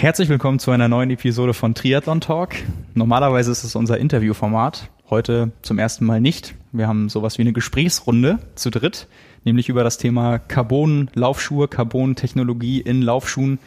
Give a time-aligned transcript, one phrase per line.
[0.00, 2.54] Herzlich willkommen zu einer neuen Episode von Triathlon Talk.
[2.94, 4.90] Normalerweise ist es unser Interviewformat.
[5.10, 6.54] Heute zum ersten Mal nicht.
[6.70, 9.08] Wir haben sowas wie eine Gesprächsrunde zu dritt,
[9.42, 13.58] nämlich über das Thema Carbon-Laufschuhe, Carbon-Technologie in Laufschuhen.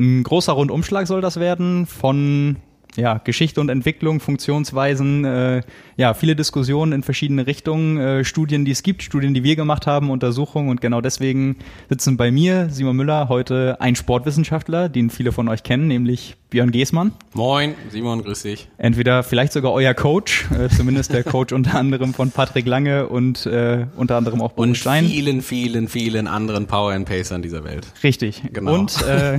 [0.00, 2.56] Ein großer Rundumschlag soll das werden von
[2.96, 5.62] ja, Geschichte und Entwicklung, Funktionsweisen, äh,
[5.96, 9.86] ja, viele Diskussionen in verschiedene Richtungen, äh, Studien, die es gibt, Studien, die wir gemacht
[9.86, 11.56] haben, Untersuchungen und genau deswegen
[11.88, 16.70] sitzen bei mir, Simon Müller, heute ein Sportwissenschaftler, den viele von euch kennen, nämlich Björn
[16.70, 17.12] Geßmann.
[17.34, 18.68] Moin, Simon, grüß dich.
[18.78, 23.44] Entweder vielleicht sogar euer Coach, äh, zumindest der Coach unter anderem von Patrick Lange und
[23.44, 25.04] äh, unter anderem auch Und Stein.
[25.04, 27.86] vielen, vielen, vielen anderen Power and Pacern dieser Welt.
[28.02, 28.42] Richtig.
[28.50, 28.72] Genau.
[28.74, 29.38] Und äh,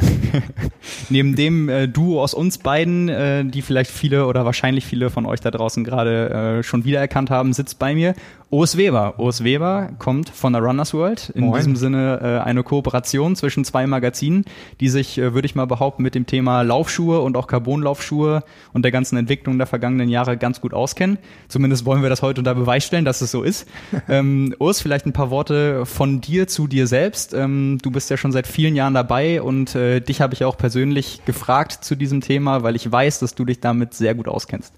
[1.10, 5.26] neben dem äh, Duo aus uns beiden, äh, die vielleicht viele oder wahrscheinlich viele von
[5.26, 8.14] euch da draußen gerade äh, schon wiedererkannt haben, sitzt bei mir
[8.52, 9.14] Urs Weber.
[9.20, 11.30] Urs Weber kommt von der Runners World.
[11.36, 11.56] In Moin.
[11.56, 14.44] diesem Sinne äh, eine Kooperation zwischen zwei Magazinen,
[14.80, 18.82] die sich, äh, würde ich mal behaupten, mit dem Thema Laufschuhe und auch Carbonlaufschuhe und
[18.82, 21.20] der ganzen Entwicklung der vergangenen Jahre ganz gut auskennen.
[21.48, 23.68] Zumindest wollen wir das heute unter Beweis stellen, dass es so ist.
[24.10, 27.36] ähm, Urs, vielleicht ein paar Worte von dir zu dir selbst.
[27.36, 30.58] Ähm, du bist ja schon seit vielen Jahren dabei und äh, dich habe ich auch
[30.58, 34.74] persönlich gefragt zu diesem Thema, weil ich weiß, dass du dich damit sehr gut auskennst.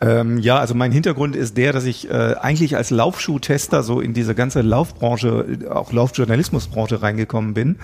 [0.00, 4.14] Ähm, ja, also mein Hintergrund ist der, dass ich äh, eigentlich als Laufschuhtester so in
[4.14, 7.76] diese ganze Laufbranche, auch Laufjournalismusbranche reingekommen bin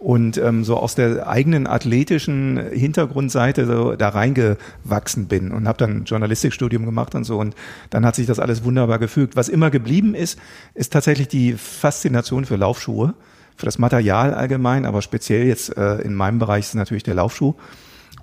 [0.00, 6.04] und ähm, so aus der eigenen athletischen Hintergrundseite so da reingewachsen bin und habe dann
[6.04, 7.54] Journalistikstudium gemacht und so und
[7.90, 9.36] dann hat sich das alles wunderbar gefügt.
[9.36, 10.38] Was immer geblieben ist,
[10.74, 13.14] ist tatsächlich die Faszination für Laufschuhe,
[13.56, 17.54] für das Material allgemein, aber speziell jetzt äh, in meinem Bereich ist natürlich der Laufschuh.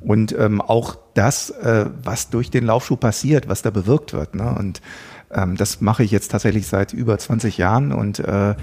[0.02, 4.36] Und ähm, auch das, äh, was durch den Laufschuh passiert, was da bewirkt wird.
[4.36, 4.54] Ne?
[4.58, 4.81] Und
[5.31, 8.56] ähm, das mache ich jetzt tatsächlich seit über 20 Jahren und äh,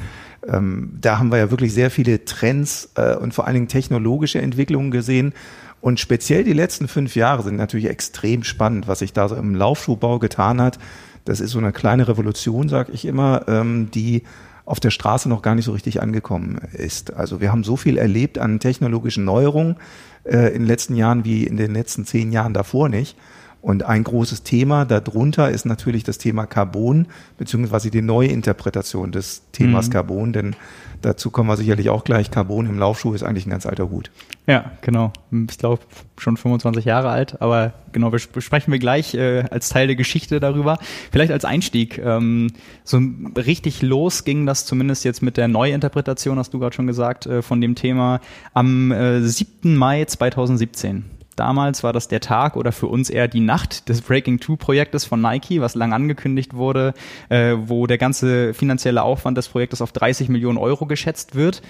[0.46, 4.40] ähm, da haben wir ja wirklich sehr viele Trends äh, und vor allen Dingen technologische
[4.40, 5.32] Entwicklungen gesehen.
[5.80, 9.54] Und speziell die letzten fünf Jahre sind natürlich extrem spannend, was sich da so im
[9.54, 10.78] Laufschuhbau getan hat.
[11.24, 14.22] Das ist so eine kleine Revolution, sag ich immer, ähm, die
[14.64, 17.12] auf der Straße noch gar nicht so richtig angekommen ist.
[17.12, 19.76] Also wir haben so viel erlebt an technologischen Neuerungen
[20.24, 23.16] äh, in den letzten Jahren wie in den letzten zehn Jahren davor nicht.
[23.64, 27.06] Und ein großes Thema darunter ist natürlich das Thema Carbon,
[27.38, 29.92] beziehungsweise die Neuinterpretation des Themas mhm.
[29.92, 30.56] Carbon, denn
[31.00, 32.30] dazu kommen wir sicherlich auch gleich.
[32.30, 34.10] Carbon im Laufschuh ist eigentlich ein ganz alter Hut.
[34.46, 35.14] Ja, genau.
[35.48, 35.80] Ich glaube,
[36.18, 40.40] schon 25 Jahre alt, aber genau, wir sprechen wir gleich äh, als Teil der Geschichte
[40.40, 40.78] darüber.
[41.10, 41.96] Vielleicht als Einstieg.
[41.96, 42.48] Ähm,
[42.84, 43.00] so
[43.34, 47.40] richtig los ging das zumindest jetzt mit der Neuinterpretation, hast du gerade schon gesagt, äh,
[47.40, 48.20] von dem Thema
[48.52, 49.74] am äh, 7.
[49.74, 51.13] Mai 2017.
[51.36, 55.04] Damals war das der Tag oder für uns eher die Nacht des Breaking Two Projektes
[55.04, 56.94] von Nike, was lang angekündigt wurde,
[57.28, 61.62] äh, wo der ganze finanzielle Aufwand des Projektes auf 30 Millionen Euro geschätzt wird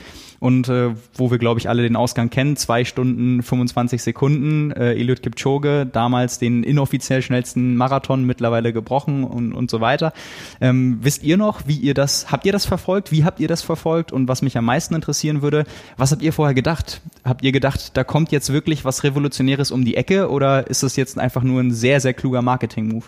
[0.44, 2.58] und äh, wo wir, glaube ich, alle den Ausgang kennen.
[2.58, 4.72] Zwei Stunden 25 Sekunden.
[4.72, 10.12] Äh, Eliud Kipchoge, damals den inoffiziell schnellsten Marathon, mittlerweile gebrochen und, und so weiter.
[10.60, 13.10] Ähm, wisst ihr noch, wie ihr das, habt ihr das verfolgt?
[13.10, 14.12] Wie habt ihr das verfolgt?
[14.12, 15.64] Und was mich am meisten interessieren würde,
[15.96, 17.00] was habt ihr vorher gedacht?
[17.24, 20.96] Habt ihr gedacht, da kommt jetzt wirklich was Revolutionäres um die Ecke oder ist das
[20.96, 23.06] jetzt einfach nur ein sehr, sehr kluger Marketing-Move?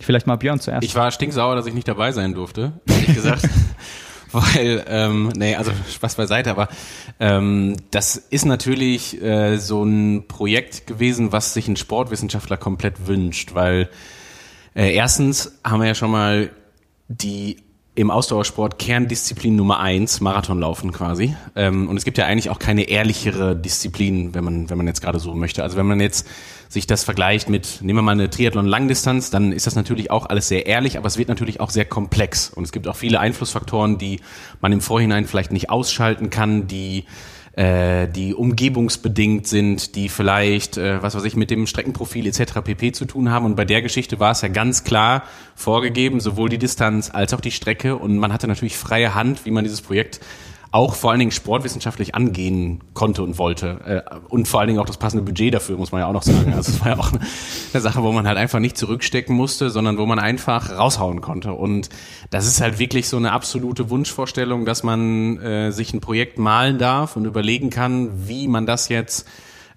[0.00, 0.84] Vielleicht mal Björn zuerst.
[0.84, 3.42] Ich war stinksauer, dass ich nicht dabei sein durfte, ehrlich gesagt.
[4.32, 6.68] weil, ähm, nee, also Spaß beiseite, aber
[7.20, 13.54] ähm, das ist natürlich äh, so ein Projekt gewesen, was sich ein Sportwissenschaftler komplett wünscht,
[13.54, 13.88] weil
[14.74, 16.50] äh, erstens haben wir ja schon mal
[17.08, 17.56] die
[17.98, 21.34] im Ausdauersport Kerndisziplin Nummer eins, Marathonlaufen quasi.
[21.56, 25.00] Ähm, und es gibt ja eigentlich auch keine ehrlichere Disziplin, wenn man, wenn man jetzt
[25.00, 25.64] gerade so möchte.
[25.64, 26.24] Also wenn man jetzt
[26.68, 30.46] sich das vergleicht mit, nehmen wir mal eine Triathlon-Langdistanz, dann ist das natürlich auch alles
[30.46, 32.50] sehr ehrlich, aber es wird natürlich auch sehr komplex.
[32.50, 34.20] Und es gibt auch viele Einflussfaktoren, die
[34.60, 37.04] man im Vorhinein vielleicht nicht ausschalten kann, die
[37.58, 42.60] äh, die umgebungsbedingt sind, die vielleicht, äh, was weiß ich, mit dem Streckenprofil etc.
[42.62, 42.92] pp.
[42.92, 43.46] zu tun haben.
[43.46, 45.24] Und bei der Geschichte war es ja ganz klar
[45.56, 47.96] vorgegeben, sowohl die Distanz als auch die Strecke.
[47.96, 50.20] Und man hatte natürlich freie Hand, wie man dieses Projekt
[50.70, 54.04] auch vor allen Dingen sportwissenschaftlich angehen konnte und wollte.
[54.10, 56.22] Äh, und vor allen Dingen auch das passende Budget dafür, muss man ja auch noch
[56.22, 56.52] sagen.
[56.52, 59.96] Also es war ja auch eine Sache, wo man halt einfach nicht zurückstecken musste, sondern
[59.96, 61.52] wo man einfach raushauen konnte.
[61.52, 61.88] Und
[62.30, 66.78] das ist halt wirklich so eine absolute Wunschvorstellung, dass man äh, sich ein Projekt malen
[66.78, 69.26] darf und überlegen kann, wie man das jetzt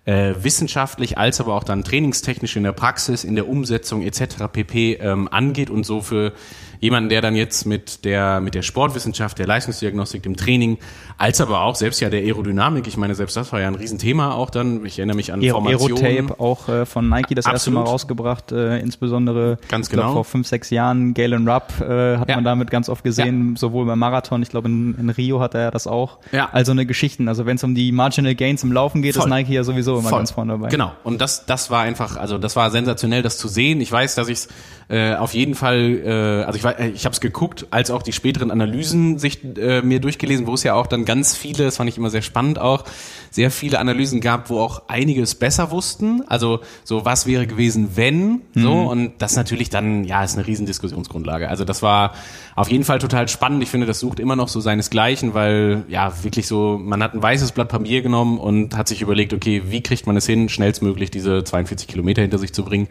[0.03, 4.47] äh, wissenschaftlich als aber auch dann trainingstechnisch in der Praxis, in der Umsetzung etc.
[4.51, 4.93] pp.
[4.95, 6.33] Ähm, angeht und so für
[6.81, 10.77] jemanden, der dann jetzt mit der, mit der Sportwissenschaft, der Leistungsdiagnostik, dem Training,
[11.17, 14.33] als aber auch selbst ja der Aerodynamik, ich meine, selbst das war ja ein Riesenthema
[14.33, 16.03] auch dann, ich erinnere mich an Aero, Formationen.
[16.03, 17.93] Aerotape auch äh, von Nike das erste Mal Absolut.
[17.93, 20.13] rausgebracht, äh, insbesondere Ganz ich glaub, genau.
[20.15, 21.13] vor fünf, sechs Jahren.
[21.13, 22.35] Galen Rupp äh, hat Ja.
[22.35, 25.69] man damit ganz oft gesehen, sowohl beim Marathon, ich glaube in, in Rio hat er
[25.69, 26.17] das auch.
[26.31, 26.49] Ja.
[26.51, 27.27] Also eine Geschichten.
[27.27, 29.25] Also wenn es um die Marginal Gains im Laufen geht, Voll.
[29.25, 30.19] ist Nike ja sowieso immer Voll.
[30.19, 30.69] ganz vorne dabei.
[30.69, 30.93] Genau.
[31.03, 33.81] Und das, das war einfach, also das war sensationell, das zu sehen.
[33.81, 34.47] Ich weiß, dass ich es
[34.91, 38.11] äh, auf jeden Fall, äh, also ich, war- ich habe es geguckt, als auch die
[38.11, 41.89] späteren Analysen sich äh, mir durchgelesen, wo es ja auch dann ganz viele, das fand
[41.89, 42.83] ich immer sehr spannend auch,
[43.31, 46.21] sehr viele Analysen gab, wo auch einige es besser wussten.
[46.27, 48.73] Also so, was wäre gewesen, wenn, so.
[48.73, 51.47] Und das natürlich dann, ja, ist eine riesen Diskussionsgrundlage.
[51.47, 52.13] Also das war
[52.55, 53.63] auf jeden Fall total spannend.
[53.63, 57.23] Ich finde, das sucht immer noch so seinesgleichen, weil ja, wirklich so, man hat ein
[57.23, 61.09] weißes Blatt Papier genommen und hat sich überlegt, okay, wie kriegt man es hin, schnellstmöglich
[61.09, 62.89] diese 42 Kilometer hinter sich zu bringen.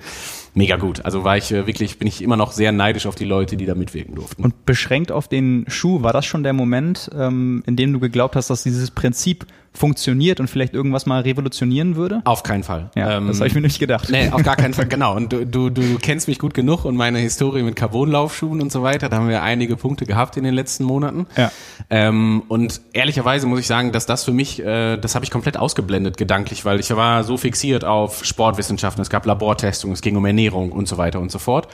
[0.54, 1.04] Mega gut.
[1.04, 3.66] Also war ich äh, wirklich, bin ich immer noch sehr neidisch auf die Leute, die
[3.66, 4.42] da mitwirken durften.
[4.42, 8.36] Und beschränkt auf den Schuh, war das schon der Moment, ähm, in dem du geglaubt
[8.36, 12.22] hast, dass dieses Prinzip funktioniert und vielleicht irgendwas mal revolutionieren würde?
[12.24, 12.90] auf keinen Fall.
[12.96, 14.10] Ja, Ähm, das habe ich mir nicht gedacht.
[14.10, 15.16] Nee, auf gar keinen Fall, genau.
[15.16, 18.82] Und du, du, du kennst mich gut genug und meine Historie mit Carbonlaufschuhen und so
[18.82, 19.08] weiter.
[19.08, 21.26] Da haben wir einige Punkte gehabt in den letzten Monaten.
[21.36, 21.52] Ja.
[21.88, 25.56] Ähm, und ehrlicherweise muss ich sagen, dass das für mich, äh, das habe ich komplett
[25.56, 29.00] ausgeblendet gedanklich, weil ich war so fixiert auf Sportwissenschaften.
[29.02, 31.68] Es gab Labortestungen, es ging um Ernährung und so weiter und so fort.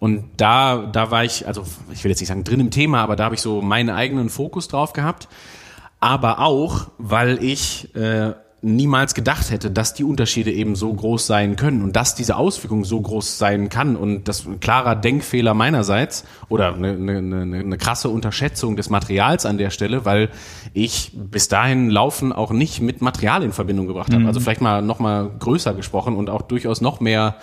[0.00, 3.16] Und da, da war ich, also ich will jetzt nicht sagen drin im Thema, aber
[3.16, 5.28] da habe ich so meinen eigenen Fokus drauf gehabt
[6.04, 11.56] aber auch, weil ich äh, niemals gedacht hätte, dass die Unterschiede eben so groß sein
[11.56, 16.26] können und dass diese Auswirkung so groß sein kann und das ein klarer Denkfehler meinerseits
[16.50, 20.28] oder eine, eine, eine, eine krasse Unterschätzung des Materials an der Stelle, weil
[20.74, 24.26] ich bis dahin Laufen auch nicht mit Material in Verbindung gebracht habe.
[24.26, 27.36] Also vielleicht mal noch mal größer gesprochen und auch durchaus noch mehr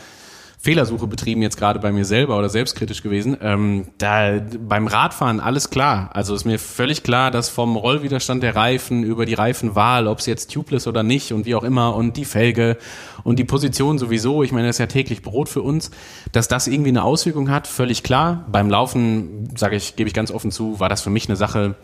[0.64, 3.36] Fehlersuche betrieben jetzt gerade bei mir selber oder selbstkritisch gewesen.
[3.42, 6.12] Ähm, da beim Radfahren alles klar.
[6.14, 10.28] Also ist mir völlig klar, dass vom Rollwiderstand der Reifen über die Reifenwahl, ob es
[10.28, 12.78] jetzt tubeless oder nicht und wie auch immer und die Felge
[13.24, 15.90] und die Position sowieso, ich meine, das ist ja täglich Brot für uns,
[16.32, 18.46] dass das irgendwie eine Auswirkung hat, völlig klar.
[18.52, 21.76] Beim Laufen, sage ich, gebe ich ganz offen zu, war das für mich eine Sache,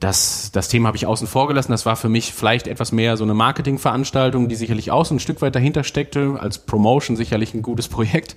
[0.00, 1.72] das, das Thema habe ich außen vor gelassen.
[1.72, 5.18] Das war für mich vielleicht etwas mehr so eine Marketingveranstaltung, die sicherlich auch so ein
[5.18, 6.36] Stück weit dahinter steckte.
[6.38, 8.36] Als Promotion sicherlich ein gutes Projekt.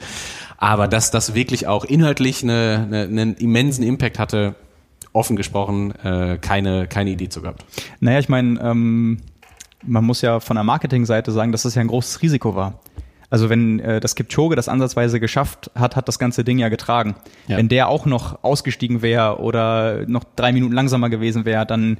[0.57, 4.55] Aber dass das wirklich auch inhaltlich eine, eine, einen immensen Impact hatte,
[5.13, 7.65] offen gesprochen, äh, keine, keine Idee zu gehabt.
[7.99, 9.17] Naja, ich meine, ähm,
[9.83, 12.79] man muss ja von der Marketingseite sagen, dass das ja ein großes Risiko war.
[13.31, 17.15] Also wenn äh, das Kipchoge das ansatzweise geschafft hat, hat das ganze Ding ja getragen.
[17.47, 17.57] Ja.
[17.57, 21.97] Wenn der auch noch ausgestiegen wäre oder noch drei Minuten langsamer gewesen wäre, dann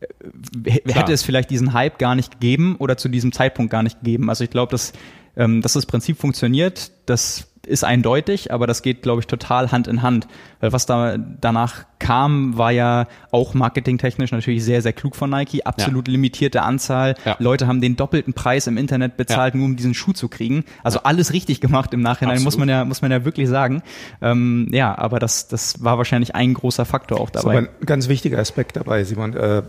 [0.00, 0.96] äh, h- Klar.
[0.98, 4.28] hätte es vielleicht diesen Hype gar nicht gegeben oder zu diesem Zeitpunkt gar nicht gegeben.
[4.28, 4.92] Also ich glaube, dass,
[5.36, 9.88] ähm, dass das Prinzip funktioniert, das ist eindeutig, aber das geht, glaube ich, total Hand
[9.88, 10.26] in Hand.
[10.60, 15.64] Weil was da danach kam, war ja auch marketingtechnisch natürlich sehr, sehr klug von Nike.
[15.64, 17.14] Absolut limitierte Anzahl.
[17.24, 17.36] Ja.
[17.38, 20.64] Leute haben den doppelten Preis im Internet bezahlt, nur um diesen Schuh zu kriegen.
[20.82, 22.66] Also alles richtig gemacht im Nachhinein, muss Absolut.
[22.66, 23.82] man ja, muss man ja wirklich sagen.
[24.22, 27.70] Ähm, ja, aber das, das war wahrscheinlich ein großer Faktor auch Das ist aber dabei.
[27.80, 29.34] ein ganz wichtiger Aspekt dabei, Simon.
[29.34, 29.62] Äh,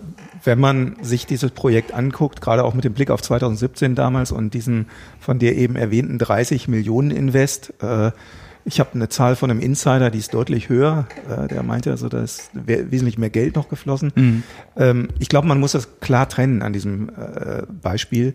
[0.45, 4.53] wenn man sich dieses Projekt anguckt, gerade auch mit dem Blick auf 2017 damals und
[4.53, 4.87] diesen
[5.19, 8.11] von dir eben erwähnten 30 Millionen Invest, äh,
[8.67, 11.05] ich habe eine Zahl von einem Insider, die ist deutlich höher.
[11.29, 14.43] Äh, der meinte also, da ist we- wesentlich mehr Geld noch geflossen.
[14.75, 18.33] Ähm, ich glaube, man muss das klar trennen an diesem äh, Beispiel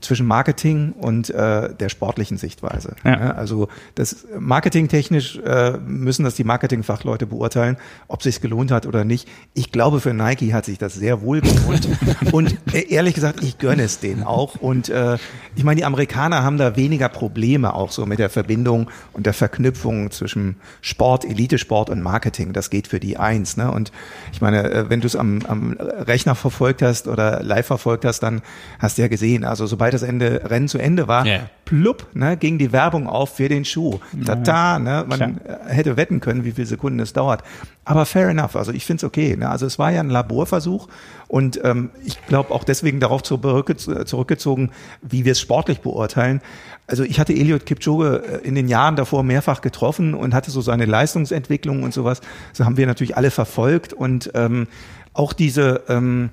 [0.00, 2.96] zwischen Marketing und äh, der sportlichen Sichtweise.
[3.04, 3.32] Ja.
[3.32, 7.76] Also das marketingtechnisch äh, müssen das die Marketingfachleute beurteilen,
[8.08, 9.28] ob sich gelohnt hat oder nicht.
[9.54, 11.88] Ich glaube, für Nike hat sich das sehr wohl gelohnt.
[12.32, 14.56] und äh, ehrlich gesagt, ich gönne es denen auch.
[14.56, 15.18] Und äh,
[15.54, 19.34] ich meine, die Amerikaner haben da weniger Probleme auch so mit der Verbindung und der
[19.34, 22.52] Verknüpfung zwischen Sport, Elitesport und Marketing.
[22.52, 23.56] Das geht für die eins.
[23.56, 23.70] Ne?
[23.70, 23.92] Und
[24.32, 28.20] ich meine, äh, wenn du es am, am Rechner verfolgt hast oder live verfolgt hast,
[28.20, 28.42] dann
[28.78, 31.40] hast du ja gesehen, also sobald das Ende, Rennen zu Ende war, Ja.
[31.64, 33.98] plupp, ne, ging die Werbung auf für den Schuh.
[34.24, 35.58] Tata, ne, man Tja.
[35.66, 37.42] hätte wetten können, wie viele Sekunden es dauert.
[37.84, 39.36] Aber fair enough, also ich finde es okay.
[39.36, 39.48] Ne?
[39.48, 40.88] Also es war ja ein Laborversuch
[41.28, 44.70] und ähm, ich glaube auch deswegen darauf zurückge zurückgezogen,
[45.02, 46.40] wie wir es sportlich beurteilen.
[46.86, 50.60] Also ich hatte Eliot Kipchoge äh, in den Jahren davor mehrfach getroffen und hatte so
[50.60, 52.20] seine Leistungsentwicklung und sowas.
[52.52, 54.66] So haben wir natürlich alle verfolgt und ähm,
[55.12, 56.30] auch diese ähm,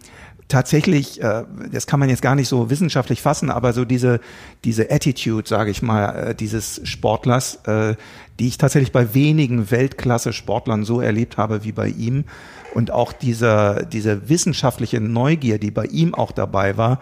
[0.48, 4.20] tatsächlich, äh, das kann man jetzt gar nicht so wissenschaftlich fassen, aber so diese,
[4.64, 7.96] diese Attitude, sage ich mal, äh, dieses Sportlers, äh,
[8.40, 12.26] die ich tatsächlich bei wenigen Weltklasse-Sportlern so erlebt habe wie bei ihm.
[12.74, 17.00] Und auch dieser, diese wissenschaftliche Neugier, die bei ihm auch dabei war,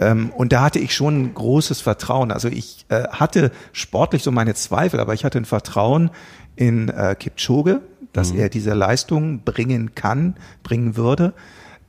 [0.00, 2.32] Ähm, und da hatte ich schon großes Vertrauen.
[2.32, 6.10] Also ich äh, hatte sportlich so meine Zweifel, aber ich hatte ein Vertrauen
[6.56, 7.82] in äh, Kipchoge,
[8.12, 8.40] dass mhm.
[8.40, 11.34] er diese Leistung bringen kann, bringen würde.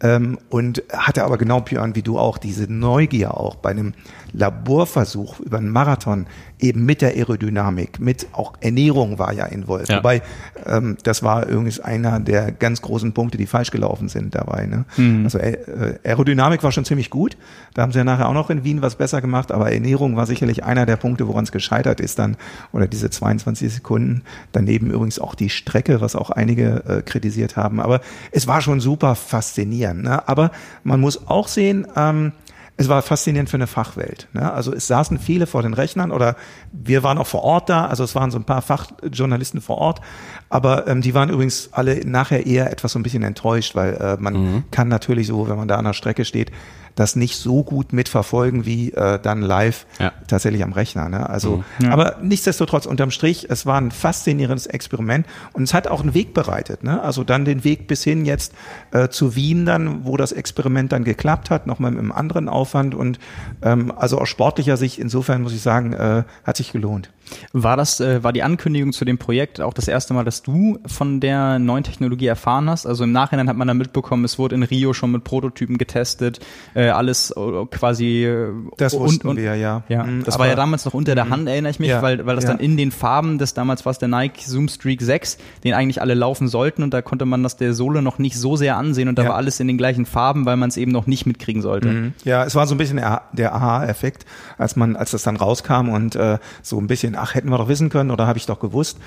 [0.04, 3.94] Ähm, und hatte aber genau, Björn, wie du auch, diese Neugier auch bei einem
[4.34, 6.26] Laborversuch über einen Marathon
[6.60, 9.90] eben mit der Aerodynamik, mit auch Ernährung war ja involviert.
[9.90, 9.98] Ja.
[9.98, 10.22] Wobei,
[10.66, 14.66] ähm, das war übrigens einer der ganz großen Punkte, die falsch gelaufen sind dabei.
[14.66, 14.86] Ne?
[14.98, 15.26] Mhm.
[15.26, 17.38] Also äh, Aerodynamik war schon ziemlich gut.
[17.74, 20.26] Da haben sie ja nachher auch noch in Wien was besser gemacht, aber Ernährung war
[20.26, 22.38] sicherlich einer der Punkte, woran es gescheitert ist dann,
[22.72, 24.24] oder diese 22 Sekunden.
[24.52, 27.80] Daneben übrigens auch die Strecke, was auch einige äh, kritisiert haben.
[27.80, 30.04] Aber es war schon super faszinierend.
[30.04, 30.28] Ne?
[30.28, 30.52] Aber
[30.84, 32.32] man muss auch sehen, ähm,
[32.76, 34.28] es war faszinierend für eine Fachwelt.
[34.34, 34.52] Ne?
[34.52, 36.36] Also es saßen viele vor den Rechnern oder
[36.72, 40.02] wir waren auch vor Ort da, also es waren so ein paar Fachjournalisten vor Ort,
[40.50, 44.18] aber ähm, die waren übrigens alle nachher eher etwas so ein bisschen enttäuscht, weil äh,
[44.20, 44.64] man mhm.
[44.72, 46.52] kann natürlich so, wenn man da an der Strecke steht,
[46.96, 50.12] das nicht so gut mitverfolgen wie äh, dann live ja.
[50.28, 51.10] tatsächlich am Rechner.
[51.10, 51.30] Ne?
[51.30, 51.86] Also, mhm.
[51.86, 51.92] ja.
[51.92, 56.34] aber nichtsdestotrotz unterm Strich, es war ein faszinierendes Experiment und es hat auch einen Weg
[56.34, 56.84] bereitet.
[56.84, 57.02] Ne?
[57.02, 58.54] Also dann den Weg bis hin jetzt
[58.92, 62.96] äh, zu Wien dann, wo das Experiment dann geklappt hat, nochmal mit einem anderen Aufwand
[62.96, 63.20] und
[63.62, 67.10] ähm, also aus sportlicher Sicht insofern muss ich sagen, äh, hat sich gelohnt.
[67.52, 70.80] War das, äh, war die Ankündigung zu dem Projekt auch das erste Mal, dass du
[70.86, 72.86] von der neuen Technologie erfahren hast?
[72.86, 76.40] Also im Nachhinein hat man dann mitbekommen, es wurde in Rio schon mit Prototypen getestet,
[76.74, 78.26] äh, alles äh, quasi.
[78.26, 79.84] Äh, das wussten und, wir, ja.
[79.88, 81.30] ja mhm, das war ja damals noch unter der mhm.
[81.30, 82.52] Hand, erinnere ich mich, ja, weil, weil das ja.
[82.52, 86.02] dann in den Farben des damals war es der Nike Zoom Streak 6, den eigentlich
[86.02, 89.10] alle laufen sollten und da konnte man das der Sohle noch nicht so sehr ansehen
[89.10, 91.62] und da war alles in den gleichen Farben, weil man es eben noch nicht mitkriegen
[91.62, 91.88] sollte.
[91.88, 92.14] Mhm.
[92.24, 94.26] Ja, es war so ein bisschen der, der Aha-Effekt,
[94.58, 97.70] als man, als das dann rauskam und äh, so ein bisschen ach, hätten wir doch
[97.70, 98.98] wissen können oder habe ich doch gewusst.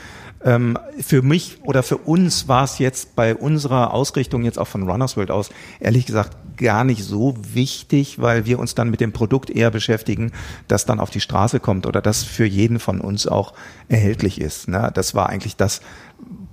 [0.43, 4.89] Ähm, für mich oder für uns war es jetzt bei unserer Ausrichtung jetzt auch von
[4.89, 9.13] Runners World aus ehrlich gesagt gar nicht so wichtig, weil wir uns dann mit dem
[9.13, 10.33] Produkt eher beschäftigen,
[10.69, 13.53] das dann auf die Straße kommt oder das für jeden von uns auch
[13.89, 14.69] erhältlich ist.
[14.69, 14.91] Ne?
[14.95, 15.83] Das war eigentlich das,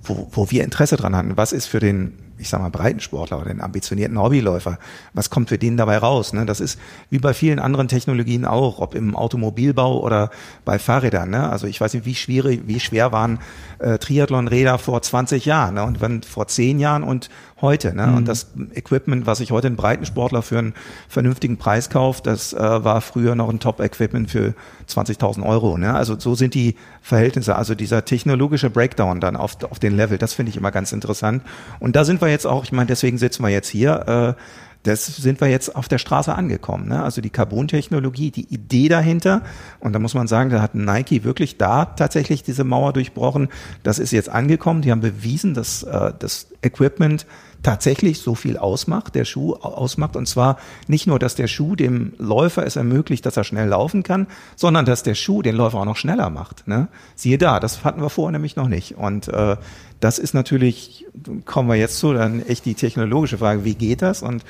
[0.02, 1.36] wo, wo wir Interesse dran hatten.
[1.36, 4.78] Was ist für den ich sag mal, Breitensportler oder den ambitionierten Hobbyläufer,
[5.12, 6.32] was kommt für den dabei raus?
[6.32, 6.46] Ne?
[6.46, 6.78] Das ist
[7.10, 10.30] wie bei vielen anderen Technologien auch, ob im Automobilbau oder
[10.64, 11.30] bei Fahrrädern.
[11.30, 11.48] Ne?
[11.48, 13.38] Also ich weiß nicht, wie schwierig, wie schwer waren
[13.78, 15.84] äh, Triathlonräder vor 20 Jahren ne?
[15.84, 17.94] und wenn vor 10 Jahren und heute.
[17.94, 18.06] Ne?
[18.06, 18.16] Mhm.
[18.16, 20.74] Und das Equipment, was sich heute ein Breitensportler für einen
[21.08, 24.54] vernünftigen Preis kauft, das äh, war früher noch ein Top-Equipment für
[24.88, 25.76] 20.000 Euro.
[25.78, 25.94] Ne?
[25.94, 27.56] Also so sind die Verhältnisse.
[27.56, 31.42] Also dieser technologische Breakdown dann auf, auf den Level, das finde ich immer ganz interessant.
[31.80, 34.36] Und da sind wir jetzt auch, ich meine, deswegen sitzen wir jetzt hier.
[34.36, 34.40] Äh,
[34.84, 36.88] das sind wir jetzt auf der Straße angekommen.
[36.88, 37.02] Ne?
[37.02, 39.40] Also die Carbon-Technologie, die Idee dahinter.
[39.80, 43.48] Und da muss man sagen, da hat Nike wirklich da tatsächlich diese Mauer durchbrochen.
[43.82, 44.82] Das ist jetzt angekommen.
[44.82, 47.24] Die haben bewiesen, dass äh, das Equipment
[47.64, 50.16] tatsächlich so viel ausmacht, der Schuh ausmacht.
[50.16, 54.02] Und zwar nicht nur, dass der Schuh dem Läufer es ermöglicht, dass er schnell laufen
[54.02, 56.68] kann, sondern dass der Schuh den Läufer auch noch schneller macht.
[56.68, 56.88] Ne?
[57.16, 58.96] Siehe da, das hatten wir vorher nämlich noch nicht.
[58.96, 59.56] Und äh,
[60.00, 61.06] das ist natürlich,
[61.44, 64.44] kommen wir jetzt zu, dann echt die technologische Frage, wie geht das und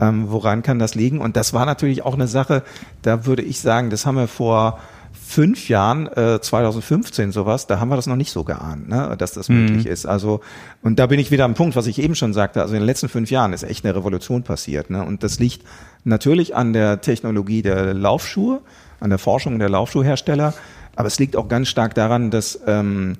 [0.00, 1.20] ähm, woran kann das liegen?
[1.20, 2.62] Und das war natürlich auch eine Sache,
[3.02, 4.78] da würde ich sagen, das haben wir vor
[5.12, 9.32] fünf Jahren, äh, 2015 sowas, da haben wir das noch nicht so geahnt, ne, dass
[9.32, 9.66] das mhm.
[9.66, 10.06] möglich ist.
[10.06, 10.40] Also
[10.82, 12.60] und da bin ich wieder am Punkt, was ich eben schon sagte.
[12.62, 15.62] Also in den letzten fünf Jahren ist echt eine Revolution passiert, ne, und das liegt
[16.04, 18.60] natürlich an der Technologie der Laufschuhe,
[18.98, 20.54] an der Forschung der Laufschuhhersteller,
[20.96, 23.16] aber es liegt auch ganz stark daran, dass ähm,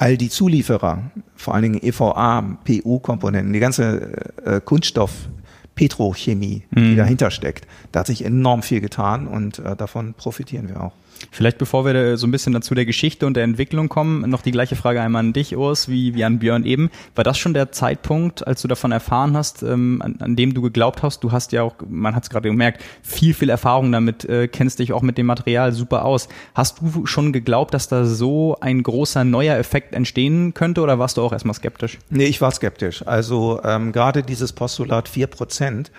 [0.00, 5.28] all die Zulieferer, vor allen Dingen EVA, PU-Komponenten, die ganze äh, Kunststoff
[5.74, 6.90] Petrochemie, mhm.
[6.90, 7.66] die dahinter steckt.
[7.92, 10.92] Da hat sich enorm viel getan und äh, davon profitieren wir auch.
[11.30, 14.50] Vielleicht bevor wir so ein bisschen dazu der Geschichte und der Entwicklung kommen, noch die
[14.50, 16.90] gleiche Frage einmal an dich, Urs, wie, wie an Björn eben.
[17.14, 20.62] War das schon der Zeitpunkt, als du davon erfahren hast, ähm, an, an, dem du
[20.62, 21.22] geglaubt hast?
[21.22, 24.78] Du hast ja auch, man hat es gerade gemerkt, viel, viel Erfahrung damit, äh, kennst
[24.78, 26.28] dich auch mit dem Material super aus.
[26.54, 31.16] Hast du schon geglaubt, dass da so ein großer neuer Effekt entstehen könnte oder warst
[31.16, 31.98] du auch erstmal skeptisch?
[32.08, 33.06] Nee, ich war skeptisch.
[33.06, 35.90] Also ähm, gerade dieses Postulat vier Prozent,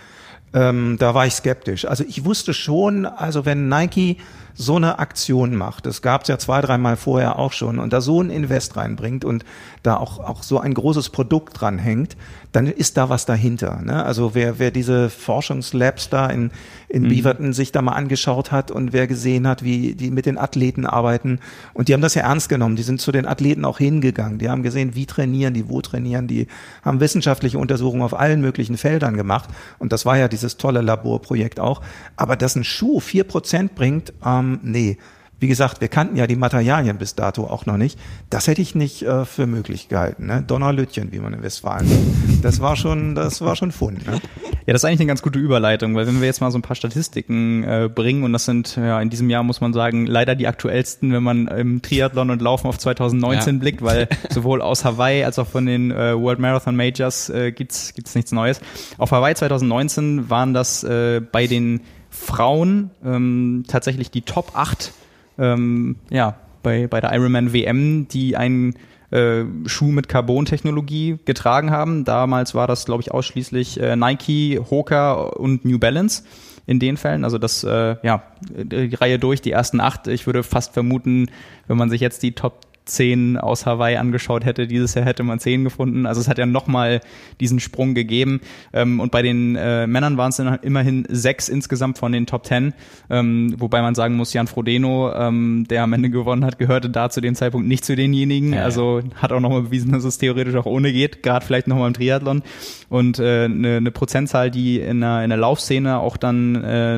[0.54, 1.86] ähm, da war ich skeptisch.
[1.86, 4.18] Also ich wusste schon, also wenn Nike
[4.56, 8.02] so eine Aktion macht, das gab es ja zwei, dreimal vorher auch schon, und da
[8.02, 9.46] so ein Invest reinbringt und
[9.84, 12.16] da auch, auch so ein großes Produkt dran hängt,
[12.52, 13.82] dann ist da was dahinter.
[13.82, 14.04] Ne?
[14.04, 16.52] Also wer, wer diese Forschungslabs da in,
[16.90, 17.10] in mhm.
[17.10, 20.86] Beaverton sich da mal angeschaut hat und wer gesehen hat, wie die mit den Athleten
[20.86, 21.40] arbeiten,
[21.74, 24.50] und die haben das ja ernst genommen, die sind zu den Athleten auch hingegangen, die
[24.50, 26.48] haben gesehen, wie trainieren die, wo trainieren die,
[26.84, 31.60] haben wissenschaftliche Untersuchungen auf allen möglichen Feldern gemacht und das war ja dieses tolle Laborprojekt
[31.60, 31.82] auch.
[32.18, 34.98] Aber dass ein Schuh vier Prozent bringt, ähm, nee,
[35.42, 37.98] wie gesagt, wir kannten ja die Materialien bis dato auch noch nicht.
[38.30, 40.28] Das hätte ich nicht äh, für möglich gehalten.
[40.28, 40.44] Ne?
[40.46, 42.02] Donnerlütchen, wie man in Westfalen sagt.
[42.44, 44.06] Das war schon, das war schon Fund.
[44.06, 44.22] Ne?
[44.68, 46.62] Ja, das ist eigentlich eine ganz gute Überleitung, weil wenn wir jetzt mal so ein
[46.62, 50.36] paar Statistiken äh, bringen und das sind ja in diesem Jahr muss man sagen leider
[50.36, 53.60] die aktuellsten, wenn man im Triathlon und Laufen auf 2019 ja.
[53.60, 57.96] blickt, weil sowohl aus Hawaii als auch von den äh, World Marathon Majors äh, gibt's
[57.96, 58.62] gibt's nichts Neues.
[59.00, 61.82] Auf Hawaii 2019 waren das äh, bei den
[62.12, 64.94] Frauen ähm, tatsächlich die Top 8
[65.40, 68.76] ähm, ja, bei, bei der Ironman WM, die einen
[69.10, 72.06] äh, Schuh mit Carbon-Technologie getragen haben.
[72.06, 76.24] Damals war das, glaube ich, ausschließlich äh, Nike, Hoka und New Balance
[76.68, 77.24] in den Fällen.
[77.24, 80.08] Also das, äh, ja, die Reihe durch, die ersten acht.
[80.08, 81.30] Ich würde fast vermuten,
[81.68, 85.40] wenn man sich jetzt die Top zehn aus Hawaii angeschaut hätte, dieses Jahr hätte man
[85.40, 86.06] zehn gefunden.
[86.06, 87.02] Also es hat ja nochmal
[87.40, 88.42] diesen Sprung gegeben.
[88.74, 92.44] Ähm, und bei den äh, Männern waren es dann immerhin sechs insgesamt von den Top
[92.44, 92.74] Ten.
[93.10, 97.10] Ähm, wobei man sagen muss, Jan Frodeno, ähm, der am Ende gewonnen hat, gehörte da
[97.10, 98.54] zu dem Zeitpunkt nicht zu denjenigen.
[98.54, 101.88] Ja, also hat auch nochmal bewiesen, dass es theoretisch auch ohne geht, gerade vielleicht nochmal
[101.88, 102.42] im Triathlon.
[102.90, 106.96] Und äh, eine, eine Prozentzahl, die in der, in der Laufszene auch dann äh,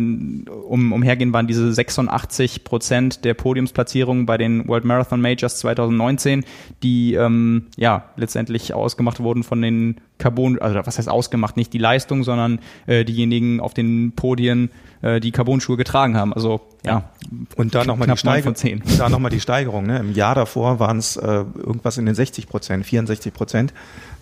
[0.68, 6.46] um, umhergehen, waren diese 86 Prozent der Podiumsplatzierungen bei den World Marathon Majors 2000 2019,
[6.82, 11.78] die ähm, ja letztendlich ausgemacht wurden von den Carbon, also was heißt ausgemacht, nicht die
[11.78, 14.70] Leistung, sondern äh, diejenigen auf den Podien,
[15.04, 16.34] äh, die Carbon-Schuhe getragen haben.
[16.34, 17.10] Also ja.
[17.56, 18.54] Und da nochmal die, Steiger
[18.98, 19.86] da noch die Steigerung.
[19.86, 20.00] Ne?
[20.00, 23.74] Im Jahr davor waren es äh, irgendwas in den 60 Prozent, 64 Prozent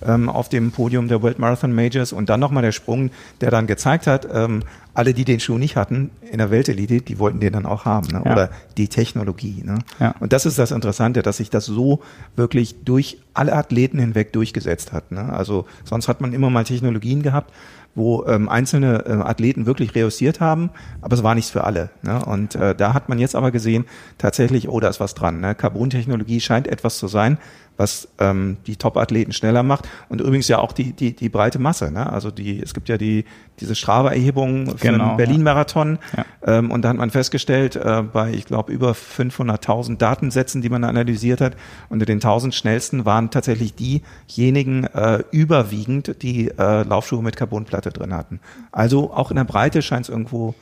[0.06, 3.12] ähm, auf dem Podium der World Marathon Majors und dann nochmal der Sprung,
[3.42, 7.18] der dann gezeigt hat, ähm, alle, die den Schuh nicht hatten in der Weltelite, die
[7.18, 8.22] wollten den dann auch haben, ne?
[8.26, 8.32] Ja.
[8.32, 9.64] oder die Technologie.
[9.64, 9.80] Ne?
[10.00, 10.16] Ja.
[10.20, 12.02] Und das ist das Interessante, dass sich das so
[12.36, 15.12] wirklich durch alle Athleten hinweg durchgesetzt hat.
[15.12, 15.32] Ne?
[15.32, 17.54] Also sonst hat man immer mal Technologien gehabt,
[17.96, 20.70] wo ähm, einzelne äh, Athleten wirklich reüssiert haben,
[21.02, 21.90] aber es war nichts für alle.
[22.02, 22.24] Ne?
[22.26, 23.86] Und äh, da hat man jetzt aber gesehen,
[24.18, 25.42] tatsächlich, oh, da ist was dran.
[25.42, 25.56] Ne?
[25.56, 27.38] Carbon-Technologie scheint etwas zu sein,
[27.78, 31.92] was ähm, die Top-Athleten schneller macht und übrigens ja auch die, die, die breite Masse.
[31.92, 32.12] Ne?
[32.12, 33.26] Also die, es gibt ja die,
[33.60, 36.26] diese Strava-Erhebung für genau, den Berlin-Marathon ja.
[36.46, 40.84] ähm, und da hat man festgestellt, äh, bei, ich glaube, über 500.000 Datensätzen, die man
[40.84, 41.56] analysiert hat,
[41.90, 48.14] unter den 1000 schnellsten waren tatsächlich diejenigen äh, überwiegend, die äh, Laufschuhe mit Carbonplatte drin
[48.14, 48.40] hatten.
[48.72, 50.56] Also auch in der Breite scheint es irgendwo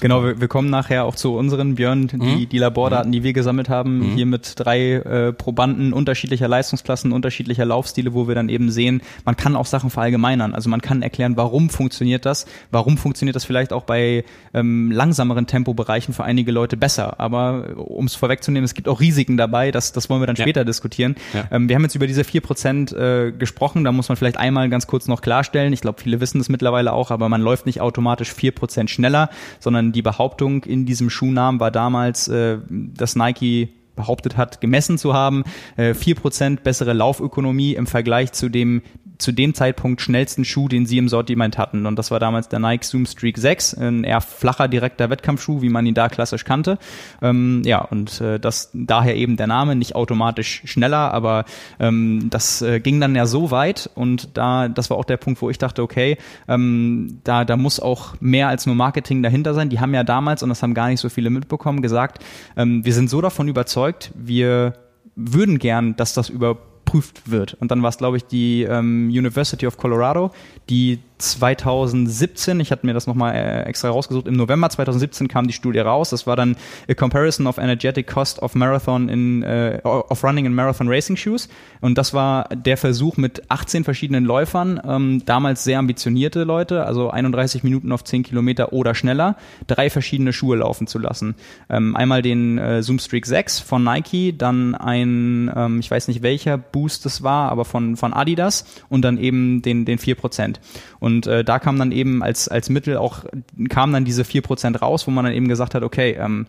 [0.00, 2.48] Genau, wir, wir, kommen nachher auch zu unseren, Björn, die, mhm.
[2.48, 4.14] die Labordaten, die wir gesammelt haben, mhm.
[4.14, 9.36] hier mit drei äh, Probanden unterschiedlicher Leistungsklassen, unterschiedlicher Laufstile, wo wir dann eben sehen, man
[9.36, 10.54] kann auch Sachen verallgemeinern.
[10.54, 15.46] Also man kann erklären, warum funktioniert das, warum funktioniert das vielleicht auch bei ähm, langsameren
[15.46, 17.20] Tempobereichen für einige Leute besser.
[17.20, 20.36] Aber äh, um es vorwegzunehmen, es gibt auch Risiken dabei, das, das wollen wir dann
[20.36, 20.44] ja.
[20.44, 21.16] später diskutieren.
[21.34, 21.48] Ja.
[21.50, 24.68] Ähm, wir haben jetzt über diese vier Prozent äh, gesprochen, da muss man vielleicht einmal
[24.68, 27.80] ganz kurz noch klarstellen, ich glaube, viele wissen das mittlerweile auch, aber man läuft nicht
[27.80, 33.70] automatisch vier Prozent schneller, sondern die Behauptung in diesem Schuhnamen war damals, äh, dass Nike
[33.96, 35.44] behauptet hat, gemessen zu haben,
[35.76, 38.82] äh, vier Prozent bessere Laufökonomie im Vergleich zu dem
[39.18, 41.86] zu dem Zeitpunkt schnellsten Schuh, den sie im Sortiment hatten.
[41.86, 45.68] Und das war damals der Nike Zoom Streak 6, ein eher flacher, direkter Wettkampfschuh, wie
[45.68, 46.78] man ihn da klassisch kannte.
[47.22, 51.44] Ähm, ja, und äh, das daher eben der Name, nicht automatisch schneller, aber
[51.78, 55.40] ähm, das äh, ging dann ja so weit und da, das war auch der Punkt,
[55.42, 59.68] wo ich dachte, okay, ähm, da, da muss auch mehr als nur Marketing dahinter sein.
[59.68, 62.24] Die haben ja damals, und das haben gar nicht so viele mitbekommen, gesagt,
[62.56, 64.74] ähm, wir sind so davon überzeugt, wir
[65.16, 67.54] würden gern, dass das über geprüft wird.
[67.54, 70.30] Und dann war es, glaube ich, die ähm, University of Colorado,
[70.68, 75.52] die 2017, ich hatte mir das nochmal äh, extra rausgesucht, im November 2017 kam die
[75.52, 76.10] Studie raus.
[76.10, 76.56] Das war dann
[76.88, 81.48] A Comparison of Energetic Cost of Marathon in, äh, of Running in Marathon Racing Shoes.
[81.80, 87.10] Und das war der Versuch mit 18 verschiedenen Läufern, ähm, damals sehr ambitionierte Leute, also
[87.10, 91.36] 31 Minuten auf 10 Kilometer oder schneller, drei verschiedene Schuhe laufen zu lassen.
[91.70, 96.22] Ähm, einmal den äh, Zoom Streak 6 von Nike, dann ein, ähm, ich weiß nicht
[96.22, 100.56] welcher Boost das war, aber von, von Adidas und dann eben den, den 4%.
[101.04, 103.26] Und äh, da kam dann eben als, als Mittel auch,
[103.68, 106.46] kam dann diese 4% raus, wo man dann eben gesagt hat, okay, ähm,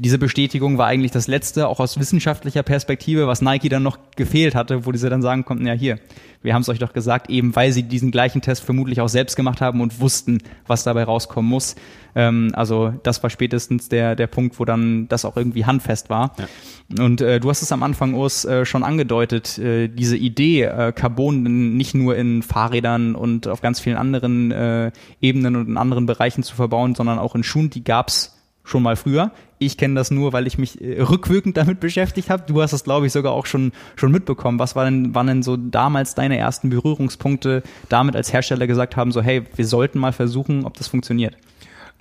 [0.00, 4.54] diese Bestätigung war eigentlich das Letzte, auch aus wissenschaftlicher Perspektive, was Nike dann noch gefehlt
[4.54, 5.98] hatte, wo diese dann sagen konnten, ja hier,
[6.40, 9.34] wir haben es euch doch gesagt, eben weil sie diesen gleichen Test vermutlich auch selbst
[9.34, 11.74] gemacht haben und wussten, was dabei rauskommen muss.
[12.14, 16.32] Ähm, also das war spätestens der, der Punkt, wo dann das auch irgendwie handfest war.
[16.38, 17.04] Ja.
[17.04, 20.92] Und äh, du hast es am Anfang, Urs, äh, schon angedeutet, äh, diese Idee, äh,
[20.92, 26.06] Carbon nicht nur in Fahrrädern und auf ganz vielen anderen äh, Ebenen und in anderen
[26.06, 28.37] Bereichen zu verbauen, sondern auch in Schuhen, die gab's
[28.68, 29.32] schon mal früher.
[29.58, 32.44] Ich kenne das nur, weil ich mich äh, rückwirkend damit beschäftigt habe.
[32.46, 34.58] Du hast das, glaube ich, sogar auch schon, schon mitbekommen.
[34.58, 39.12] Was war denn, waren denn so damals deine ersten Berührungspunkte damit als Hersteller gesagt haben,
[39.12, 41.36] so hey, wir sollten mal versuchen, ob das funktioniert?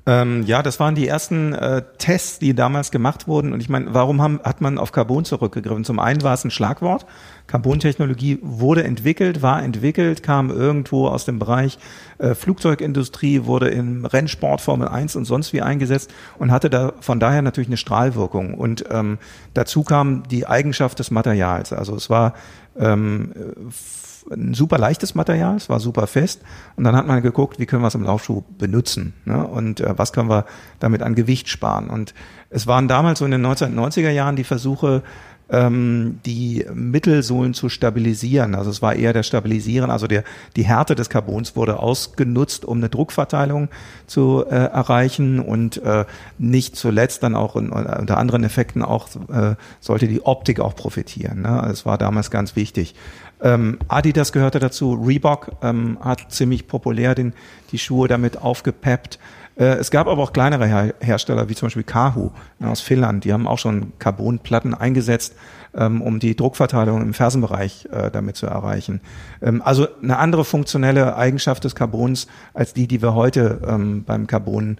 [0.07, 3.51] Ähm, ja, das waren die ersten äh, Tests, die damals gemacht wurden.
[3.51, 5.83] Und ich meine, warum haben, hat man auf Carbon zurückgegriffen?
[5.83, 7.05] Zum einen war es ein Schlagwort.
[7.47, 11.77] Carbon-Technologie wurde entwickelt, war entwickelt, kam irgendwo aus dem Bereich
[12.19, 17.19] äh, Flugzeugindustrie, wurde im Rennsport Formel 1 und sonst wie eingesetzt und hatte da von
[17.19, 18.53] daher natürlich eine Strahlwirkung.
[18.53, 19.17] Und ähm,
[19.53, 21.73] dazu kam die Eigenschaft des Materials.
[21.73, 22.33] Also es war
[22.79, 23.33] ähm,
[24.31, 26.41] ein super leichtes Material, es war super fest.
[26.75, 29.45] Und dann hat man geguckt, wie können wir es im Laufschuh benutzen ne?
[29.45, 30.45] und äh, was können wir
[30.79, 31.89] damit an Gewicht sparen.
[31.89, 32.13] Und
[32.49, 35.03] es waren damals so in den 1990er Jahren die Versuche,
[35.49, 38.55] ähm, die Mittelsohlen zu stabilisieren.
[38.55, 40.23] Also es war eher der Stabilisieren, also der,
[40.55, 43.69] die Härte des Carbons wurde ausgenutzt, um eine Druckverteilung
[44.07, 46.05] zu äh, erreichen und äh,
[46.37, 51.41] nicht zuletzt dann auch in, unter anderen Effekten auch äh, sollte die Optik auch profitieren.
[51.41, 51.67] Ne?
[51.71, 52.95] Es war damals ganz wichtig.
[53.41, 57.33] Ähm, Adidas gehörte dazu, Reebok ähm, hat ziemlich populär den,
[57.71, 59.19] die Schuhe damit aufgepeppt.
[59.57, 63.23] Äh, es gab aber auch kleinere Her Hersteller, wie zum Beispiel Kahu ne, aus Finnland,
[63.23, 65.35] die haben auch schon Carbonplatten eingesetzt,
[65.75, 69.01] ähm, um die Druckverteilung im Fersenbereich äh, damit zu erreichen.
[69.41, 74.27] Ähm, also eine andere funktionelle Eigenschaft des Carbons als die, die wir heute ähm, beim
[74.27, 74.77] Carbon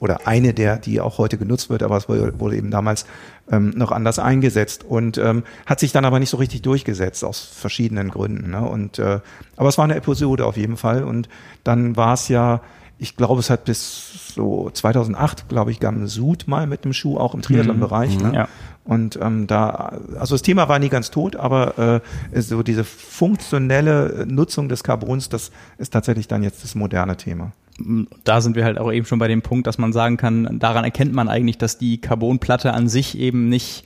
[0.00, 3.06] oder eine der, die auch heute genutzt wird, aber es wurde eben damals
[3.50, 7.40] ähm, noch anders eingesetzt und ähm, hat sich dann aber nicht so richtig durchgesetzt aus
[7.40, 8.50] verschiedenen Gründen.
[8.50, 8.62] Ne?
[8.62, 9.20] Und äh,
[9.56, 11.28] aber es war eine Episode auf jeden Fall und
[11.64, 12.60] dann war es ja,
[12.98, 17.34] ich glaube, es hat bis so 2008, glaube ich, Gamsud mal mit dem Schuh auch
[17.34, 18.18] im Triathlon-Bereich.
[18.18, 18.30] Mhm.
[18.30, 18.34] Ne?
[18.34, 18.48] Ja.
[18.84, 24.24] Und ähm, da, also das Thema war nie ganz tot, aber äh, so diese funktionelle
[24.28, 27.52] Nutzung des Carbons, das ist tatsächlich dann jetzt das moderne Thema
[28.24, 30.84] da sind wir halt auch eben schon bei dem Punkt, dass man sagen kann, daran
[30.84, 33.84] erkennt man eigentlich, dass die Carbonplatte an sich eben nicht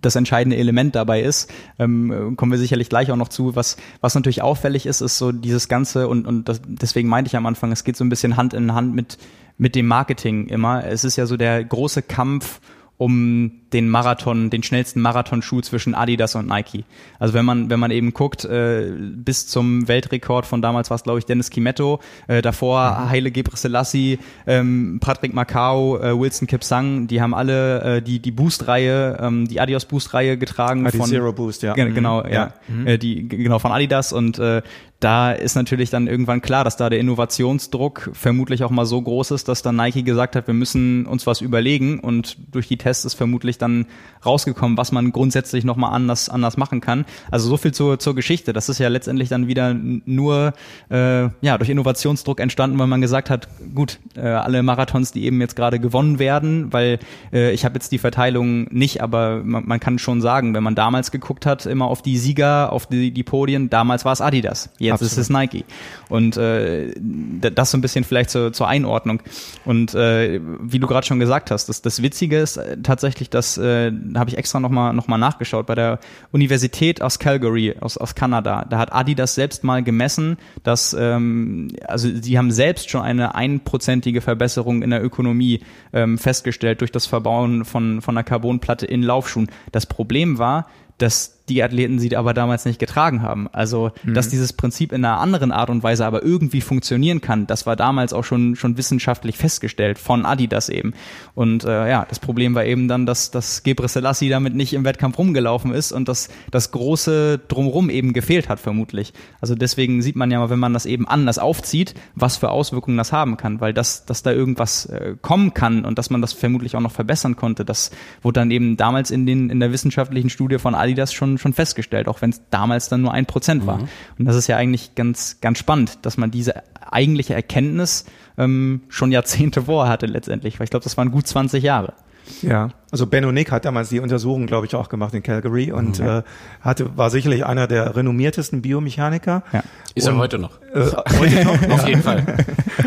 [0.00, 1.50] das entscheidende Element dabei ist.
[1.78, 3.56] Ähm, kommen wir sicherlich gleich auch noch zu.
[3.56, 7.36] Was, was natürlich auffällig ist, ist so dieses Ganze, und, und das, deswegen meinte ich
[7.36, 9.18] am Anfang, es geht so ein bisschen Hand in Hand mit,
[9.56, 10.84] mit dem Marketing immer.
[10.84, 12.60] Es ist ja so der große Kampf
[12.96, 16.84] um den Marathon, den schnellsten Marathonschuh zwischen Adidas und Nike.
[17.18, 21.02] Also wenn man, wenn man eben guckt, äh, bis zum Weltrekord von damals war es,
[21.02, 23.10] glaube ich, Dennis Kimetto, äh, davor mhm.
[23.10, 29.18] Haile Gebrselassie, ähm, Patrick Macau, äh, Wilson Kipsang, die haben alle äh, die, die Boost-Reihe,
[29.20, 30.86] ähm, die Adios Boost-Reihe getragen.
[30.86, 31.74] Ah, die von, Zero Boost, ja.
[31.74, 32.28] Genau, mhm.
[32.28, 32.32] ja.
[32.32, 32.52] ja.
[32.68, 32.86] Mhm.
[32.86, 34.62] Äh, die, genau, von Adidas und äh,
[35.00, 39.30] da ist natürlich dann irgendwann klar, dass da der Innovationsdruck vermutlich auch mal so groß
[39.30, 43.04] ist, dass dann Nike gesagt hat, wir müssen uns was überlegen und durch die Tests
[43.04, 43.86] ist vermutlich dann
[44.24, 47.04] rausgekommen, was man grundsätzlich nochmal anders, anders machen kann.
[47.30, 48.52] Also so viel zur, zur Geschichte.
[48.52, 50.52] Das ist ja letztendlich dann wieder nur
[50.90, 55.40] äh, ja, durch Innovationsdruck entstanden, weil man gesagt hat, gut, äh, alle Marathons, die eben
[55.40, 56.98] jetzt gerade gewonnen werden, weil
[57.32, 60.74] äh, ich habe jetzt die Verteilung nicht, aber man, man kann schon sagen, wenn man
[60.74, 64.70] damals geguckt hat, immer auf die Sieger, auf die, die Podien, damals war es Adidas.
[64.78, 65.12] Jetzt Absolut.
[65.12, 65.64] ist es Nike.
[66.08, 69.22] Und äh, das so ein bisschen vielleicht zur, zur Einordnung.
[69.64, 73.47] Und äh, wie du gerade schon gesagt hast, das, das Witzige ist äh, tatsächlich, dass,
[73.56, 76.00] äh, da habe ich extra nochmal noch mal nachgeschaut, bei der
[76.32, 82.08] Universität aus Calgary, aus, aus Kanada, da hat Adidas selbst mal gemessen, dass, ähm, also
[82.12, 85.60] sie haben selbst schon eine einprozentige Verbesserung in der Ökonomie
[85.92, 89.48] ähm, festgestellt durch das Verbauen von, von einer Carbonplatte in Laufschuhen.
[89.72, 90.66] Das Problem war,
[90.98, 93.48] dass die Athleten sie aber damals nicht getragen haben.
[93.52, 94.14] Also, mhm.
[94.14, 97.76] dass dieses Prinzip in einer anderen Art und Weise aber irgendwie funktionieren kann, das war
[97.76, 100.94] damals auch schon, schon wissenschaftlich festgestellt von Adidas eben.
[101.34, 104.84] Und äh, ja, das Problem war eben dann, dass, dass Gebre Selassie damit nicht im
[104.84, 109.12] Wettkampf rumgelaufen ist und dass das große Drumrum eben gefehlt hat, vermutlich.
[109.40, 112.98] Also deswegen sieht man ja mal, wenn man das eben anders aufzieht, was für Auswirkungen
[112.98, 116.32] das haben kann, weil das, dass da irgendwas äh, kommen kann und dass man das
[116.32, 117.90] vermutlich auch noch verbessern konnte, das
[118.22, 122.08] wurde dann eben damals in, den, in der wissenschaftlichen Studie von Adidas schon schon, festgestellt,
[122.08, 123.78] auch wenn es damals dann nur ein Prozent war.
[123.78, 123.88] Mhm.
[124.18, 128.04] Und das ist ja eigentlich ganz, ganz spannend, dass man diese eigentliche Erkenntnis
[128.36, 131.94] ähm, schon Jahrzehnte vorher hatte letztendlich, weil ich glaube, das waren gut 20 Jahre.
[132.42, 135.98] Ja, also Benno Nick hat damals die Untersuchung, glaube ich, auch gemacht in Calgary und
[135.98, 136.06] mhm.
[136.06, 136.22] äh,
[136.60, 139.42] hatte, war sicherlich einer der renommiertesten Biomechaniker.
[139.52, 139.62] Ja.
[139.94, 140.60] Ist und, er heute noch.
[140.72, 141.70] Äh, heute noch?
[141.70, 142.24] Auf jeden Fall.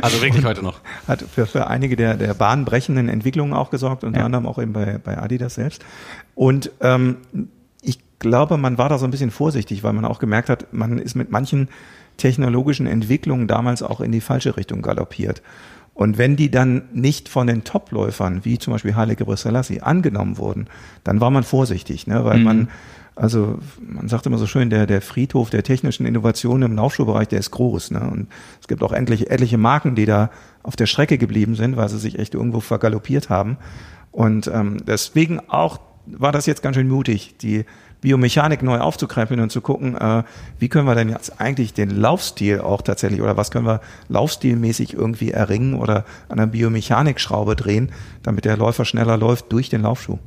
[0.01, 0.79] Also wirklich heute noch.
[1.07, 4.25] Hat für, für einige der, der bahnbrechenden Entwicklungen auch gesorgt, unter ja.
[4.25, 5.83] anderem auch eben bei, bei Adidas selbst.
[6.35, 7.17] Und ähm,
[8.21, 11.15] glaube, man war da so ein bisschen vorsichtig, weil man auch gemerkt hat, man ist
[11.15, 11.67] mit manchen
[12.15, 15.41] technologischen Entwicklungen damals auch in die falsche Richtung galoppiert.
[15.93, 20.67] Und wenn die dann nicht von den Topläufern, wie zum Beispiel Haile Gebrselassie, angenommen wurden,
[21.03, 22.23] dann war man vorsichtig, ne?
[22.23, 22.43] weil mhm.
[22.43, 22.69] man,
[23.15, 27.39] also man sagt immer so schön, der, der Friedhof der technischen Innovationen im Laufschuhbereich, der
[27.39, 27.91] ist groß.
[27.91, 28.01] Ne?
[28.09, 28.27] Und
[28.61, 30.29] es gibt auch endlich etliche Marken, die da
[30.63, 33.57] auf der Strecke geblieben sind, weil sie sich echt irgendwo vergaloppiert haben.
[34.11, 37.65] Und ähm, deswegen auch war das jetzt ganz schön mutig, die
[38.01, 40.23] Biomechanik neu aufzukrempeln und zu gucken, äh,
[40.59, 44.93] wie können wir denn jetzt eigentlich den Laufstil auch tatsächlich oder was können wir laufstilmäßig
[44.93, 47.91] irgendwie erringen oder an der Biomechanikschraube drehen,
[48.23, 50.19] damit der Läufer schneller läuft durch den Laufschuh.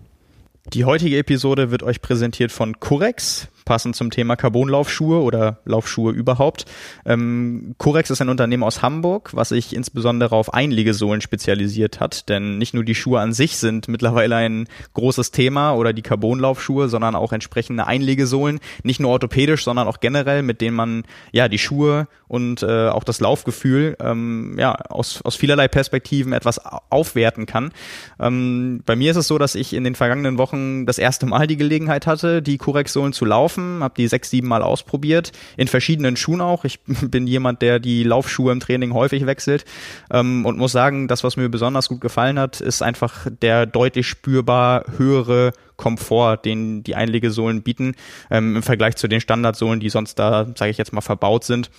[0.73, 6.67] Die heutige Episode wird euch präsentiert von Corex passend zum Thema Carbonlaufschuhe oder Laufschuhe überhaupt.
[7.05, 12.59] Ähm, Corex ist ein Unternehmen aus Hamburg, was sich insbesondere auf Einlegesohlen spezialisiert hat, denn
[12.59, 17.15] nicht nur die Schuhe an sich sind mittlerweile ein großes Thema oder die Carbonlaufschuhe, sondern
[17.15, 22.09] auch entsprechende Einlegesohlen, nicht nur orthopädisch, sondern auch generell, mit denen man ja die Schuhe
[22.29, 27.73] und äh, auch das Laufgefühl ähm, ja aus, aus vielerlei Perspektiven etwas aufwerten kann.
[28.21, 31.47] Ähm, bei mir ist es so, dass ich in den vergangenen Wochen das erste Mal
[31.47, 35.69] die Gelegenheit hatte, die Corex-Sohlen zu laufen gelaufen, habe die sechs, sieben Mal ausprobiert, in
[35.69, 36.65] verschiedenen Schuhen auch.
[36.65, 39.65] Ich bin jemand, der die Laufschuhe im Training häufig wechselt.
[40.11, 44.07] Ähm, und muss sagen, das, was mir besonders gut gefallen hat, ist einfach der deutlich
[44.07, 47.95] spürbar höhere Komfort, den die Einlegesohlen bieten,
[48.31, 51.71] ähm, im Vergleich zu den Standardsohlen, die sonst da, sage ich jetzt mal, verbaut sind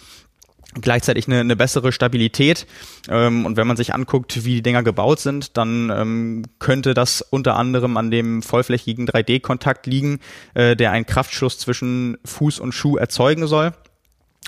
[0.81, 2.67] gleichzeitig eine, eine bessere Stabilität.
[3.09, 7.21] Ähm, und wenn man sich anguckt, wie die Dinger gebaut sind, dann ähm, könnte das
[7.21, 10.19] unter anderem an dem vollflächigen 3D-Kontakt liegen,
[10.53, 13.73] äh, der einen Kraftschluss zwischen Fuß und Schuh erzeugen soll.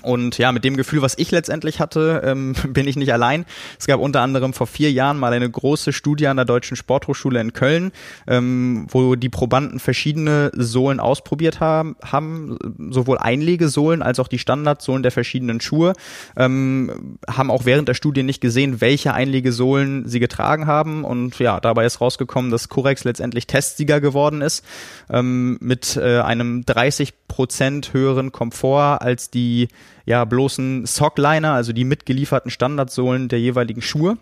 [0.04, 3.46] Und ja, mit dem Gefühl, was ich letztendlich hatte, ähm, bin ich nicht allein.
[3.80, 7.42] Es gab unter anderem vor vier Jahren mal eine große Studie an der Deutschen Sporthochschule
[7.42, 7.92] in Köln,
[8.28, 12.58] ähm, wo die Probanden verschiedene Sohlen ausprobiert haben, haben
[12.92, 15.94] sowohl Einlegesohlen als auch die Standardsohlen der verschiedenen Schuhe,
[16.36, 21.06] ähm, haben auch während der Studie nicht gesehen, welche Einlegesohlen sie getragen haben.
[21.06, 24.64] Und ja, dabei ist rausgekommen, dass Corex letztendlich Testsieger geworden ist,
[25.10, 29.70] ähm, mit äh, einem 30 Prozent höheren Komfort als die
[30.06, 34.18] ja bloßen Sockliner, also die mitgelieferten Standardsohlen der jeweiligen Schuhe.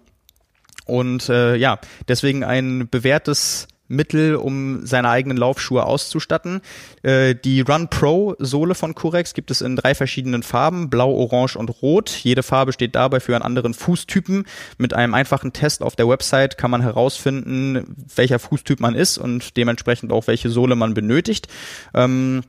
[0.86, 6.62] Und äh, ja, deswegen ein bewährtes Mittel, um seine eigenen Laufschuhe auszustatten.
[7.04, 11.56] Äh, die Run Pro Sohle von Corex gibt es in drei verschiedenen Farben, blau, orange
[11.56, 12.10] und rot.
[12.10, 14.45] Jede Farbe steht dabei für einen anderen Fußtypen.
[14.78, 19.56] Mit einem einfachen Test auf der Website kann man herausfinden, welcher Fußtyp man ist und
[19.58, 21.47] dementsprechend auch welche Sohle man benötigt.
[21.93, 22.41] Ähm,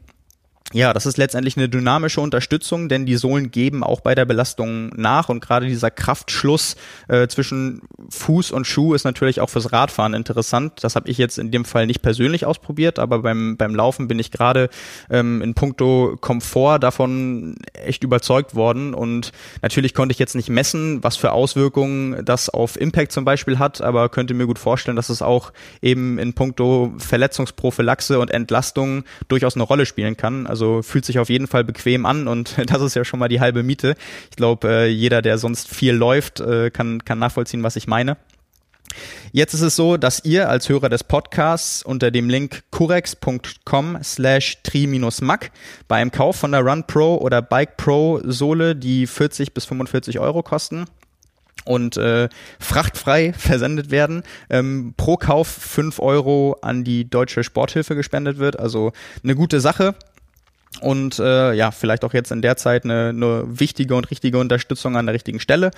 [0.73, 4.89] ja, das ist letztendlich eine dynamische Unterstützung, denn die Sohlen geben auch bei der Belastung
[4.97, 6.75] nach und gerade dieser Kraftschluss
[7.07, 10.73] äh, zwischen Fuß und Schuh ist natürlich auch fürs Radfahren interessant.
[10.83, 14.19] Das habe ich jetzt in dem Fall nicht persönlich ausprobiert, aber beim, beim Laufen bin
[14.19, 14.69] ich gerade
[15.09, 19.31] ähm, in puncto Komfort davon echt überzeugt worden und
[19.63, 23.83] natürlich konnte ich jetzt nicht messen, was für Auswirkungen das auf Impact zum Beispiel hat,
[23.83, 29.55] aber könnte mir gut vorstellen, dass es auch eben in puncto Verletzungsprophylaxe und Entlastung durchaus
[29.55, 30.49] eine Rolle spielen kann.
[30.49, 33.41] Also fühlt sich auf jeden Fall bequem an und das ist ja schon mal die
[33.41, 33.95] halbe Miete.
[34.31, 38.17] Ich glaube, äh, jeder, der sonst viel läuft, äh, kann, kann nachvollziehen, was ich meine.
[39.33, 44.63] Jetzt ist es so, dass ihr als Hörer des Podcasts unter dem Link curex.com slash
[44.63, 45.51] tri-mac
[45.89, 50.19] bei einem Kauf von der Run Pro oder Bike Pro Sohle, die 40 bis 45
[50.21, 50.87] Euro kosten,
[51.65, 52.29] und äh,
[52.61, 54.23] frachtfrei versendet werden.
[54.49, 58.59] Ähm, pro Kauf 5 Euro an die Deutsche Sporthilfe gespendet wird.
[58.59, 58.93] Also
[59.23, 59.95] eine gute Sache
[60.81, 64.97] und äh, ja, vielleicht auch jetzt in der Zeit eine, eine wichtige und richtige Unterstützung
[64.97, 65.71] an der richtigen Stelle.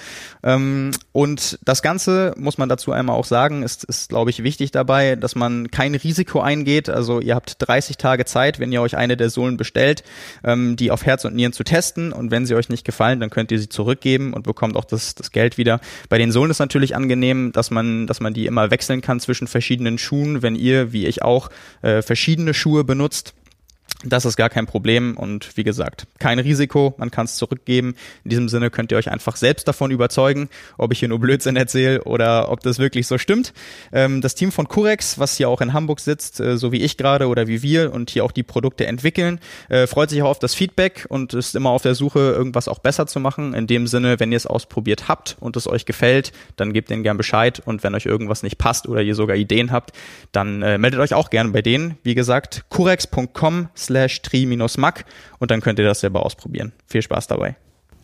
[0.43, 4.71] Ähm, und das Ganze, muss man dazu einmal auch sagen, ist, ist glaube ich, wichtig
[4.71, 6.89] dabei, dass man kein Risiko eingeht.
[6.89, 10.03] Also ihr habt 30 Tage Zeit, wenn ihr euch eine der Sohlen bestellt,
[10.45, 12.13] ähm, die auf Herz und Nieren zu testen.
[12.13, 15.15] Und wenn sie euch nicht gefallen, dann könnt ihr sie zurückgeben und bekommt auch das,
[15.15, 15.81] das Geld wieder.
[16.09, 19.47] Bei den Sohlen ist natürlich angenehm, dass man, dass man die immer wechseln kann zwischen
[19.47, 21.51] verschiedenen Schuhen, wenn ihr, wie ich auch,
[21.83, 23.35] äh, verschiedene Schuhe benutzt
[24.05, 27.97] das ist gar kein Problem und wie gesagt, kein Risiko, man kann es zurückgeben.
[28.23, 31.57] In diesem Sinne könnt ihr euch einfach selbst davon überzeugen, ob ich hier nur Blödsinn
[31.57, 33.53] erzähle oder ob das wirklich so stimmt.
[33.93, 36.97] Ähm, das Team von Curex, was hier auch in Hamburg sitzt, äh, so wie ich
[36.97, 40.39] gerade oder wie wir und hier auch die Produkte entwickeln, äh, freut sich auch auf
[40.39, 43.53] das Feedback und ist immer auf der Suche, irgendwas auch besser zu machen.
[43.53, 47.03] In dem Sinne, wenn ihr es ausprobiert habt und es euch gefällt, dann gebt denen
[47.03, 49.91] gern Bescheid und wenn euch irgendwas nicht passt oder ihr sogar Ideen habt,
[50.31, 51.99] dann äh, meldet euch auch gerne bei denen.
[52.05, 55.05] Wie gesagt, curex.com slash tri-mac
[55.39, 56.73] und dann könnt ihr das selber ausprobieren.
[56.87, 57.57] Viel Spaß dabei.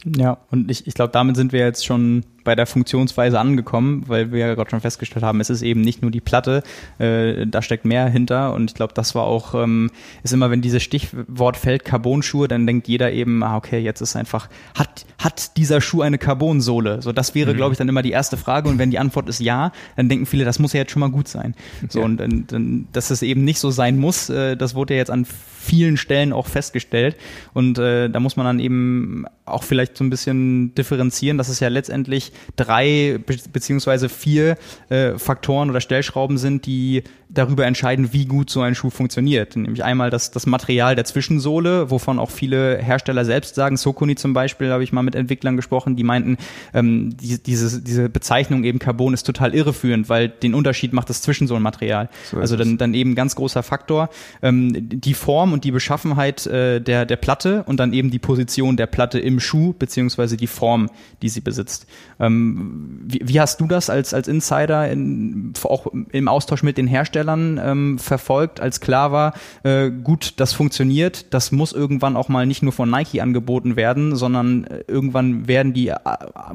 [0.05, 4.31] Ja, und ich, ich glaube, damit sind wir jetzt schon bei der Funktionsweise angekommen, weil
[4.31, 6.63] wir ja gerade schon festgestellt haben, es ist eben nicht nur die Platte,
[6.99, 9.91] äh, da steckt mehr hinter und ich glaube, das war auch, ähm,
[10.23, 14.15] ist immer, wenn dieses Stichwort fällt, Carbon-Schuhe, dann denkt jeder eben, ah, okay, jetzt ist
[14.15, 17.01] einfach, hat, hat dieser Schuh eine Carbonsohle?
[17.01, 17.57] So, das wäre, mhm.
[17.57, 20.27] glaube ich, dann immer die erste Frage und wenn die Antwort ist ja, dann denken
[20.27, 21.55] viele, das muss ja jetzt schon mal gut sein.
[21.89, 22.05] So, ja.
[22.05, 25.11] und, und, und dass es eben nicht so sein muss, äh, das wurde ja jetzt
[25.11, 27.17] an vielen Stellen auch festgestellt
[27.55, 31.49] und äh, da muss man dann eben auch vielleicht vielleicht so ein bisschen differenzieren, dass
[31.49, 34.57] es ja letztendlich drei be beziehungsweise vier
[34.89, 39.57] äh, Faktoren oder Stellschrauben sind, die darüber entscheiden, wie gut so ein Schuh funktioniert.
[39.57, 44.33] Nämlich einmal das, das Material der Zwischensohle, wovon auch viele Hersteller selbst sagen, Sokuni zum
[44.35, 46.37] Beispiel, habe ich mal mit Entwicklern gesprochen, die meinten,
[46.73, 51.23] ähm, die, diese, diese Bezeichnung eben Carbon ist total irreführend, weil den Unterschied macht das
[51.23, 52.09] Zwischensohlenmaterial.
[52.31, 54.11] So also dann, dann eben ganz großer Faktor.
[54.43, 58.77] Ähm, die Form und die Beschaffenheit äh, der, der Platte und dann eben die Position
[58.77, 60.91] der Platte im Schuh, beziehungsweise die Form,
[61.23, 61.87] die sie besitzt.
[62.21, 66.87] Ähm, wie, wie hast du das als, als Insider in, auch im Austausch mit den
[66.87, 72.47] Herstellern ähm, verfolgt, als klar war, äh, gut, das funktioniert, das muss irgendwann auch mal
[72.47, 75.97] nicht nur von Nike angeboten werden, sondern äh, irgendwann werden die äh,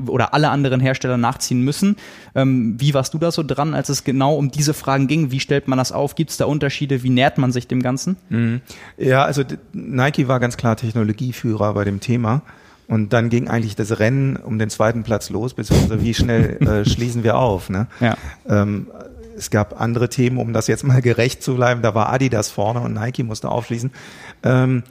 [0.08, 1.96] oder alle anderen Hersteller nachziehen müssen.
[2.36, 5.32] Ähm, wie warst du da so dran, als es genau um diese Fragen ging?
[5.32, 6.16] Wie stellt man das auf?
[6.16, 7.04] Gibt es da Unterschiede?
[7.04, 8.18] Wie nährt man sich dem Ganzen?
[8.30, 8.62] Mhm.
[8.98, 12.42] Ja, also Nike war ganz klar Technologieführer bei dem Thema.
[12.90, 16.90] Und dann ging eigentlich das Rennen um den zweiten Platz los, beziehungsweise wie schnell äh,
[16.90, 17.70] schließen wir auf.
[17.70, 17.86] Ne?
[18.00, 18.18] Ja.
[18.48, 18.88] Ähm,
[19.38, 21.84] es gab andere Themen, um das jetzt mal gerecht zu bleiben.
[21.84, 23.92] Da war Adidas vorne und Nike musste aufschließen.
[24.42, 24.84] Ähm,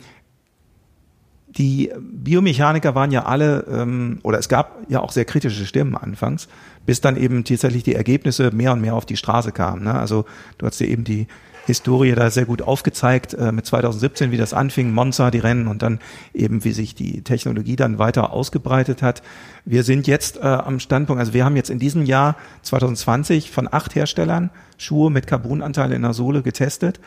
[1.48, 6.46] die Biomechaniker waren ja alle, ähm, oder es gab ja auch sehr kritische Stimmen anfangs,
[6.86, 9.82] bis dann eben tatsächlich die Ergebnisse mehr und mehr auf die Straße kamen.
[9.82, 9.94] Ne?
[9.94, 10.24] Also
[10.58, 11.26] du hast ja eben die
[11.68, 15.82] Historie da sehr gut aufgezeigt, äh, mit 2017, wie das anfing, Monza, die Rennen und
[15.82, 16.00] dann
[16.34, 19.22] eben, wie sich die Technologie dann weiter ausgebreitet hat.
[19.64, 23.68] Wir sind jetzt äh, am Standpunkt, also wir haben jetzt in diesem Jahr 2020 von
[23.70, 27.00] acht Herstellern Schuhe mit Carbonanteil in der Sohle getestet.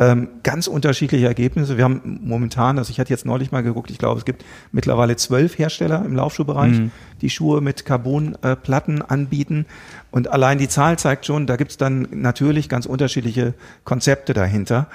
[0.00, 1.76] Ähm, ganz unterschiedliche Ergebnisse.
[1.76, 5.16] Wir haben momentan, also ich hatte jetzt neulich mal geguckt, ich glaube, es gibt mittlerweile
[5.16, 6.90] zwölf Hersteller im Laufschuhbereich, mhm.
[7.20, 9.66] die Schuhe mit Carbonplatten äh, anbieten.
[10.12, 14.86] Und allein die Zahl zeigt schon, da gibt es dann natürlich ganz unterschiedliche Konzepte dahinter.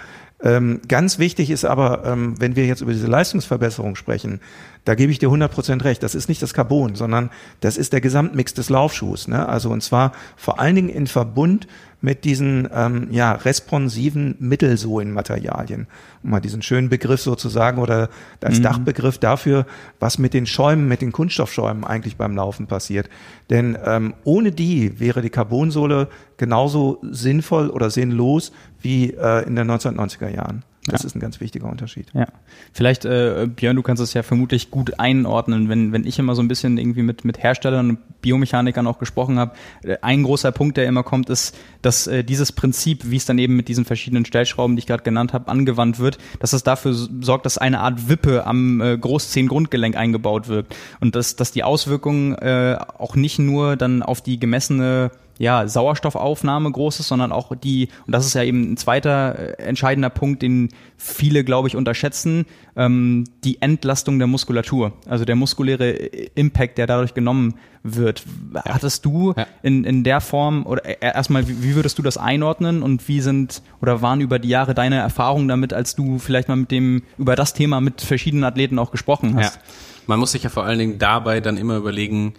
[0.44, 4.42] Ähm, ganz wichtig ist aber, ähm, wenn wir jetzt über diese Leistungsverbesserung sprechen,
[4.84, 6.04] da gebe ich dir 100% recht.
[6.04, 7.30] Das ist nicht das Carbon, sondern
[7.62, 9.30] das ist der Gesamtmix des Laufschuhs.
[9.30, 9.48] Ne?
[9.48, 11.68] Also und zwar vor allen Dingen in Verbund
[12.04, 15.88] mit diesen ähm, ja, responsiven Mittelsohlenmaterialien.
[16.22, 18.10] Um mal diesen schönen Begriff sozusagen oder
[18.44, 18.63] als mhm.
[18.63, 19.66] Dachbegriff dafür,
[20.02, 23.10] was mit den Schäumen, mit den Kunststoffschäumen eigentlich beim Laufen passiert.
[23.50, 29.72] Denn ähm, ohne die wäre die Carbonsohle genauso sinnvoll oder sinnlos wie äh, in den
[29.72, 30.66] 1990er Jahren.
[30.88, 31.08] Das ja.
[31.08, 32.08] ist ein ganz wichtiger Unterschied.
[32.13, 32.28] Ja.
[32.74, 36.41] Vielleicht, äh, Björn, du kannst es ja vermutlich gut einordnen, wenn, wenn ich immer so
[36.41, 39.54] ein bisschen irgendwie mit, mit Herstellern und Biomechanikern auch gesprochen habe.
[39.84, 43.38] Äh, ein großer Punkt, der immer kommt, ist, dass äh, dieses Prinzip, wie es dann
[43.38, 46.93] eben mit diesen verschiedenen Stellschrauben, die ich gerade genannt habe, angewandt wird, dass es dafür
[46.93, 50.76] sorgt, dass eine Art Wippe am äh, Großzehengrundgelenk eingebaut wird.
[51.00, 56.72] Und dass, dass die Auswirkungen äh, auch nicht nur dann auf die gemessene ja, Sauerstoffaufnahme
[56.72, 60.41] groß ist, sondern auch die, und das ist ja eben ein zweiter äh, entscheidender Punkt,
[60.41, 66.88] den viele, glaube ich, unterschätzen, ähm, die Entlastung der Muskulatur, also der muskuläre Impact, der
[66.88, 68.24] dadurch genommen wird.
[68.54, 68.63] Ja.
[68.65, 69.48] Hattest du ja.
[69.62, 73.22] in, in der Form, oder äh, erstmal, wie, wie würdest du das einordnen und wie
[73.22, 77.04] sind oder waren über die Jahre deine Erfahrungen damit, als du vielleicht mal mit dem,
[77.17, 79.56] über das Thema mit verschiedenen Athleten auch gesprochen hast?
[79.56, 79.62] Ja.
[80.06, 82.34] Man muss sich ja vor allen Dingen dabei dann immer überlegen,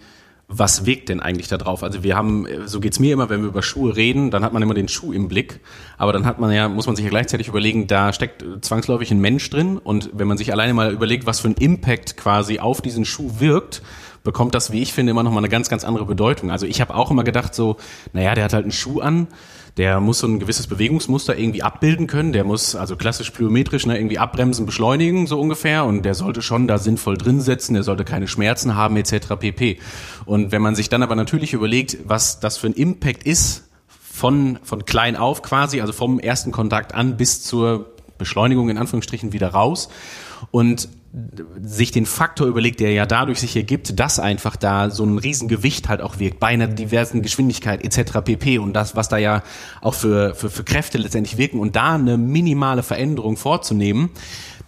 [0.47, 1.83] was wirkt denn eigentlich da drauf?
[1.83, 4.61] Also wir haben, so geht's mir immer, wenn wir über Schuhe reden, dann hat man
[4.61, 5.59] immer den Schuh im Blick,
[5.97, 9.19] aber dann hat man ja, muss man sich ja gleichzeitig überlegen, da steckt zwangsläufig ein
[9.19, 12.81] Mensch drin und wenn man sich alleine mal überlegt, was für ein Impact quasi auf
[12.81, 13.81] diesen Schuh wirkt,
[14.23, 16.51] bekommt das, wie ich finde, immer noch mal eine ganz, ganz andere Bedeutung.
[16.51, 17.77] Also ich habe auch immer gedacht so,
[18.11, 19.27] naja, der hat halt einen Schuh an,
[19.77, 23.97] der muss so ein gewisses Bewegungsmuster irgendwie abbilden können, der muss also klassisch plyometrisch ne,
[23.97, 28.05] irgendwie abbremsen, beschleunigen so ungefähr und der sollte schon da sinnvoll drin sitzen, der sollte
[28.05, 29.35] keine Schmerzen haben etc.
[29.37, 29.79] pp.
[30.25, 34.59] Und wenn man sich dann aber natürlich überlegt, was das für ein Impact ist von,
[34.63, 39.49] von klein auf quasi, also vom ersten Kontakt an bis zur Beschleunigung in Anführungsstrichen wieder
[39.49, 39.89] raus
[40.51, 40.87] und
[41.61, 45.87] sich den Faktor überlegt, der ja dadurch sich ergibt, dass einfach da so ein Riesengewicht
[45.87, 48.19] halt auch wirkt, bei einer diversen Geschwindigkeit etc.
[48.23, 48.57] pp.
[48.57, 49.43] Und das, was da ja
[49.81, 54.09] auch für, für, für Kräfte letztendlich wirken und da eine minimale Veränderung vorzunehmen,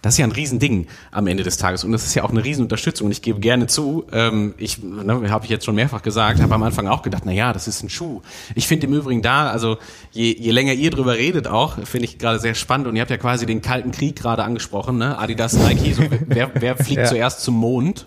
[0.02, 2.44] das ist ja ein Riesending am Ende des Tages und das ist ja auch eine
[2.44, 6.40] Riesenunterstützung und ich gebe gerne zu, ähm, ich ne, habe ich jetzt schon mehrfach gesagt,
[6.40, 8.22] habe am Anfang auch gedacht, na ja, das ist ein Schuh.
[8.54, 9.78] Ich finde im Übrigen da, also
[10.12, 13.10] je, je länger ihr drüber redet auch, finde ich gerade sehr spannend und ihr habt
[13.10, 15.18] ja quasi den Kalten Krieg gerade angesprochen, ne?
[15.18, 17.06] Adidas, Nike, so, wer, wer fliegt ja.
[17.06, 18.06] zuerst zum Mond?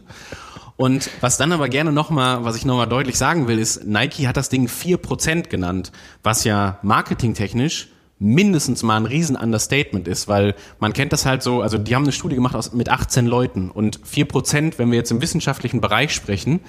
[0.77, 4.37] Und was dann aber gerne nochmal, was ich nochmal deutlich sagen will, ist, Nike hat
[4.37, 5.91] das Ding vier Prozent genannt,
[6.23, 7.89] was ja marketingtechnisch
[8.21, 12.03] mindestens mal ein riesen Understatement ist, weil man kennt das halt so, also die haben
[12.03, 15.81] eine Studie gemacht aus, mit 18 Leuten und vier Prozent, wenn wir jetzt im wissenschaftlichen
[15.81, 16.59] Bereich sprechen,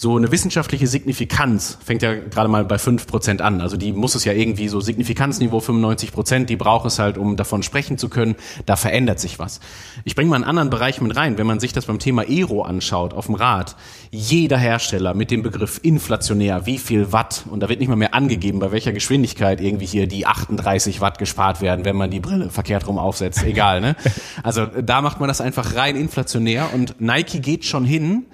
[0.00, 3.60] so eine wissenschaftliche Signifikanz fängt ja gerade mal bei 5% an.
[3.60, 7.64] Also die muss es ja irgendwie so Signifikanzniveau 95%, die braucht es halt, um davon
[7.64, 8.36] sprechen zu können.
[8.64, 9.58] Da verändert sich was.
[10.04, 11.36] Ich bringe mal einen anderen Bereich mit rein.
[11.36, 13.74] Wenn man sich das beim Thema Aero anschaut, auf dem Rad,
[14.12, 18.14] jeder Hersteller mit dem Begriff inflationär, wie viel Watt, und da wird nicht mal mehr
[18.14, 22.50] angegeben, bei welcher Geschwindigkeit irgendwie hier die 38 Watt gespart werden, wenn man die Brille
[22.50, 23.42] verkehrt rum aufsetzt.
[23.42, 23.96] Egal, ne?
[24.44, 28.26] Also da macht man das einfach rein inflationär und Nike geht schon hin,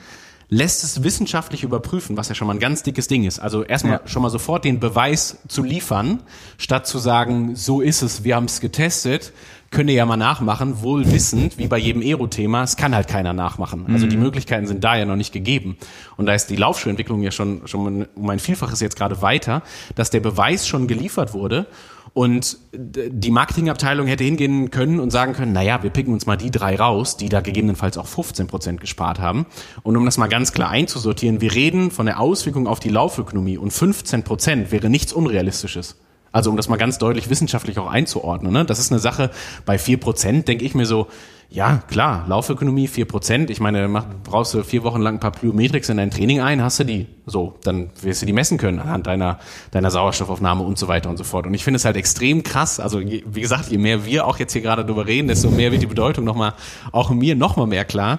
[0.48, 3.38] lässt es wissenschaftlich überprüfen, was ja schon mal ein ganz dickes Ding ist.
[3.38, 4.08] Also erstmal ja.
[4.08, 6.22] schon mal sofort den Beweis zu liefern,
[6.58, 9.32] statt zu sagen, so ist es, wir haben es getestet,
[9.70, 13.32] könnt ihr ja mal nachmachen, wohl wissend, wie bei jedem Aero-Thema, es kann halt keiner
[13.32, 13.86] nachmachen.
[13.92, 14.22] Also die mhm.
[14.22, 15.76] Möglichkeiten sind da ja noch nicht gegeben.
[16.16, 19.62] Und da ist die Laufschuhentwicklung ja schon, schon um ein Vielfaches jetzt gerade weiter,
[19.96, 21.66] dass der Beweis schon geliefert wurde
[22.12, 26.50] und die Marketingabteilung hätte hingehen können und sagen können, naja, wir picken uns mal die
[26.50, 29.46] drei raus, die da gegebenenfalls auch 15 Prozent gespart haben.
[29.82, 33.58] Und um das mal ganz klar einzusortieren, wir reden von der Auswirkung auf die Laufökonomie
[33.58, 35.96] und 15 Prozent wäre nichts Unrealistisches.
[36.30, 38.52] Also um das mal ganz deutlich wissenschaftlich auch einzuordnen.
[38.52, 38.64] Ne?
[38.64, 39.30] Das ist eine Sache,
[39.64, 41.06] bei vier Prozent denke ich mir so,
[41.54, 43.48] ja, klar, Laufökonomie, vier Prozent.
[43.48, 46.60] Ich meine, mach, brauchst du vier Wochen lang ein paar Plyometrics in dein Training ein,
[46.60, 47.06] hast du die.
[47.26, 49.38] So, dann wirst du die messen können anhand deiner,
[49.70, 51.46] deiner Sauerstoffaufnahme und so weiter und so fort.
[51.46, 52.80] Und ich finde es halt extrem krass.
[52.80, 55.80] Also, wie gesagt, je mehr wir auch jetzt hier gerade drüber reden, desto mehr wird
[55.80, 56.54] die Bedeutung nochmal,
[56.90, 58.18] auch mir nochmal mehr klar,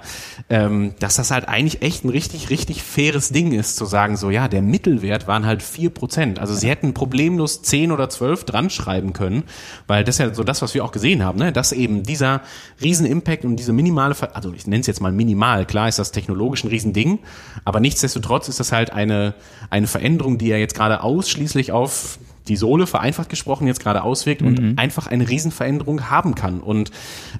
[0.49, 4.29] ähm, dass das halt eigentlich echt ein richtig, richtig faires Ding ist, zu sagen, so,
[4.29, 6.39] ja, der Mittelwert waren halt vier Prozent.
[6.39, 9.43] Also, sie hätten problemlos zehn oder zwölf dran schreiben können,
[9.87, 11.51] weil das ist ja so das, was wir auch gesehen haben, ne?
[11.51, 12.41] dass eben dieser
[12.81, 16.11] riesen Impact und diese minimale, also ich nenne es jetzt mal minimal, klar ist das
[16.11, 17.19] technologisch ein Riesending,
[17.63, 19.33] aber nichtsdestotrotz ist das halt eine,
[19.71, 24.43] eine Veränderung, die ja jetzt gerade ausschließlich auf die Sohle vereinfacht gesprochen jetzt gerade auswirkt
[24.43, 24.73] und mhm.
[24.77, 26.59] einfach eine Riesenveränderung haben kann.
[26.59, 26.91] Und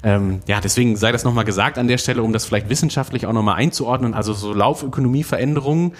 [0.02, 3.34] ähm, ja, deswegen sei das nochmal gesagt an der Stelle, um das vielleicht wissenschaftlich auch
[3.34, 4.16] nochmal einzuordnen.
[4.16, 5.94] Also so Laufökonomieveränderungen,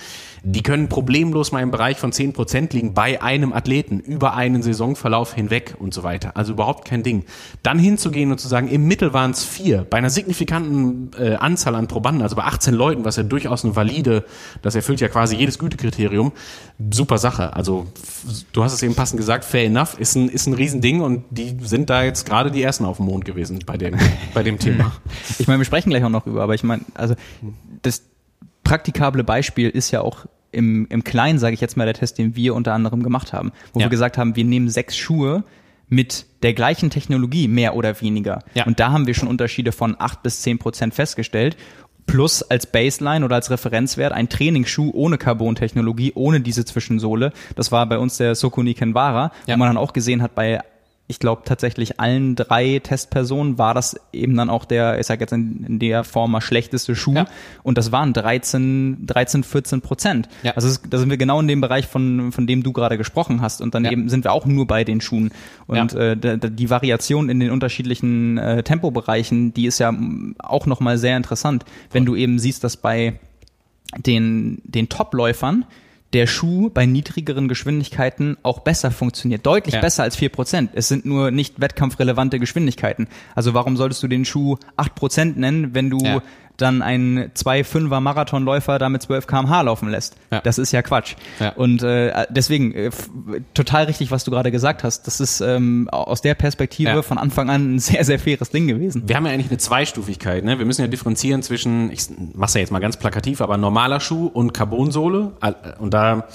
[0.48, 4.62] die können problemlos mal im Bereich von zehn Prozent liegen bei einem Athleten über einen
[4.62, 6.38] Saisonverlauf hinweg und so weiter.
[6.38, 7.26] Also überhaupt kein Ding.
[7.64, 11.74] Dann hinzugehen und zu sagen, im Mittel waren es vier, bei einer signifikanten äh, Anzahl
[11.74, 14.24] an Probanden, also bei 18 Leuten, was ja durchaus eine valide,
[14.62, 16.32] das erfüllt ja quasi jedes Gütekriterium,
[16.92, 17.56] super Sache.
[17.56, 17.88] Also
[18.54, 21.58] du hast es eben passend gesagt, fair enough, ist ein, ist ein Riesending und die
[21.64, 23.96] sind da jetzt gerade die ersten auf dem Mond gewesen bei dem,
[24.36, 24.92] bei dem Thema.
[25.40, 27.16] Ich meine, wir sprechen gleich auch noch über, aber ich meine, also
[27.82, 28.04] das
[28.64, 30.26] praktikable Beispiel ist ja auch
[30.56, 33.52] im, im Kleinen, sage ich jetzt mal, der Test, den wir unter anderem gemacht haben,
[33.74, 33.86] wo ja.
[33.86, 35.44] wir gesagt haben, wir nehmen sechs Schuhe
[35.88, 38.40] mit der gleichen Technologie, mehr oder weniger.
[38.56, 38.66] Ja.
[38.66, 41.58] Und da haben wir schon Unterschiede von acht bis zehn Prozent festgestellt.
[42.08, 47.34] Plus als Baseline oder als Referenzwert ein Trainingsschuh ohne Carbon-Technologie, ohne diese Zwischensohle.
[47.56, 49.56] Das war bei uns der Sokuni Kenvara, ja.
[49.56, 50.62] wo man dann auch gesehen hat, bei
[51.08, 55.34] ich glaube tatsächlich allen drei Testpersonen war das eben dann auch der, ich sage jetzt
[55.34, 57.28] in, der Form mal schlechteste Schuh ja.
[57.62, 60.30] und das waren 13, 13, 14 Prozent.
[60.42, 60.54] Ja.
[60.54, 63.62] Also da sind wir genau in dem Bereich, von, von dem du gerade gesprochen hast
[63.62, 63.92] und dann ja.
[63.92, 65.32] eben sind wir auch nur bei den Schuhen
[65.68, 69.94] und äh, die Variation in den unterschiedlichen äh, Tempobereichen, die ist ja
[70.40, 73.20] auch nochmal sehr interessant, wenn du eben siehst, dass bei
[73.98, 75.66] den, den Topläufern
[76.14, 79.46] der Schuh bei niedrigeren Geschwindigkeiten auch besser funktioniert.
[79.46, 79.82] Deutlich ja.
[79.82, 80.72] besser als vier Prozent.
[80.74, 83.08] Es sind nur nicht wettkampfrelevante Geschwindigkeiten.
[83.36, 86.22] Also warum solltest du den Schuh acht Prozent nennen, wenn du ja
[86.58, 90.16] dann einen 2,5er Marathonläufer da mit 12 kmh laufen lässt.
[90.32, 90.42] Ja.
[90.42, 91.16] Das ist ja Quatsch.
[91.40, 91.50] Ja.
[91.54, 92.92] Und äh, deswegen äh,
[93.54, 95.08] total richtig, was du gerade gesagt hast.
[95.08, 97.02] Das ist ähm, aus der Perspektive ja.
[97.02, 99.04] von Anfang an ein sehr, sehr faires Ding gewesen.
[99.08, 100.44] Wir haben ja eigentlich eine Zweistufigkeit.
[100.44, 100.58] Ne?
[100.58, 104.28] Wir müssen ja differenzieren zwischen, ich mach's ja jetzt mal ganz plakativ, aber normaler Schuh
[104.28, 105.34] und Carbonsohle.
[105.80, 106.28] Und da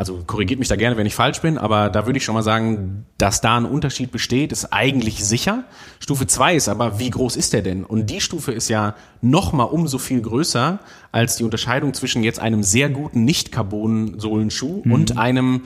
[0.00, 2.42] also korrigiert mich da gerne, wenn ich falsch bin, aber da würde ich schon mal
[2.42, 5.64] sagen, dass da ein Unterschied besteht, ist eigentlich sicher.
[5.98, 7.84] Stufe 2 ist aber, wie groß ist der denn?
[7.84, 10.78] Und die Stufe ist ja noch mal umso viel größer
[11.12, 14.90] als die Unterscheidung zwischen jetzt einem sehr guten Nicht-Carbon-Sohlenschuh mhm.
[14.90, 15.64] und einem,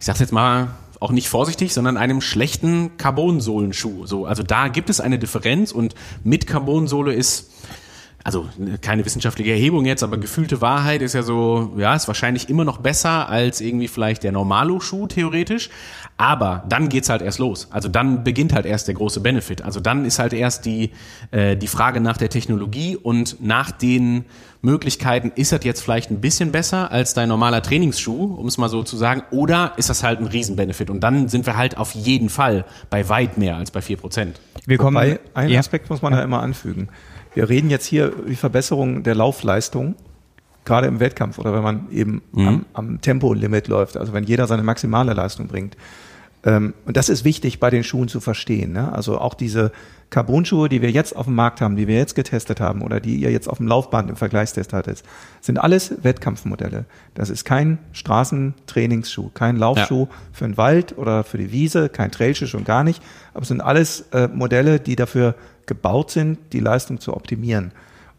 [0.00, 0.68] ich sag's jetzt mal,
[0.98, 4.06] auch nicht vorsichtig, sondern einem schlechten Carbonsohlenschuh.
[4.06, 7.50] So, also da gibt es eine Differenz und mit Carbonsohle ist
[8.24, 8.48] also
[8.80, 12.78] keine wissenschaftliche Erhebung jetzt, aber gefühlte Wahrheit ist ja so, ja, ist wahrscheinlich immer noch
[12.78, 15.68] besser als irgendwie vielleicht der Normalo-Schuh theoretisch.
[16.16, 17.68] Aber dann geht's halt erst los.
[17.70, 19.60] Also dann beginnt halt erst der große Benefit.
[19.62, 20.92] Also dann ist halt erst die,
[21.32, 24.24] äh, die Frage nach der Technologie und nach den
[24.62, 28.70] Möglichkeiten, ist das jetzt vielleicht ein bisschen besser als dein normaler Trainingsschuh, um es mal
[28.70, 30.88] so zu sagen, oder ist das halt ein Riesenbenefit?
[30.88, 34.40] Und dann sind wir halt auf jeden Fall bei weit mehr als bei vier Prozent.
[34.64, 35.60] Wir kommen, Wobei, ein ja.
[35.60, 36.20] Aspekt muss man ja.
[36.20, 36.88] da immer anfügen.
[37.34, 39.96] Wir reden jetzt hier über Verbesserung der Laufleistung,
[40.64, 42.48] gerade im Wettkampf oder wenn man eben mhm.
[42.48, 45.76] am, am Tempolimit läuft, also wenn jeder seine maximale Leistung bringt.
[46.44, 48.72] Ähm, und das ist wichtig bei den Schuhen zu verstehen.
[48.72, 48.92] Ne?
[48.92, 49.72] Also auch diese
[50.10, 53.16] Carbon-Schuhe, die wir jetzt auf dem Markt haben, die wir jetzt getestet haben oder die
[53.16, 55.02] ihr jetzt auf dem Laufband im Vergleichstest hattet,
[55.40, 56.84] sind alles Wettkampfmodelle.
[57.14, 60.16] Das ist kein Straßentrainingsschuh, kein Laufschuh ja.
[60.32, 63.02] für den Wald oder für die Wiese, kein Trailschuh schon gar nicht.
[63.32, 65.34] Aber es sind alles äh, Modelle, die dafür
[65.66, 67.72] gebaut sind, die Leistung zu optimieren.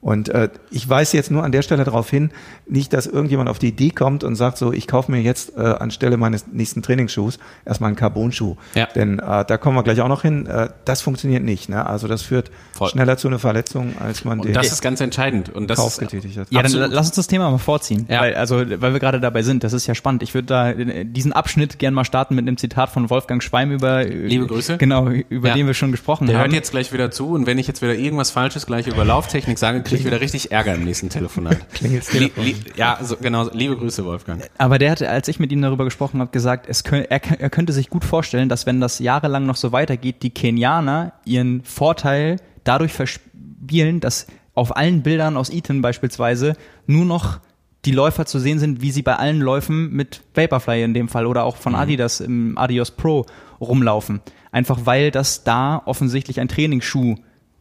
[0.06, 2.30] Und äh, ich weise jetzt nur an der Stelle darauf hin,
[2.68, 5.62] nicht, dass irgendjemand auf die Idee kommt und sagt so, ich kaufe mir jetzt äh,
[5.62, 8.56] anstelle meines nächsten Trainingsschuhs erstmal einen Carbon-Schuh.
[8.76, 8.86] Ja.
[8.94, 10.46] Denn äh, da kommen wir gleich auch noch hin.
[10.46, 11.70] Äh, das funktioniert nicht.
[11.70, 11.84] Ne?
[11.84, 12.90] Also das führt Voll.
[12.90, 15.50] schneller zu einer Verletzung, als man und den das ist ganz entscheidend.
[15.50, 16.52] Und das Kauf getätigt hat.
[16.52, 18.06] Ja, dann lass uns das Thema mal vorziehen.
[18.08, 18.22] Ja.
[18.22, 20.22] Weil, also, weil wir gerade dabei sind, das ist ja spannend.
[20.22, 20.72] Ich würde da
[21.04, 24.78] diesen Abschnitt gern mal starten mit einem Zitat von Wolfgang Schweim über Liebe Grüße.
[24.78, 25.56] Genau, über ja.
[25.56, 26.44] den wir schon gesprochen Der haben.
[26.44, 29.04] Der hört jetzt gleich wieder zu und wenn ich jetzt wieder irgendwas Falsches gleich über
[29.04, 31.70] Lauftechnik sage, kriege ich wieder richtig Ärger im nächsten Telefonat.
[31.74, 32.44] Klingelt's Telefon.
[32.44, 33.50] Li ja, so, genau.
[33.52, 34.44] Liebe Grüße, Wolfgang.
[34.58, 37.50] Aber der hatte, als ich mit ihm darüber gesprochen habe, gesagt, es könnt, er, er
[37.50, 42.38] könnte sich gut vorstellen, dass wenn das jahrelang noch so weitergeht, die Kenianer ihren Vorteil
[42.64, 46.54] dadurch verspielen, dass auf allen Bildern aus Eton beispielsweise
[46.88, 47.40] nur noch
[47.86, 51.28] die Läufer zu sehen sind, wie sie bei allen Läufen mit Vaporfly in dem Fall
[51.28, 51.80] oder auch von mhm.
[51.80, 53.26] Adidas im Adios Pro
[53.62, 54.22] rumlaufen.
[54.52, 57.16] Einfach weil das da offensichtlich ein Trainingsschuh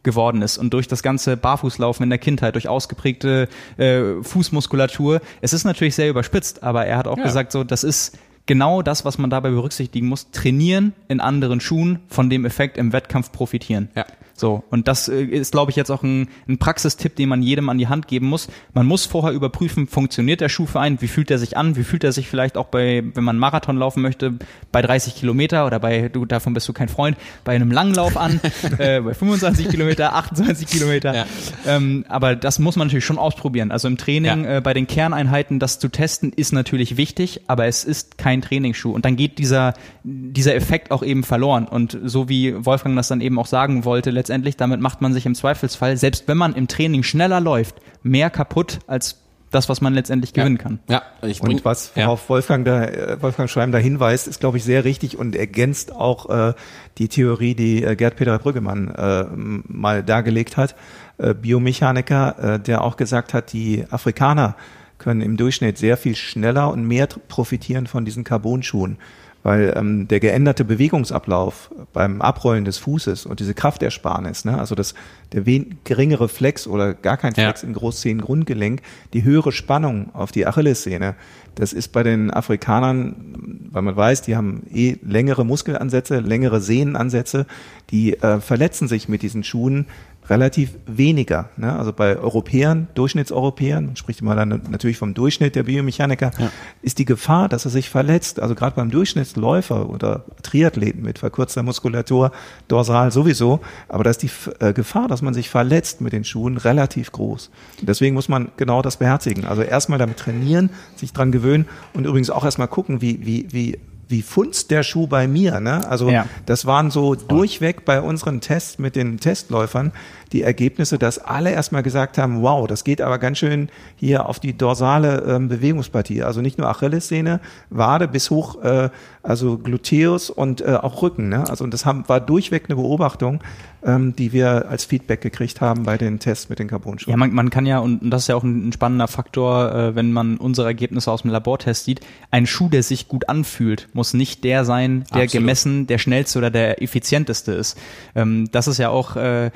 [0.05, 5.19] geworden ist und durch das ganze Barfußlaufen in der Kindheit, durch ausgeprägte äh, Fußmuskulatur.
[5.41, 7.23] Es ist natürlich sehr überspitzt, aber er hat auch ja.
[7.23, 10.31] gesagt, so das ist genau das, was man dabei berücksichtigen muss.
[10.31, 13.89] Trainieren in anderen Schuhen, von dem Effekt im Wettkampf profitieren.
[13.95, 14.05] Ja.
[14.37, 17.69] So, und das äh, ist, glaube ich, jetzt auch ein, ein Praxistipp, den man jedem
[17.69, 18.49] an die Hand geben muss.
[18.73, 21.85] Man muss vorher überprüfen, funktioniert der Schuh für einen, wie fühlt er sich an, wie
[21.85, 24.33] fühlt er sich vielleicht auch bei, wenn man Marathon laufen möchte,
[24.73, 27.15] bei 30 Kilometer oder bei, du, davon bist du kein Freund,
[27.45, 28.41] bei einem Langlauf an,
[28.77, 31.15] äh, bei 25 Kilometer, 28 Kilometer.
[31.15, 31.25] Ja.
[31.65, 33.71] Ähm, aber das muss man natürlich schon ausprobieren.
[33.71, 34.57] Also im Training, ja.
[34.57, 38.91] äh, bei den Kerneinheiten, das zu testen, ist natürlich wichtig, aber es ist kein Trainingsschuh.
[38.91, 41.69] Und dann geht dieser, dieser Effekt auch eben verloren.
[41.69, 45.27] Und so wie Wolfgang das dann eben auch sagen wollte, letztendlich, damit macht man sich
[45.27, 49.21] im Zweifelsfall, selbst wenn man im Training schneller läuft, mehr kaputt als
[49.51, 50.63] das, was man letztendlich gewinnen ja.
[50.63, 50.79] kann.
[50.89, 52.29] Ja, ich und was, worauf ja.
[52.29, 56.29] Wolfgang da, äh, Wolfgang Schreim da hinweist, ist, glaube ich, sehr richtig und ergänzt auch
[56.29, 56.53] äh,
[56.97, 60.75] die Theorie, die äh, Gerd-Peter Brüggemann äh, mal dargelegt hat,
[61.19, 64.55] äh, Biomechaniker, äh, der auch gesagt hat, die Afrikaner
[64.97, 68.97] können im Durchschnitt sehr viel schneller und mehr profitieren von diesen Carbonschuhen
[69.45, 74.95] weil ähm, der geänderte Bewegungsablauf beim Abrollen des Fußes und diese Kraftersparnis, ne, also das,
[75.33, 75.43] der
[75.83, 77.67] geringere Flex oder gar kein Flex ja.
[77.67, 78.81] im Großzehengrundgelenk,
[79.13, 81.13] die höhere Spannung auf die Achillessehne,
[81.53, 87.45] das ist bei den Afrikanern, weil man weiß, die haben eh längere Muskelansätze, längere Sehnenansätze,
[87.91, 89.85] die äh, verletzen sich mit diesen Schuhen
[90.29, 91.49] relativ weniger.
[91.57, 91.77] Ne?
[91.77, 96.51] Also bei Europäern, Durchschnittseuropäern, man spricht immer dann natürlich vom Durchschnitt der Biomechaniker, ja.
[96.81, 101.63] ist die Gefahr, dass er sich verletzt, also gerade beim Durchschnittsläufer oder Triathleten mit verkürzter
[101.63, 102.31] Muskulatur,
[102.67, 106.57] dorsal sowieso, aber da ist die äh, Gefahr, dass man sich verletzt mit den Schuhen
[106.57, 107.51] relativ groß.
[107.81, 109.45] deswegen muss man genau das beherzigen.
[109.45, 113.79] Also erstmal damit trainieren, sich dran gewöhnen und übrigens auch erstmal gucken, wie, wie, wie
[114.07, 115.59] wie funzt der Schuh bei mir.
[115.59, 115.87] Ne?
[115.87, 116.27] Also ja.
[116.45, 119.91] das waren so durchweg bei unseren Tests mit den Testläufern
[120.35, 124.41] die Ergebnisse, dass alle erstmal gesagt haben, wow, das geht aber ganz schön hier auf
[124.41, 126.23] die dorsale ähm, Bewegungspartie.
[126.23, 128.89] Also nicht nur Achillessehne, Wade bis hoch, äh,
[129.23, 131.29] also Gluteus und äh, auch Rücken.
[131.29, 131.49] Ne?
[131.49, 133.39] Also und das haben, war durchweg eine Beobachtung,
[133.85, 137.11] ähm, die wir als Feedback gekriegt haben bei den Tests mit den Carbon-Schuhen.
[137.11, 139.95] Ja, man, man kann ja, und das ist ja auch ein, ein spannender Faktor, äh,
[139.95, 144.13] wenn man unsere Ergebnisse aus dem Labortest sieht, ein Schuh, der sich gut anfühlt, muss
[144.13, 145.31] nicht der sein, der Absolut.
[145.31, 147.77] gemessen der schnellste oder der effizienteste ist.
[148.15, 149.51] Ähm, das ist ja auch äh,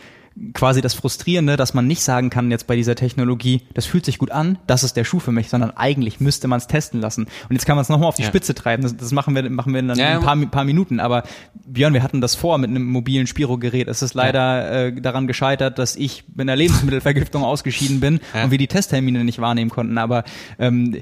[0.53, 4.17] quasi das Frustrierende, dass man nicht sagen kann jetzt bei dieser Technologie, das fühlt sich
[4.17, 7.23] gut an, das ist der Schuh für mich, sondern eigentlich müsste man es testen lassen.
[7.23, 8.27] Und jetzt kann man es nochmal auf die ja.
[8.27, 8.83] Spitze treiben.
[8.83, 10.99] Das, das, machen wir, machen wir dann ja, in ein paar, paar, Minuten.
[10.99, 11.23] Aber
[11.65, 13.87] Björn, wir hatten das vor mit einem mobilen Spirogerät.
[13.87, 14.85] Es ist leider ja.
[14.87, 19.39] äh, daran gescheitert, dass ich mit einer Lebensmittelvergiftung ausgeschieden bin und wir die Testtermine nicht
[19.39, 19.97] wahrnehmen konnten.
[19.97, 20.23] Aber
[20.57, 21.01] ähm,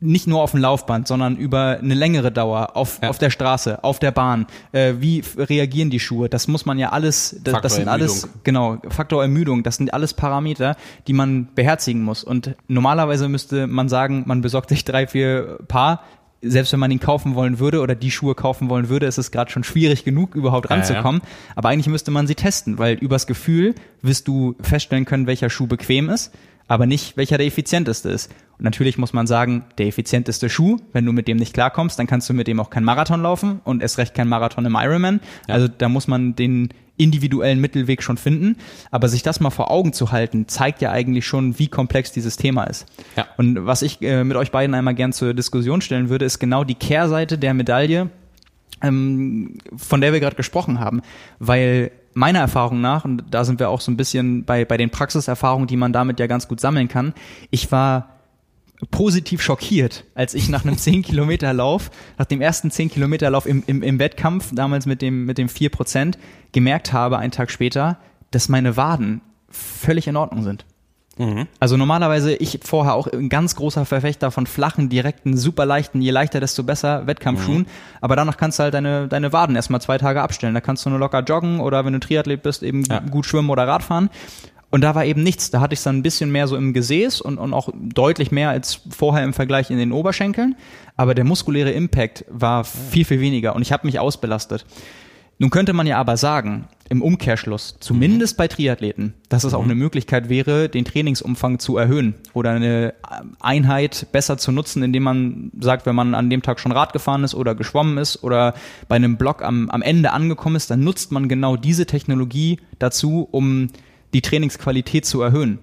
[0.00, 3.08] nicht nur auf dem Laufband, sondern über eine längere Dauer auf, ja.
[3.08, 4.46] auf der Straße, auf der Bahn.
[4.72, 6.28] Äh, wie reagieren die Schuhe?
[6.28, 10.14] Das muss man ja alles, das, das sind alles, genau, Faktor Ermüdung, das sind alles
[10.14, 10.76] Parameter,
[11.06, 12.24] die man beherzigen muss.
[12.24, 16.02] Und normalerweise müsste man sagen, man besorgt sich drei, vier Paar.
[16.46, 19.30] Selbst wenn man ihn kaufen wollen würde oder die Schuhe kaufen wollen würde, ist es
[19.30, 21.22] gerade schon schwierig genug, überhaupt ranzukommen.
[21.24, 21.52] Ja, ja.
[21.56, 25.66] Aber eigentlich müsste man sie testen, weil übers Gefühl wirst du feststellen können, welcher Schuh
[25.66, 26.32] bequem ist
[26.68, 28.30] aber nicht, welcher der effizienteste ist.
[28.58, 32.06] Und natürlich muss man sagen, der effizienteste Schuh, wenn du mit dem nicht klarkommst, dann
[32.06, 35.20] kannst du mit dem auch kein Marathon laufen und erst recht kein Marathon im Ironman.
[35.48, 35.54] Ja.
[35.54, 38.56] Also da muss man den individuellen Mittelweg schon finden.
[38.92, 42.36] Aber sich das mal vor Augen zu halten, zeigt ja eigentlich schon, wie komplex dieses
[42.36, 42.86] Thema ist.
[43.16, 43.26] Ja.
[43.36, 46.62] Und was ich äh, mit euch beiden einmal gern zur Diskussion stellen würde, ist genau
[46.62, 48.10] die Kehrseite der Medaille
[48.84, 51.02] ähm, von der wir gerade gesprochen haben,
[51.38, 54.90] weil meiner Erfahrung nach, und da sind wir auch so ein bisschen bei, bei den
[54.90, 57.12] Praxiserfahrungen, die man damit ja ganz gut sammeln kann,
[57.50, 58.10] ich war
[58.90, 63.46] positiv schockiert, als ich nach einem 10 Kilometer Lauf, nach dem ersten 10 Kilometer Lauf
[63.46, 66.18] im, im, im Wettkampf, damals mit dem, mit dem 4 Prozent,
[66.52, 67.98] gemerkt habe, einen Tag später,
[68.30, 70.64] dass meine Waden völlig in Ordnung sind.
[71.18, 71.46] Mhm.
[71.60, 76.10] Also normalerweise ich vorher auch ein ganz großer Verfechter von flachen, direkten, super leichten, je
[76.10, 77.60] leichter, desto besser Wettkampfschuhen.
[77.60, 77.66] Mhm.
[78.00, 80.54] Aber danach kannst du halt deine, deine Waden erstmal zwei Tage abstellen.
[80.54, 82.98] Da kannst du nur locker joggen oder wenn du Triathlet bist, eben ja.
[82.98, 84.10] gut schwimmen oder Radfahren.
[84.70, 85.52] Und da war eben nichts.
[85.52, 88.32] Da hatte ich es dann ein bisschen mehr so im Gesäß und, und auch deutlich
[88.32, 90.56] mehr als vorher im Vergleich in den Oberschenkeln.
[90.96, 94.66] Aber der muskuläre Impact war viel, viel weniger und ich habe mich ausbelastet.
[95.38, 99.70] Nun könnte man ja aber sagen, im Umkehrschluss, zumindest bei Triathleten, dass es auch mhm.
[99.70, 102.94] eine Möglichkeit wäre, den Trainingsumfang zu erhöhen oder eine
[103.40, 107.24] Einheit besser zu nutzen, indem man sagt, wenn man an dem Tag schon Rad gefahren
[107.24, 108.54] ist oder geschwommen ist oder
[108.88, 113.28] bei einem Block am, am Ende angekommen ist, dann nutzt man genau diese Technologie dazu,
[113.30, 113.68] um
[114.12, 115.60] die Trainingsqualität zu erhöhen.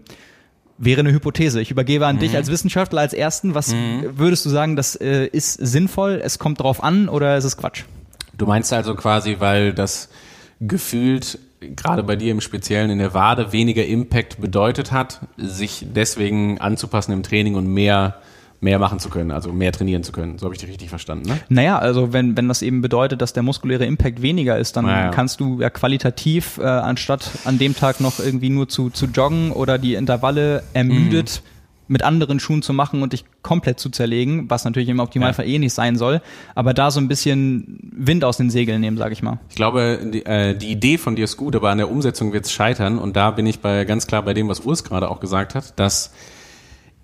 [0.80, 1.61] Wäre eine Hypothese.
[1.61, 2.22] Ich übergebe an mhm.
[2.22, 3.53] dich als Wissenschaftler als Ersten.
[3.53, 4.17] Was mhm.
[4.17, 7.84] würdest du sagen, das äh, ist sinnvoll, es kommt drauf an oder ist es Quatsch?
[8.36, 10.09] Du meinst also quasi, weil das
[10.62, 16.59] gefühlt gerade bei dir im Speziellen in der Wade weniger Impact bedeutet hat, sich deswegen
[16.59, 18.16] anzupassen im Training und mehr
[18.64, 20.38] mehr machen zu können, also mehr trainieren zu können.
[20.38, 21.39] So habe ich dich richtig verstanden, ne?
[21.49, 25.09] Naja, also wenn, wenn das eben bedeutet, dass der muskuläre Impact weniger ist, dann naja.
[25.09, 29.51] kannst du ja qualitativ, äh, anstatt an dem Tag noch irgendwie nur zu, zu joggen
[29.51, 31.51] oder die Intervalle ermüdet, mhm
[31.92, 35.56] mit anderen Schuhen zu machen und dich komplett zu zerlegen, was natürlich im Optimalfall ja.
[35.56, 36.22] eh nicht sein soll,
[36.56, 39.39] aber da so ein bisschen Wind aus den Segeln nehmen, sage ich mal.
[39.50, 42.46] Ich glaube, die, äh, die Idee von dir ist gut, aber an der Umsetzung wird
[42.46, 45.20] es scheitern und da bin ich bei ganz klar bei dem, was Urs gerade auch
[45.20, 46.14] gesagt hat, dass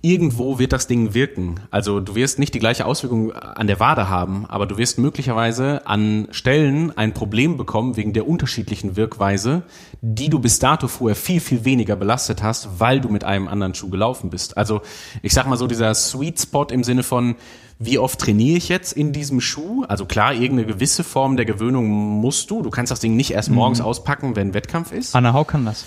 [0.01, 1.59] irgendwo wird das Ding wirken.
[1.71, 5.85] Also du wirst nicht die gleiche Auswirkung an der Wade haben, aber du wirst möglicherweise
[5.85, 9.63] an Stellen ein Problem bekommen wegen der unterschiedlichen Wirkweise,
[10.01, 13.73] die du bis dato vorher viel, viel weniger belastet hast, weil du mit einem anderen
[13.73, 14.57] Schuh gelaufen bist.
[14.57, 14.81] Also
[15.23, 17.35] ich sag mal so dieser Sweet Spot im Sinne von,
[17.79, 19.83] wie oft trainiere ich jetzt in diesem Schuh?
[19.87, 22.61] Also klar, irgendeine gewisse Form der Gewöhnung musst du.
[22.61, 23.85] Du kannst das Ding nicht erst morgens mhm.
[23.85, 25.15] auspacken, wenn Wettkampf ist.
[25.15, 25.85] Anna Hau kann das.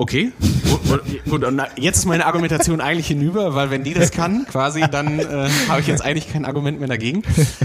[0.00, 0.32] Okay,
[1.28, 5.18] gut, und jetzt ist meine Argumentation eigentlich hinüber, weil wenn die das kann, quasi, dann
[5.18, 7.22] äh, habe ich jetzt eigentlich kein Argument mehr dagegen.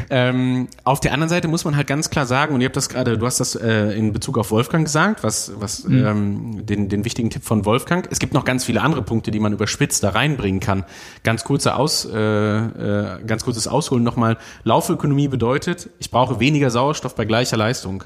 [0.09, 2.89] Ähm, auf der anderen Seite muss man halt ganz klar sagen, und ihr habt das
[2.89, 6.05] gerade, du hast das äh, in Bezug auf Wolfgang gesagt, was, was mhm.
[6.05, 8.05] ähm, den, den wichtigen Tipp von Wolfgang.
[8.11, 10.83] Es gibt noch ganz viele andere Punkte, die man überspitzt da reinbringen kann.
[11.23, 14.38] Ganz kurze Aus, äh, äh, ganz kurzes Ausholen nochmal.
[14.65, 18.03] Laufökonomie bedeutet, ich brauche weniger Sauerstoff bei gleicher Leistung.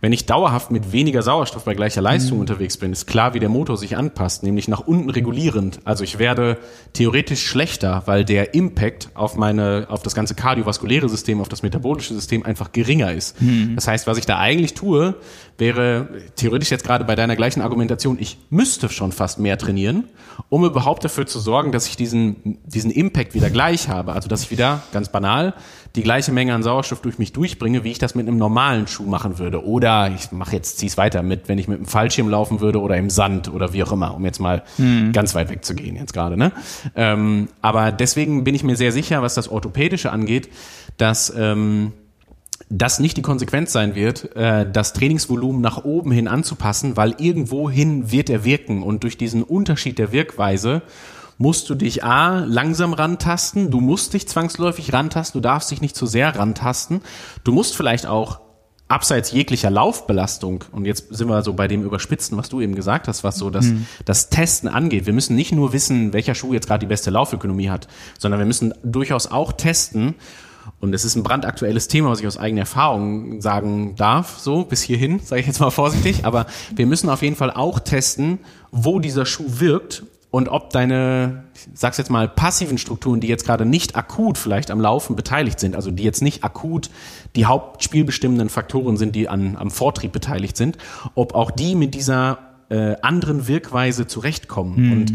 [0.00, 2.42] Wenn ich dauerhaft mit weniger Sauerstoff bei gleicher Leistung mhm.
[2.42, 5.80] unterwegs bin, ist klar, wie der Motor sich anpasst, nämlich nach unten regulierend.
[5.84, 6.56] Also ich werde
[6.94, 12.14] theoretisch schlechter, weil der Impact auf meine, auf das ganze kardiovaskuläre System, auf das metabolische
[12.14, 13.40] System einfach geringer ist.
[13.42, 13.74] Mhm.
[13.74, 15.16] Das heißt, was ich da eigentlich tue,
[15.58, 20.04] wäre theoretisch jetzt gerade bei deiner gleichen Argumentation, ich müsste schon fast mehr trainieren,
[20.48, 24.12] um überhaupt dafür zu sorgen, dass ich diesen, diesen Impact wieder gleich habe.
[24.12, 25.54] Also dass ich wieder, ganz banal,
[25.96, 29.06] die gleiche Menge an Sauerstoff durch mich durchbringe, wie ich das mit einem normalen Schuh
[29.06, 29.64] machen würde.
[29.64, 32.96] Oder ich mache jetzt, zieh's weiter mit, wenn ich mit einem Fallschirm laufen würde oder
[32.96, 35.12] im Sand oder wie auch immer, um jetzt mal mhm.
[35.12, 36.36] ganz weit weg zu gehen jetzt gerade.
[36.36, 36.52] Ne?
[36.94, 40.48] Ähm, aber deswegen bin ich mir sehr sicher, was das Orthopädische angeht,
[40.96, 41.92] dass ähm,
[42.68, 48.12] das nicht die Konsequenz sein wird, äh, das Trainingsvolumen nach oben hin anzupassen, weil irgendwohin
[48.12, 50.82] wird er wirken und durch diesen Unterschied der Wirkweise
[51.40, 55.96] musst du dich A, langsam rantasten, du musst dich zwangsläufig rantasten, du darfst dich nicht
[55.96, 57.00] zu sehr rantasten,
[57.44, 58.40] du musst vielleicht auch
[58.88, 63.08] abseits jeglicher Laufbelastung, und jetzt sind wir so bei dem Überspitzen, was du eben gesagt
[63.08, 63.86] hast, was so das, mhm.
[64.04, 65.06] das Testen angeht.
[65.06, 67.88] Wir müssen nicht nur wissen, welcher Schuh jetzt gerade die beste Laufökonomie hat,
[68.18, 70.16] sondern wir müssen durchaus auch testen,
[70.78, 74.82] und es ist ein brandaktuelles Thema, was ich aus eigener Erfahrung sagen darf, so bis
[74.82, 76.44] hierhin, sage ich jetzt mal vorsichtig, aber
[76.76, 81.68] wir müssen auf jeden Fall auch testen, wo dieser Schuh wirkt und ob deine, ich
[81.74, 85.74] sag's jetzt mal, passiven Strukturen, die jetzt gerade nicht akut vielleicht am Laufen beteiligt sind,
[85.74, 86.90] also die jetzt nicht akut
[87.36, 90.78] die hauptspielbestimmenden Faktoren sind, die an, am Vortrieb beteiligt sind,
[91.14, 94.86] ob auch die mit dieser äh, anderen Wirkweise zurechtkommen.
[94.86, 94.92] Mhm.
[94.92, 95.12] Und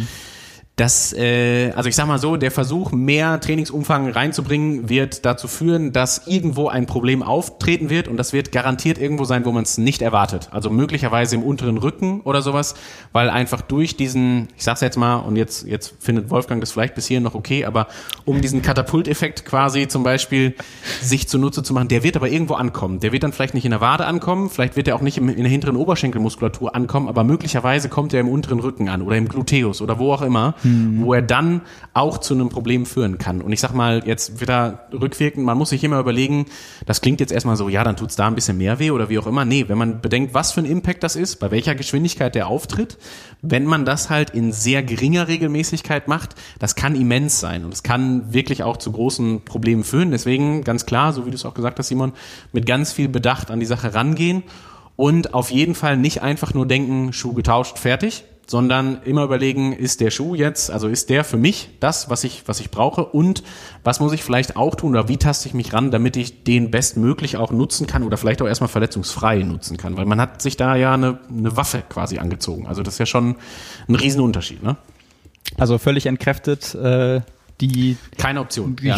[0.75, 5.93] das, äh, also ich sag mal so, der Versuch, mehr Trainingsumfang reinzubringen, wird dazu führen,
[5.93, 9.77] dass irgendwo ein Problem auftreten wird und das wird garantiert irgendwo sein, wo man es
[9.77, 10.49] nicht erwartet.
[10.51, 12.75] Also möglicherweise im unteren Rücken oder sowas,
[13.13, 16.95] weil einfach durch diesen, ich sag's jetzt mal, und jetzt, jetzt findet Wolfgang das vielleicht
[16.95, 17.87] bis hierhin noch okay, aber
[18.25, 20.55] um diesen Katapulteffekt quasi zum Beispiel
[21.01, 22.99] sich zunutze zu machen, der wird aber irgendwo ankommen.
[22.99, 25.27] Der wird dann vielleicht nicht in der Wade ankommen, vielleicht wird er auch nicht in
[25.27, 29.81] der hinteren Oberschenkelmuskulatur ankommen, aber möglicherweise kommt er im unteren Rücken an oder im Gluteus
[29.81, 30.53] oder wo auch immer.
[30.65, 31.03] Mhm.
[31.03, 31.61] wo er dann
[31.93, 33.41] auch zu einem Problem führen kann.
[33.41, 36.45] Und ich sag mal, jetzt wieder rückwirkend, man muss sich immer überlegen,
[36.85, 39.19] das klingt jetzt erstmal so, ja, dann tut's da ein bisschen mehr weh oder wie
[39.19, 39.45] auch immer.
[39.45, 42.97] Nee, wenn man bedenkt, was für ein Impact das ist, bei welcher Geschwindigkeit der auftritt,
[43.41, 47.83] wenn man das halt in sehr geringer Regelmäßigkeit macht, das kann immens sein und es
[47.83, 50.11] kann wirklich auch zu großen Problemen führen.
[50.11, 52.13] Deswegen ganz klar, so wie du es auch gesagt hast, Simon,
[52.51, 54.43] mit ganz viel Bedacht an die Sache rangehen
[54.95, 60.01] und auf jeden Fall nicht einfach nur denken, Schuh getauscht, fertig, sondern immer überlegen, ist
[60.01, 63.43] der Schuh jetzt, also ist der für mich das, was ich, was ich brauche und
[63.83, 66.71] was muss ich vielleicht auch tun oder wie taste ich mich ran, damit ich den
[66.71, 70.57] bestmöglich auch nutzen kann oder vielleicht auch erstmal verletzungsfrei nutzen kann, weil man hat sich
[70.57, 72.67] da ja eine, eine Waffe quasi angezogen.
[72.67, 73.35] Also das ist ja schon
[73.87, 74.77] ein Riesenunterschied, ne?
[75.57, 77.21] Also völlig entkräftet äh,
[77.61, 78.75] die keine Option.
[78.81, 78.97] Ja.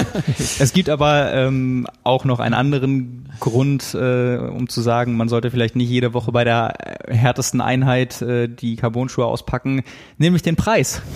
[0.58, 5.50] es gibt aber ähm, auch noch einen anderen Grund, äh, um zu sagen, man sollte
[5.50, 6.74] vielleicht nicht jede Woche bei der
[7.08, 9.82] härtesten Einheit äh, die Carbon-Schuhe auspacken,
[10.18, 11.02] nämlich den Preis.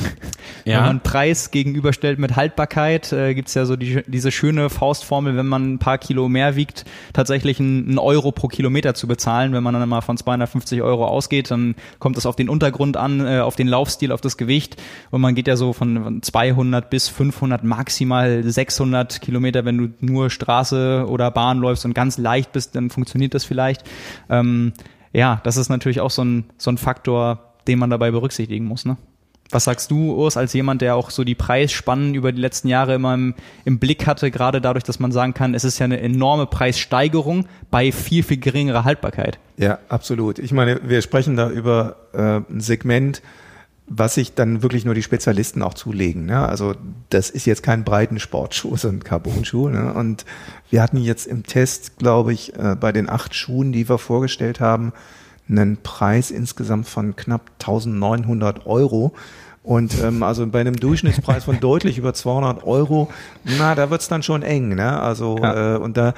[0.67, 0.79] Ja.
[0.79, 5.47] Wenn man Preis gegenüberstellt mit Haltbarkeit, äh, gibt ja so die, diese schöne Faustformel, wenn
[5.47, 9.53] man ein paar Kilo mehr wiegt, tatsächlich einen Euro pro Kilometer zu bezahlen.
[9.53, 13.27] Wenn man dann mal von 250 Euro ausgeht, dann kommt es auf den Untergrund an,
[13.27, 14.81] äh, auf den Laufstil, auf das Gewicht
[15.11, 20.31] und man geht ja so von 200 bis 500, maximal 600 Kilometer, wenn du nur
[20.31, 23.83] Straße oder Bahn läufst und ganz leicht bist, dann funktioniert das vielleicht.
[24.29, 24.73] Ähm,
[25.13, 28.85] ja, das ist natürlich auch so ein, so ein Faktor, den man dabei berücksichtigen muss.
[28.85, 28.97] Ne?
[29.51, 32.95] Was sagst du, Urs, als jemand, der auch so die Preisspannen über die letzten Jahre
[32.95, 36.01] immer im, im, Blick hatte, gerade dadurch, dass man sagen kann, es ist ja eine
[36.01, 39.39] enorme Preissteigerung bei viel, viel geringerer Haltbarkeit.
[39.57, 40.39] Ja, absolut.
[40.39, 43.23] Ich meine, wir sprechen da über äh, ein Segment,
[43.87, 46.27] was sich dann wirklich nur die Spezialisten auch zulegen.
[46.27, 46.39] Ne?
[46.49, 46.75] Also
[47.11, 49.69] das ist jetzt kein Breitensportschuh, sondern Carbon-Schuh.
[49.69, 49.93] Ne?
[49.93, 50.25] Und
[50.71, 54.61] wir hatten jetzt im Test, glaube ich, äh, bei den acht Schuhen, die wir vorgestellt
[54.61, 54.93] haben,
[55.49, 59.13] einen Preis insgesamt von knapp 1900 Euro.
[59.63, 63.11] Und ähm, also bei einem Durchschnittspreis von deutlich über 200 Euro,
[63.45, 64.75] na, da wird's dann schon eng.
[64.75, 65.01] Ne?
[65.01, 65.77] Also ja.
[65.77, 66.15] äh, und da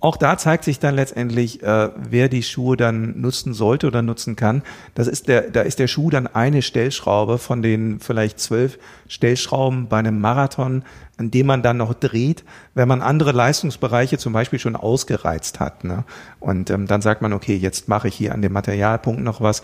[0.00, 4.36] auch da zeigt sich dann letztendlich, äh, wer die Schuhe dann nutzen sollte oder nutzen
[4.36, 4.62] kann.
[4.94, 8.78] Das ist der, da ist der Schuh dann eine Stellschraube von den vielleicht zwölf
[9.08, 10.84] Stellschrauben bei einem Marathon,
[11.18, 15.84] an dem man dann noch dreht, wenn man andere Leistungsbereiche zum Beispiel schon ausgereizt hat.
[15.84, 16.04] Ne?
[16.40, 19.62] Und ähm, dann sagt man, okay, jetzt mache ich hier an dem Materialpunkt noch was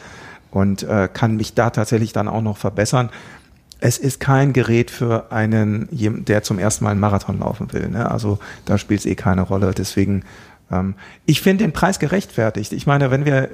[0.51, 3.11] und äh, kann mich da tatsächlich dann auch noch verbessern
[3.81, 5.89] es ist kein Gerät für einen,
[6.25, 7.89] der zum ersten Mal einen Marathon laufen will.
[7.89, 8.11] Ne?
[8.11, 9.73] Also da spielt es eh keine Rolle.
[9.77, 10.25] Deswegen,
[10.71, 10.95] ähm,
[11.27, 12.73] ich finde den Preis gerechtfertigt.
[12.73, 13.49] Ich meine, wenn wir,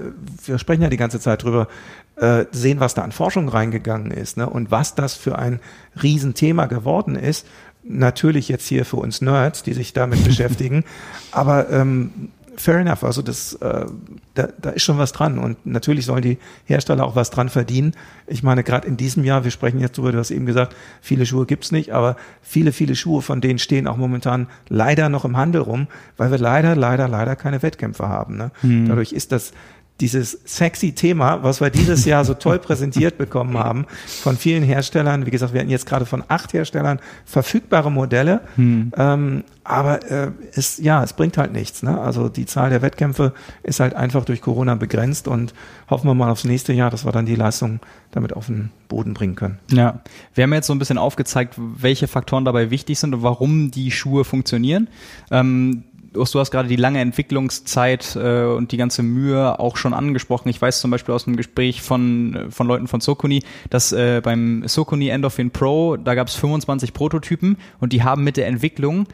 [0.45, 1.69] wir sprechen ja die ganze Zeit drüber,
[2.17, 4.49] äh, sehen, was da an Forschung reingegangen ist ne?
[4.49, 5.61] und was das für ein
[6.01, 7.47] Riesenthema geworden ist.
[7.83, 10.85] Natürlich jetzt hier für uns Nerds, die sich damit beschäftigen,
[11.33, 13.05] aber ähm, fair enough.
[13.05, 13.87] Also das, äh,
[14.35, 15.39] da, da ist schon was dran.
[15.39, 17.93] Und natürlich sollen die Hersteller auch was dran verdienen.
[18.27, 21.27] Ich meine, gerade in diesem Jahr, wir sprechen jetzt drüber, du hast eben gesagt, viele
[21.27, 25.37] Schuhe gibt's nicht, aber viele, viele Schuhe von denen stehen auch momentan leider noch im
[25.37, 25.87] Handel rum,
[26.17, 28.37] weil wir leider, leider, leider keine Wettkämpfe haben.
[28.37, 28.51] Ne?
[28.61, 28.89] Hm.
[28.89, 29.53] Dadurch ist das
[30.01, 35.25] dieses sexy Thema, was wir dieses Jahr so toll präsentiert bekommen haben von vielen Herstellern.
[35.25, 38.41] Wie gesagt, wir hatten jetzt gerade von acht Herstellern verfügbare Modelle.
[38.57, 38.93] Hm.
[38.97, 41.85] Ähm, aber äh, es, ja, es bringt halt nichts.
[41.85, 41.99] Ne?
[41.99, 43.33] Also die Zahl der Wettkämpfe
[43.63, 45.55] ist halt einfach durch Corona begrenzt und
[45.89, 47.79] hoffen wir mal aufs nächste Jahr, dass wir dann die Leistung
[48.11, 49.59] damit auf den Boden bringen können.
[49.71, 50.01] Ja,
[50.35, 53.91] wir haben jetzt so ein bisschen aufgezeigt, welche Faktoren dabei wichtig sind und warum die
[53.93, 54.89] Schuhe funktionieren.
[55.31, 55.85] Ähm,
[56.15, 60.49] du hast gerade die lange Entwicklungszeit äh, und die ganze Mühe auch schon angesprochen.
[60.49, 64.67] Ich weiß zum Beispiel aus einem Gespräch von, von Leuten von Sokuni, dass äh, beim
[64.67, 69.07] Sokuni Endorphin Pro, da gab es 25 Prototypen und die haben mit der Entwicklung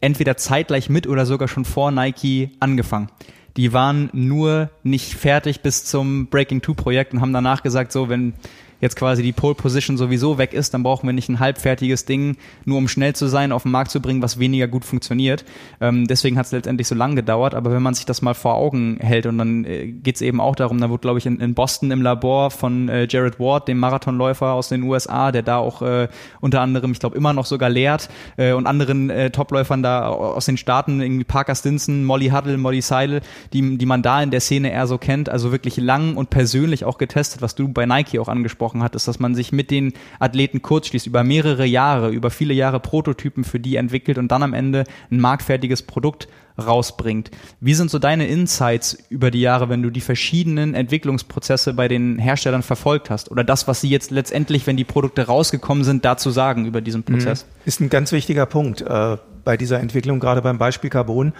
[0.00, 3.08] entweder zeitgleich mit oder sogar schon vor Nike angefangen.
[3.56, 8.08] Die waren nur nicht fertig bis zum Breaking Two Projekt und haben danach gesagt, so,
[8.08, 8.34] wenn
[8.80, 12.36] jetzt quasi die Pole Position sowieso weg ist, dann brauchen wir nicht ein halbfertiges Ding,
[12.64, 15.44] nur um schnell zu sein, auf den Markt zu bringen, was weniger gut funktioniert.
[15.80, 17.54] Ähm, deswegen hat es letztendlich so lange gedauert.
[17.54, 20.40] Aber wenn man sich das mal vor Augen hält und dann äh, geht es eben
[20.40, 23.68] auch darum, da wurde, glaube ich, in, in, Boston im Labor von äh, Jared Ward,
[23.68, 26.08] dem Marathonläufer aus den USA, der da auch äh,
[26.40, 30.46] unter anderem, ich glaube, immer noch sogar lehrt äh, und anderen äh, Topläufern da aus
[30.46, 33.20] den Staaten, irgendwie Parker Stinson, Molly Huddle, Molly Seidel,
[33.52, 36.84] die, die man da in der Szene eher so kennt, also wirklich lang und persönlich
[36.84, 39.70] auch getestet, was du bei Nike auch angesprochen angesprochen hat, ist, dass man sich mit
[39.70, 44.42] den Athleten kurzschließt, über mehrere Jahre, über viele Jahre Prototypen für die entwickelt und dann
[44.42, 47.30] am Ende ein marktfertiges Produkt rausbringt.
[47.60, 52.18] Wie sind so deine Insights über die Jahre, wenn du die verschiedenen Entwicklungsprozesse bei den
[52.18, 53.30] Herstellern verfolgt hast?
[53.30, 57.02] Oder das, was sie jetzt letztendlich, wenn die Produkte rausgekommen sind, dazu sagen über diesen
[57.02, 57.44] Prozess?
[57.44, 57.62] Mhm.
[57.64, 61.32] Ist ein ganz wichtiger Punkt äh, bei dieser Entwicklung, gerade beim Beispiel Carbon.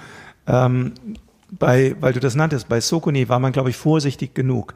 [0.46, 0.92] Ähm,
[1.50, 4.74] bei, weil du das nanntest, bei Sokuni war man, glaube ich, vorsichtig genug.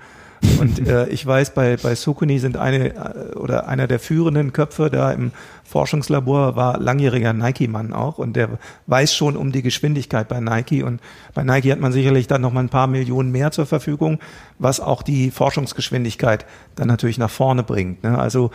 [0.60, 4.90] Und äh, ich weiß, bei, bei Sukuni sind eine äh, oder einer der führenden Köpfe
[4.90, 5.32] da im
[5.64, 11.00] Forschungslabor war langjähriger Nike-Mann auch und der weiß schon um die Geschwindigkeit bei Nike und
[11.34, 14.18] bei Nike hat man sicherlich dann noch mal ein paar Millionen mehr zur Verfügung,
[14.58, 18.04] was auch die Forschungsgeschwindigkeit dann natürlich nach vorne bringt.
[18.04, 18.18] Ne?
[18.18, 18.50] Also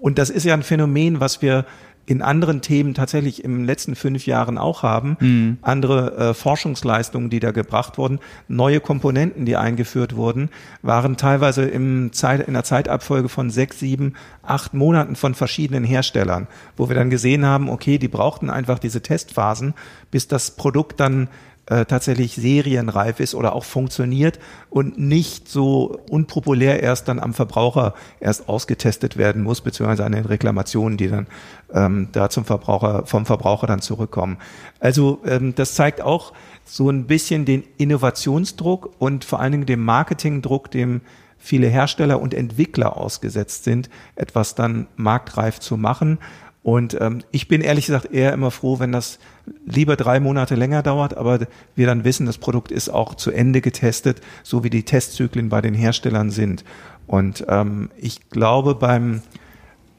[0.00, 1.64] und das ist ja ein Phänomen, was wir
[2.06, 5.16] in anderen Themen tatsächlich im letzten fünf Jahren auch haben.
[5.20, 5.58] Mhm.
[5.62, 10.50] Andere äh, Forschungsleistungen, die da gebracht wurden, neue Komponenten, die eingeführt wurden,
[10.82, 16.46] waren teilweise im Zeit, in der Zeitabfolge von sechs, sieben, acht Monaten von verschiedenen Herstellern,
[16.76, 19.74] wo wir dann gesehen haben, okay, die brauchten einfach diese Testphasen,
[20.10, 21.28] bis das Produkt dann
[21.66, 24.38] äh, tatsächlich serienreif ist oder auch funktioniert
[24.70, 30.26] und nicht so unpopulär erst dann am Verbraucher erst ausgetestet werden muss, beziehungsweise an den
[30.26, 31.26] Reklamationen, die dann
[31.72, 34.36] ähm, da zum Verbraucher, vom Verbraucher dann zurückkommen.
[34.80, 36.32] Also ähm, das zeigt auch
[36.64, 41.00] so ein bisschen den Innovationsdruck und vor allen Dingen den Marketingdruck, dem
[41.44, 46.18] viele Hersteller und Entwickler ausgesetzt sind, etwas dann marktreif zu machen.
[46.64, 49.18] Und ähm, ich bin ehrlich gesagt eher immer froh, wenn das
[49.66, 51.40] lieber drei Monate länger dauert, aber
[51.76, 55.60] wir dann wissen, das Produkt ist auch zu Ende getestet, so wie die Testzyklen bei
[55.60, 56.64] den Herstellern sind.
[57.06, 59.20] Und ähm, ich glaube, beim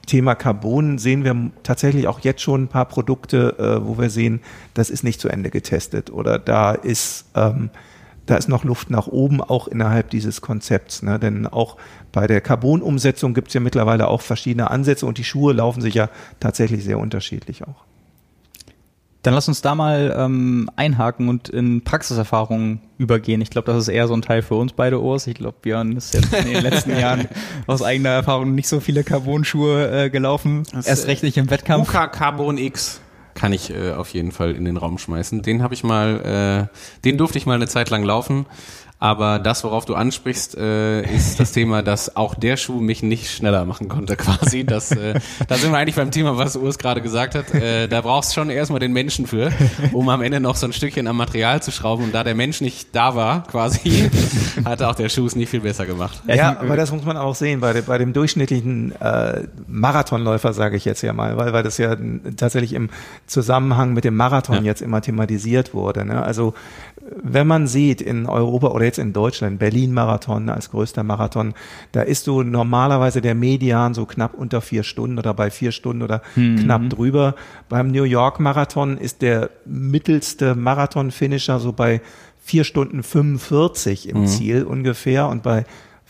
[0.08, 4.42] Thema Carbon sehen wir tatsächlich auch jetzt schon ein paar Produkte, äh, wo wir sehen,
[4.74, 7.70] das ist nicht zu Ende getestet oder da ist ähm,
[8.26, 11.04] da ist noch Luft nach oben, auch innerhalb dieses Konzepts.
[11.04, 11.20] Ne?
[11.20, 11.78] Denn auch
[12.12, 15.94] bei der Carbon-Umsetzung gibt es ja mittlerweile auch verschiedene Ansätze und die Schuhe laufen sich
[15.94, 16.10] ja
[16.40, 17.86] tatsächlich sehr unterschiedlich auch.
[19.22, 23.42] Dann lass uns da mal ähm, einhaken und in Praxiserfahrungen übergehen.
[23.42, 25.26] Ich glaube, das ist eher so ein Teil für uns beide Urs.
[25.26, 27.28] Ich glaube, Björn ist jetzt in den letzten Jahren
[27.66, 30.62] aus eigener Erfahrung nicht so viele Carbon-Schuhe äh, gelaufen.
[30.72, 31.90] Das Erst recht nicht im Wettkampf.
[31.90, 33.02] UK Carbon X
[33.36, 35.42] kann ich äh, auf jeden Fall in den Raum schmeißen.
[35.44, 38.48] Den habe ich mal, äh, den durfte ich mal eine Zeit lang laufen.
[39.06, 43.30] Aber das, worauf du ansprichst, äh, ist das Thema, dass auch der Schuh mich nicht
[43.30, 44.64] schneller machen konnte, quasi.
[44.64, 47.54] Das, äh, da sind wir eigentlich beim Thema, was Urs gerade gesagt hat.
[47.54, 49.52] Äh, da brauchst du schon erstmal den Menschen für,
[49.94, 52.06] um am Ende noch so ein Stückchen am Material zu schrauben.
[52.06, 54.10] Und da der Mensch nicht da war, quasi,
[54.66, 56.24] hat auch der Schuh es nicht viel besser gemacht.
[56.26, 60.86] Ja, aber das muss man auch sehen bei, bei dem durchschnittlichen äh, Marathonläufer, sage ich
[60.86, 61.96] jetzt ja mal, weil, weil das ja
[62.38, 62.90] tatsächlich im
[63.28, 64.64] Zusammenhang mit dem Marathon ja.
[64.64, 66.06] jetzt immer thematisiert wurde.
[66.06, 66.24] Ne?
[66.24, 66.56] Also
[67.22, 71.54] wenn man sieht in Europa oder jetzt in Deutschland, Berlin-Marathon als größter Marathon,
[71.92, 76.02] da ist so normalerweise der Median so knapp unter vier Stunden oder bei vier Stunden
[76.02, 76.58] oder mhm.
[76.58, 77.36] knapp drüber.
[77.70, 82.02] Beim New York-Marathon ist der mittelste Marathon-Finisher so bei
[82.42, 84.28] vier Stunden 45 im mhm.
[84.28, 85.66] Ziel ungefähr und bei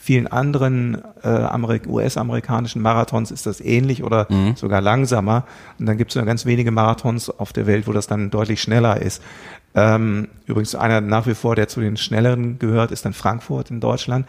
[0.06, 4.56] vielen anderen äh, US-amerikanischen Marathons ist das ähnlich oder mhm.
[4.56, 5.46] sogar langsamer.
[5.80, 8.62] Und dann gibt es ja ganz wenige Marathons auf der Welt, wo das dann deutlich
[8.62, 9.24] schneller ist.
[9.74, 13.80] Ähm, übrigens einer nach wie vor, der zu den schnelleren gehört, ist dann Frankfurt in
[13.80, 14.28] Deutschland.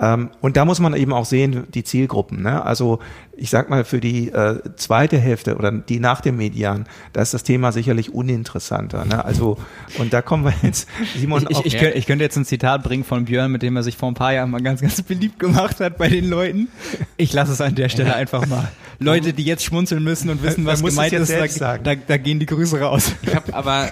[0.00, 2.42] Ähm, und da muss man eben auch sehen, die Zielgruppen.
[2.42, 2.64] Ne?
[2.64, 3.00] Also
[3.40, 7.32] ich sag mal, für die äh, zweite Hälfte oder die nach dem Median, da ist
[7.32, 9.06] das Thema sicherlich uninteressanter.
[9.06, 9.24] Ne?
[9.24, 9.56] Also,
[9.98, 10.86] und da kommen wir jetzt,
[11.16, 11.46] Simon.
[11.48, 13.82] Ich, ich, ich, könnte, ich könnte jetzt ein Zitat bringen von Björn, mit dem er
[13.82, 16.68] sich vor ein paar Jahren mal ganz, ganz beliebt gemacht hat bei den Leuten.
[17.16, 18.70] Ich lasse es an der Stelle einfach mal.
[18.98, 22.46] Leute, die jetzt schmunzeln müssen und wissen, was gemeint ist, da, da, da, gehen die
[22.46, 23.14] Grüße raus.
[23.22, 23.90] Ich habe aber, äh,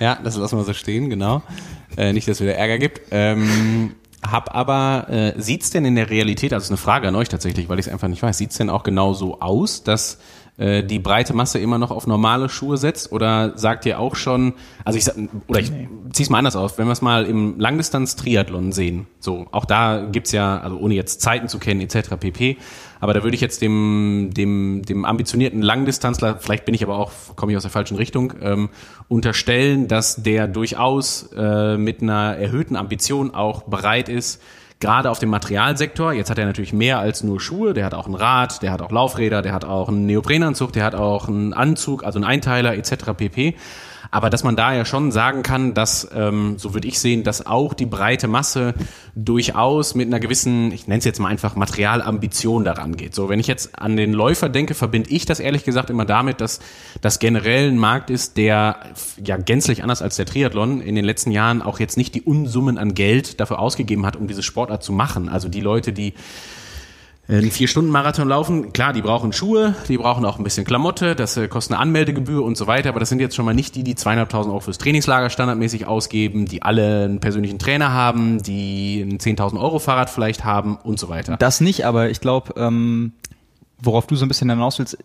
[0.02, 1.42] ja, das lassen wir so stehen, genau.
[1.98, 3.02] Äh, nicht, dass es wieder Ärger gibt.
[3.10, 3.92] Ähm,
[4.26, 7.68] hab aber, äh, sieht's denn in der Realität, also ist eine Frage an euch tatsächlich,
[7.68, 10.18] weil ich es einfach nicht weiß, sieht's denn auch genau so aus, dass
[10.60, 13.12] äh, die breite Masse immer noch auf normale Schuhe setzt?
[13.12, 14.52] Oder sagt ihr auch schon,
[14.84, 15.08] also ich
[15.48, 15.88] oder ich nee.
[16.12, 20.32] zieh's mal anders auf, wenn wir es mal im Langdistanz-Triathlon sehen, so, auch da gibt's
[20.32, 22.16] ja, also ohne jetzt Zeiten zu kennen, etc.
[22.20, 22.58] pp.
[23.00, 27.10] Aber da würde ich jetzt dem, dem, dem ambitionierten Langdistanzler, vielleicht bin ich aber auch,
[27.34, 28.68] komme ich aus der falschen Richtung, ähm,
[29.08, 34.42] unterstellen, dass der durchaus äh, mit einer erhöhten Ambition auch bereit ist,
[34.80, 38.06] gerade auf dem Materialsektor, jetzt hat er natürlich mehr als nur Schuhe, der hat auch
[38.06, 41.52] ein Rad, der hat auch Laufräder, der hat auch einen Neoprenanzug, der hat auch einen
[41.52, 43.12] Anzug, also einen Einteiler etc.
[43.16, 43.56] pp.
[44.10, 47.46] Aber dass man da ja schon sagen kann, dass, ähm, so würde ich sehen, dass
[47.46, 48.74] auch die breite Masse
[49.14, 53.14] durchaus mit einer gewissen, ich nenne es jetzt mal einfach Materialambition daran geht.
[53.14, 56.40] So, wenn ich jetzt an den Läufer denke, verbinde ich das ehrlich gesagt immer damit,
[56.40, 56.58] dass
[57.00, 58.80] das generell ein Markt ist, der
[59.22, 62.78] ja gänzlich anders als der Triathlon in den letzten Jahren auch jetzt nicht die Unsummen
[62.78, 65.28] an Geld dafür ausgegeben hat, um diese Sportart zu machen.
[65.28, 66.14] Also die Leute, die
[67.38, 71.48] einen Vier-Stunden-Marathon laufen, klar, die brauchen Schuhe, die brauchen auch ein bisschen Klamotte, das äh,
[71.48, 73.94] kostet eine Anmeldegebühr und so weiter, aber das sind jetzt schon mal nicht die, die
[73.94, 79.60] zweieinhalbtausend Euro fürs Trainingslager standardmäßig ausgeben, die alle einen persönlichen Trainer haben, die ein 10.000
[79.60, 81.36] Euro Fahrrad vielleicht haben und so weiter.
[81.36, 83.12] Das nicht, aber ich glaube, ähm,
[83.82, 84.98] worauf du so ein bisschen hinaus willst,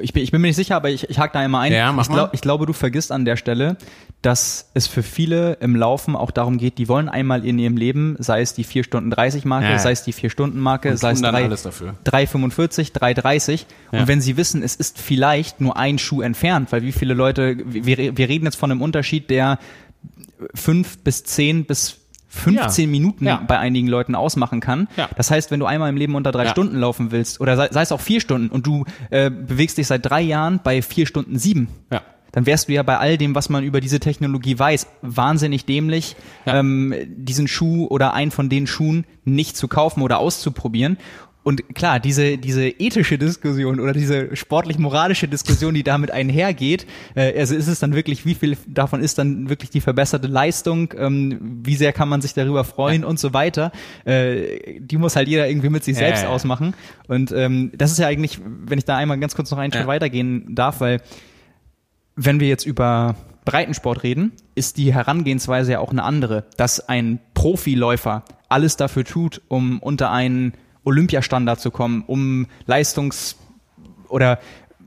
[0.00, 1.72] ich bin, ich bin mir nicht sicher, aber ich, ich hake da einmal ein.
[1.72, 2.30] Ja, mach ich, glaub, mal.
[2.34, 3.76] ich glaube, du vergisst an der Stelle,
[4.22, 8.16] dass es für viele im Laufen auch darum geht, die wollen einmal in ihrem Leben,
[8.18, 9.78] sei es die 4 Stunden 30 Marke, Ja.
[9.78, 11.94] sei es die 4 Stunden Marke, sei es tun dann drei- alles dafür.
[12.04, 14.00] 3,45, 3,30 Ja.
[14.00, 17.56] und wenn sie wissen, es ist vielleicht nur ein Schuh entfernt, weil wie viele Leute,
[17.64, 19.58] wir, wir reden jetzt von einem Unterschied, der
[20.54, 21.96] fünf bis zehn bis
[22.28, 22.90] 15 Ja.
[22.90, 23.42] Minuten Ja.
[23.46, 24.88] bei einigen Leuten ausmachen kann.
[24.96, 25.08] Ja.
[25.16, 26.46] Das heißt, wenn du einmal im Leben unter drei.
[26.48, 29.86] Stunden laufen willst, oder sei, sei es auch vier Stunden und du äh, bewegst dich
[29.86, 32.02] seit drei Jahren bei vier Stunden sieben, Ja.
[32.32, 36.16] dann wärst du ja bei all dem, was man über diese Technologie weiß, wahnsinnig dämlich,
[36.46, 40.98] ähm, diesen Schuh oder einen von den Schuhen nicht zu kaufen oder auszuprobieren.
[41.48, 47.54] Und klar, diese, diese ethische Diskussion oder diese sportlich-moralische Diskussion, die damit einhergeht, äh, also
[47.54, 51.74] ist es dann wirklich, wie viel davon ist dann wirklich die verbesserte Leistung, ähm, wie
[51.74, 53.72] sehr kann man sich darüber freuen und so weiter,
[54.04, 56.34] äh, die muss halt jeder irgendwie mit sich Ja, selbst ja, ja.
[56.34, 56.74] ausmachen.
[57.06, 59.84] Und ähm, das ist ja eigentlich, wenn ich da einmal ganz kurz noch einen Schritt
[59.84, 59.88] Ja.
[59.88, 61.00] weitergehen darf, weil
[62.14, 63.14] wenn wir jetzt über
[63.46, 69.40] Breitensport reden, ist die Herangehensweise ja auch eine andere, dass ein Profiläufer alles dafür tut,
[69.48, 70.52] um unter einen
[70.88, 73.36] Olympiastandard zu kommen, um Leistungs-
[74.08, 74.38] oder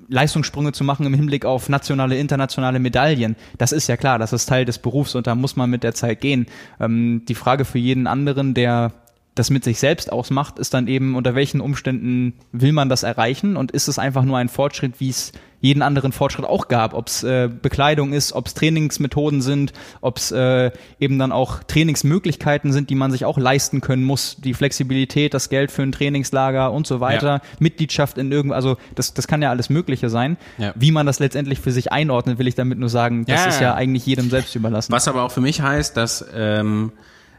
[0.09, 3.37] Leistungssprünge zu machen im Hinblick auf nationale, internationale Medaillen.
[3.57, 5.93] Das ist ja klar, das ist Teil des Berufs und da muss man mit der
[5.93, 6.47] Zeit gehen.
[6.81, 8.91] Ähm, die Frage für jeden anderen, der
[9.35, 13.55] das mit sich selbst ausmacht, ist dann eben, unter welchen Umständen will man das erreichen
[13.55, 15.31] und ist es einfach nur ein Fortschritt, wie es
[15.63, 20.17] jeden anderen Fortschritt auch gab, ob es äh, Bekleidung ist, ob es Trainingsmethoden sind, ob
[20.17, 24.55] es äh, eben dann auch Trainingsmöglichkeiten sind, die man sich auch leisten können muss, die
[24.55, 27.41] Flexibilität, das Geld für ein Trainingslager und so weiter, Ja.
[27.59, 30.37] Mitgliedschaft in irgendwo, also das, das kann ja alles Mögliche sein.
[30.57, 30.73] Ja.
[30.75, 33.61] Wie man das letztendlich für sich einordnet, will ich damit nur sagen, das Ja, ist
[33.61, 33.67] ja.
[33.67, 34.91] ja eigentlich jedem selbst überlassen.
[34.91, 36.91] Was aber auch für mich heißt, dass ähm,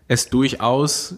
[0.06, 1.16] es durchaus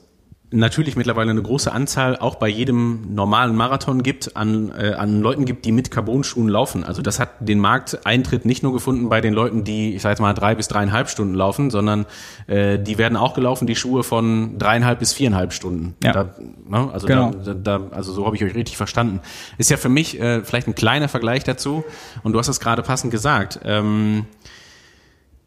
[0.55, 5.45] natürlich mittlerweile eine große Anzahl auch bei jedem normalen Marathon gibt an, äh, an Leuten
[5.45, 6.85] gibt, die mit Carbon-Schuhen laufen.
[6.85, 10.21] Also das hat den Markteintritt nicht nur gefunden bei den Leuten, die, ich sag jetzt
[10.21, 12.07] mal, drei bis dreieinhalb Stunden laufen, sondern
[12.47, 15.95] äh, die werden auch gelaufen, die Schuhe von dreieinhalb bis viereinhalb Stunden.
[16.03, 16.13] Ja.
[16.13, 16.35] Da,
[16.69, 17.33] ne, also, Genau.
[17.33, 19.21] da, da, also so habe ich euch richtig verstanden.
[19.59, 21.85] Ist ja für mich äh, vielleicht ein kleiner Vergleich dazu
[22.23, 23.61] und du hast es gerade passend gesagt.
[23.65, 24.27] Ähm,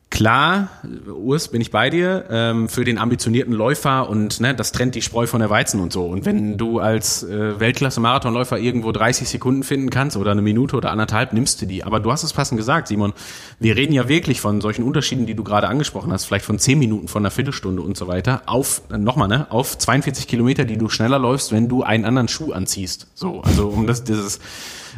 [0.10, 0.70] Klar,
[1.06, 5.02] Urs, bin ich bei dir, ähm, für den ambitionierten Läufer und ne, das trennt die
[5.02, 6.06] Spreu von der Weizen und so.
[6.06, 10.92] Und wenn du als äh, Weltklasse-Marathonläufer irgendwo 30 Sekunden finden kannst oder eine Minute oder
[10.92, 11.84] anderthalb, nimmst du die.
[11.84, 13.12] Aber du hast es passend gesagt, Simon.
[13.60, 16.80] Wir reden ja wirklich von solchen Unterschieden, die du gerade angesprochen hast, vielleicht von 10
[16.80, 20.78] Minuten, von einer Viertelstunde und so weiter, auf, äh, nochmal, ne, auf 42 Kilometer, die
[20.78, 23.08] du schneller läufst, wenn du einen anderen Schuh anziehst.
[23.14, 24.40] So, also um das, dieses,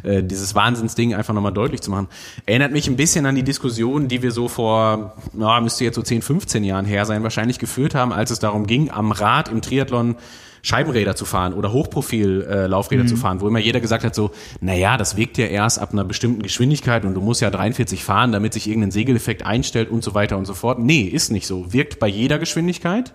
[0.04, 2.08] äh, dieses Wahnsinnsding einfach nochmal deutlich zu machen.
[2.46, 6.02] Erinnert mich ein bisschen an die Diskussion, die wir so vor, ja, müsste jetzt so
[6.02, 9.62] 10, 15 Jahren her sein, wahrscheinlich geführt haben, als es darum ging, am Rad im
[9.62, 10.16] Triathlon
[10.62, 14.32] Scheibenräder zu fahren oder Hochprofil-Laufräder äh, Laufräder zu fahren, wo immer jeder gesagt hat so,
[14.62, 18.04] na ja, das wirkt ja erst ab einer bestimmten Geschwindigkeit und du musst ja 43
[18.04, 20.80] fahren, damit sich irgendein Segeleffekt einstellt und so weiter und so fort.
[20.80, 21.72] Nee, ist nicht so.
[21.72, 23.14] Wirkt bei jeder Geschwindigkeit.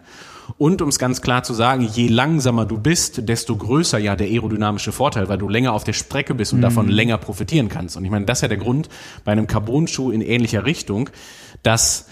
[0.59, 4.27] Und um es ganz klar zu sagen, je langsamer du bist, desto größer ja der
[4.29, 7.97] aerodynamische Vorteil, weil du länger auf der Strecke bist und davon länger profitieren kannst.
[7.97, 8.89] Und ich meine, das ist ja der Grund
[9.25, 11.11] bei einem Carbon-Schuh in ähnlicher Richtung,
[11.63, 12.07] dass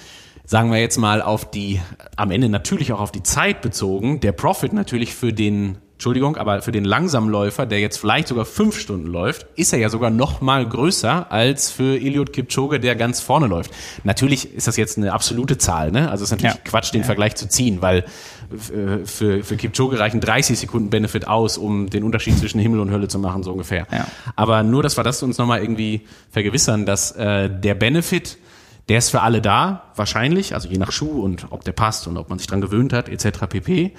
[0.44, 1.80] sagen wir jetzt mal auf die,
[2.16, 6.62] am Ende natürlich auch auf die Zeit bezogen, der Profit natürlich für den Entschuldigung, aber
[6.62, 10.40] für den Langsamläufer, der jetzt vielleicht sogar fünf Stunden läuft, ist er ja sogar noch
[10.40, 13.70] mal größer als für Eliud Kipchoge, der ganz vorne läuft.
[14.02, 16.10] Natürlich ist das jetzt eine absolute Zahl, ne?
[16.10, 16.60] Also es ist natürlich Ja.
[16.64, 21.56] Quatsch, den Vergleich zu ziehen, weil äh, für, für Kipchoge reichen 30 Sekunden Benefit aus,
[21.56, 23.86] um den Unterschied zwischen Himmel und Hölle zu machen, so ungefähr.
[23.92, 24.08] Ja.
[24.34, 26.00] Aber nur, dass wir das uns nochmal irgendwie
[26.32, 28.38] vergewissern, dass äh, der Benefit,
[28.88, 32.16] der ist für alle da, wahrscheinlich, also je nach Schuh und ob der passt und
[32.16, 33.46] ob man sich dran gewöhnt hat, etc.
[33.48, 33.92] pp.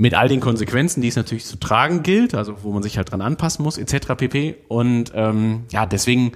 [0.00, 3.10] Mit all den Konsequenzen, die es natürlich zu tragen gilt, also wo man sich halt
[3.10, 4.14] dran anpassen muss, etc.
[4.16, 4.54] pp.
[4.68, 6.32] Und ähm, ja, deswegen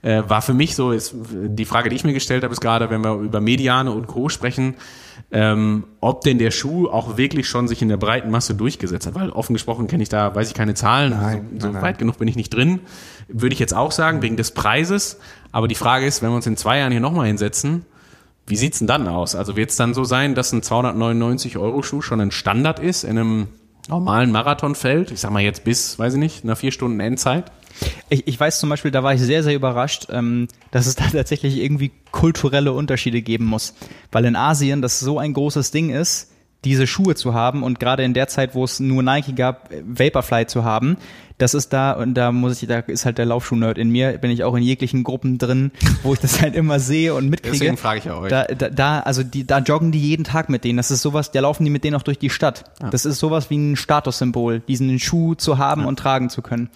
[0.00, 2.88] äh, war für mich so ist die Frage, die ich mir gestellt habe, ist gerade,
[2.88, 4.30] wenn wir über Mediane und Co.
[4.30, 4.76] sprechen,
[5.30, 9.14] ähm, ob denn der Schuh auch wirklich schon sich in der breiten Masse durchgesetzt hat.
[9.14, 11.82] Weil offen gesprochen kenne ich da, weiß ich keine Zahlen, Nein, so, so nein, nein.
[11.82, 12.80] weit genug bin ich nicht drin.
[13.28, 15.18] Würde ich jetzt auch sagen, wegen des Preises.
[15.52, 17.84] Aber die Frage ist, wenn wir uns in zwei Jahren hier nochmal hinsetzen,
[18.46, 19.34] wie sieht's denn dann aus?
[19.34, 23.04] Also wird es dann so sein, dass ein 299 Euro Schuh schon ein Standard ist
[23.04, 23.48] in einem
[23.88, 25.10] normalen Marathonfeld?
[25.10, 27.50] Ich sag mal jetzt bis, weiß ich nicht, einer vier Stunden Endzeit?
[28.10, 31.04] Ich, ich weiß zum Beispiel, da war ich sehr, sehr überrascht, ähm, dass es da
[31.04, 33.74] tatsächlich irgendwie kulturelle Unterschiede geben muss.
[34.10, 36.30] Weil in Asien das so ein großes Ding ist,
[36.64, 39.82] diese Schuhe zu haben und gerade in der Zeit, wo es nur Nike gab, äh,
[39.84, 40.96] Vaporfly zu haben,
[41.42, 44.30] das ist da und da muss ich, da ist halt der Laufschuh-Nerd in mir, bin
[44.30, 45.72] ich auch in jeglichen Gruppen drin,
[46.04, 47.58] wo ich das halt immer sehe und mitkriege.
[47.58, 48.30] Deswegen frage ich ja euch.
[48.30, 50.76] Da, da, da, also die, da joggen die jeden Tag mit denen.
[50.76, 52.64] Das ist sowas, da laufen die mit denen auch durch die Stadt.
[52.90, 56.70] Das ist sowas wie ein Statussymbol, diesen Schuh zu haben und tragen zu können.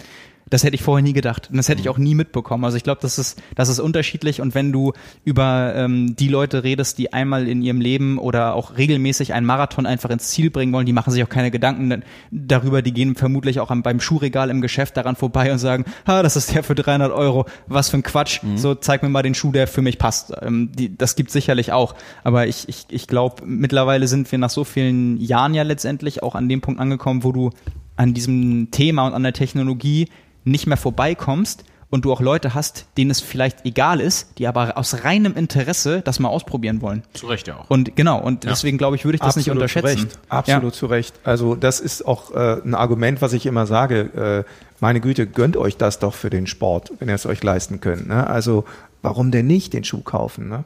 [0.49, 1.49] Das hätte ich vorher nie gedacht.
[1.51, 2.65] Und das hätte ich auch nie mitbekommen.
[2.65, 4.41] Also ich glaube, das ist, das ist unterschiedlich.
[4.41, 4.93] Und wenn du
[5.25, 9.87] über ähm, die Leute redest, die einmal in ihrem Leben oder auch regelmäßig einen Marathon
[9.87, 12.81] einfach ins Ziel bringen wollen, die machen sich auch keine Gedanken darüber.
[12.81, 16.55] Die gehen vermutlich auch beim Schuhregal im Geschäft daran vorbei und sagen, ha, das ist
[16.55, 17.47] der für 300 Euro.
[17.67, 18.45] Was für ein Quatsch.
[18.45, 18.57] Mhm.
[18.57, 20.33] So, zeig mir mal den Schuh, der für mich passt.
[20.43, 21.97] Ähm, die, das gibt sicherlich auch.
[22.23, 26.37] Aber ich, ich, ich glaube, mittlerweile sind wir nach so vielen Jahren ja letztendlich auch
[26.37, 27.51] an dem Punkt angekommen, wo du
[27.97, 30.07] an diesem Thema und an der Technologie
[30.47, 34.77] nicht mehr vorbeikommst und du auch Leute hast, denen es vielleicht egal ist, die aber
[34.77, 37.03] aus reinem Interesse das mal ausprobieren wollen.
[37.13, 37.71] Zu Recht ja auch.
[37.71, 38.51] Und genau, und ja.
[38.51, 39.99] deswegen glaube ich, würde ich das Absolut nicht unterschätzen.
[39.99, 40.19] Zu Recht.
[40.29, 40.79] Absolut ja.
[40.79, 41.15] zu Recht.
[41.25, 44.45] Also das ist auch äh, ein Argument, was ich immer sage.
[44.47, 47.81] Äh, meine Güte, gönnt euch das doch für den Sport, wenn ihr es euch leisten
[47.81, 48.09] könnt.
[48.09, 48.27] Ne?
[48.27, 48.65] Also
[49.03, 50.49] warum denn nicht den Schuh kaufen?
[50.49, 50.65] Ne?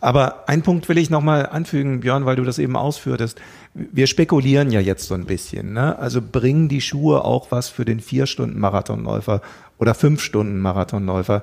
[0.00, 3.40] Aber ein Punkt will ich nochmal anfügen, Björn, weil du das eben ausführtest.
[3.74, 5.72] Wir spekulieren ja jetzt so ein bisschen.
[5.72, 5.98] Ne?
[5.98, 9.42] Also bringen die Schuhe auch was für den Vier-Stunden-Marathonläufer
[9.78, 11.42] oder Fünf-Stunden-Marathonläufer?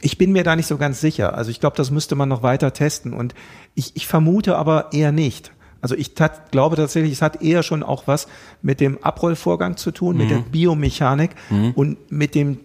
[0.00, 1.34] Ich bin mir da nicht so ganz sicher.
[1.34, 3.12] Also ich glaube, das müsste man noch weiter testen.
[3.12, 3.34] Und
[3.74, 5.50] ich, ich vermute aber eher nicht.
[5.80, 8.28] Also ich tat, glaube tatsächlich, es hat eher schon auch was
[8.62, 10.22] mit dem Abrollvorgang zu tun, mhm.
[10.22, 11.72] mit der Biomechanik mhm.
[11.72, 12.58] und mit dem,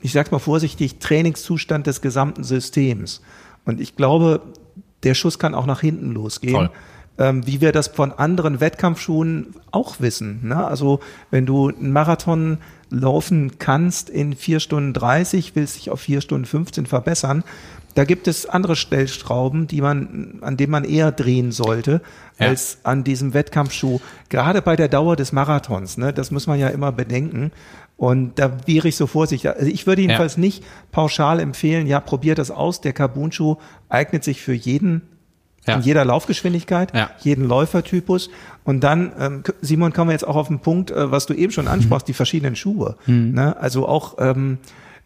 [0.00, 3.20] ich sag's mal vorsichtig, Trainingszustand des gesamten Systems.
[3.66, 4.42] Und ich glaube,
[5.02, 6.70] der Schuss kann auch nach hinten losgehen.
[7.18, 10.48] Ähm, wie wir das von anderen Wettkampfschuhen auch wissen.
[10.48, 10.66] Ne?
[10.66, 12.58] Also wenn du einen Marathon
[12.90, 17.42] laufen kannst in vier Stunden 30, willst dich auf vier Stunden 15 verbessern,
[17.96, 22.02] da gibt es andere Stellstrauben, die man, an denen man eher drehen sollte,
[22.38, 22.48] ja.
[22.48, 24.00] als an diesem Wettkampfschuh.
[24.28, 27.52] Gerade bei der Dauer des Marathons, ne, das muss man ja immer bedenken.
[27.96, 29.50] Und da wäre ich so vorsichtig.
[29.50, 30.40] Also ich würde jedenfalls ja.
[30.40, 32.82] nicht pauschal empfehlen, ja, probiert das aus.
[32.82, 33.56] Der Carbon-Schuh
[33.88, 35.02] eignet sich für jeden,
[35.66, 35.76] ja.
[35.76, 37.10] in jeder Laufgeschwindigkeit, ja.
[37.20, 38.28] jeden Läufertypus.
[38.64, 41.52] Und dann, ähm, Simon, kommen wir jetzt auch auf den Punkt, äh, was du eben
[41.52, 42.10] schon ansprachst, mhm.
[42.10, 42.96] die verschiedenen Schuhe.
[43.06, 43.32] Mhm.
[43.32, 43.56] Ne?
[43.58, 44.58] Also auch, ähm,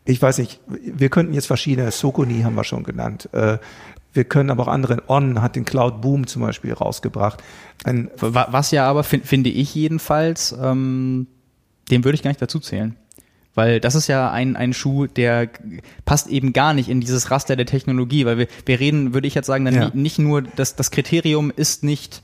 [0.05, 3.29] ich weiß nicht, wir könnten jetzt verschiedene, Sokoni haben wir schon genannt.
[3.33, 3.59] Äh,
[4.13, 7.41] wir können aber auch andere, On hat den Cloud Boom zum Beispiel rausgebracht.
[7.85, 11.29] Ein was ja aber, find, finde ich jedenfalls, ähm
[11.91, 12.97] den würde ich gar nicht dazu zählen.
[13.55, 15.49] Weil das ist ja ein, ein Schuh, der
[16.05, 19.35] passt eben gar nicht in dieses Raster der Technologie, weil wir, wir reden, würde ich
[19.35, 19.91] jetzt sagen, dann ja.
[19.93, 22.23] nicht nur, dass das Kriterium ist nicht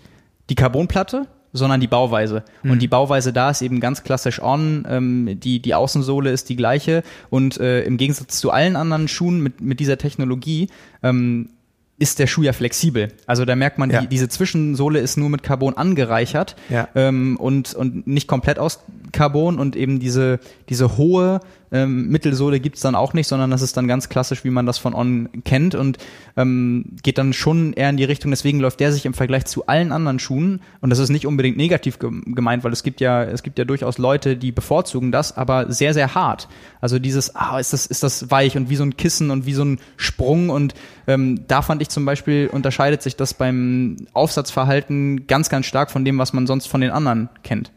[0.49, 2.45] die Carbonplatte, sondern die Bauweise.
[2.63, 2.71] Mhm.
[2.73, 6.57] Und die Bauweise da ist eben ganz klassisch on, ähm, die, die Außensohle ist die
[6.57, 10.69] gleiche und äh, im Gegensatz zu allen anderen Schuhen mit, mit dieser Technologie
[11.03, 11.51] ähm,
[11.99, 13.09] ist der Schuh ja flexibel.
[13.27, 14.01] Also da merkt man, ja.
[14.01, 16.89] die, diese Zwischensohle ist nur mit Carbon angereichert ja.
[16.95, 18.81] ähm, und, und nicht komplett aus
[19.13, 20.39] Carbon und eben diese,
[20.69, 21.41] diese hohe
[21.73, 24.79] ähm, Mittelsohle gibt's dann auch nicht, sondern das ist dann ganz klassisch, wie man das
[24.79, 25.99] von On kennt und
[26.37, 28.31] ähm, geht dann schon eher in die Richtung.
[28.31, 31.57] Deswegen läuft der sich im Vergleich zu allen anderen Schuhen und das ist nicht unbedingt
[31.57, 35.73] negativ gemeint, weil es gibt ja es gibt ja durchaus Leute, die bevorzugen das, aber
[35.73, 36.49] sehr sehr hart.
[36.81, 39.55] Also dieses ah ist das ist das weich und wie so ein Kissen und wie
[39.55, 40.75] so ein Sprung und
[41.07, 46.05] ähm, da fand ich zum Beispiel unterscheidet sich das beim Aufsatzverhalten ganz ganz stark von
[46.05, 47.73] dem, was man sonst von den anderen kennt.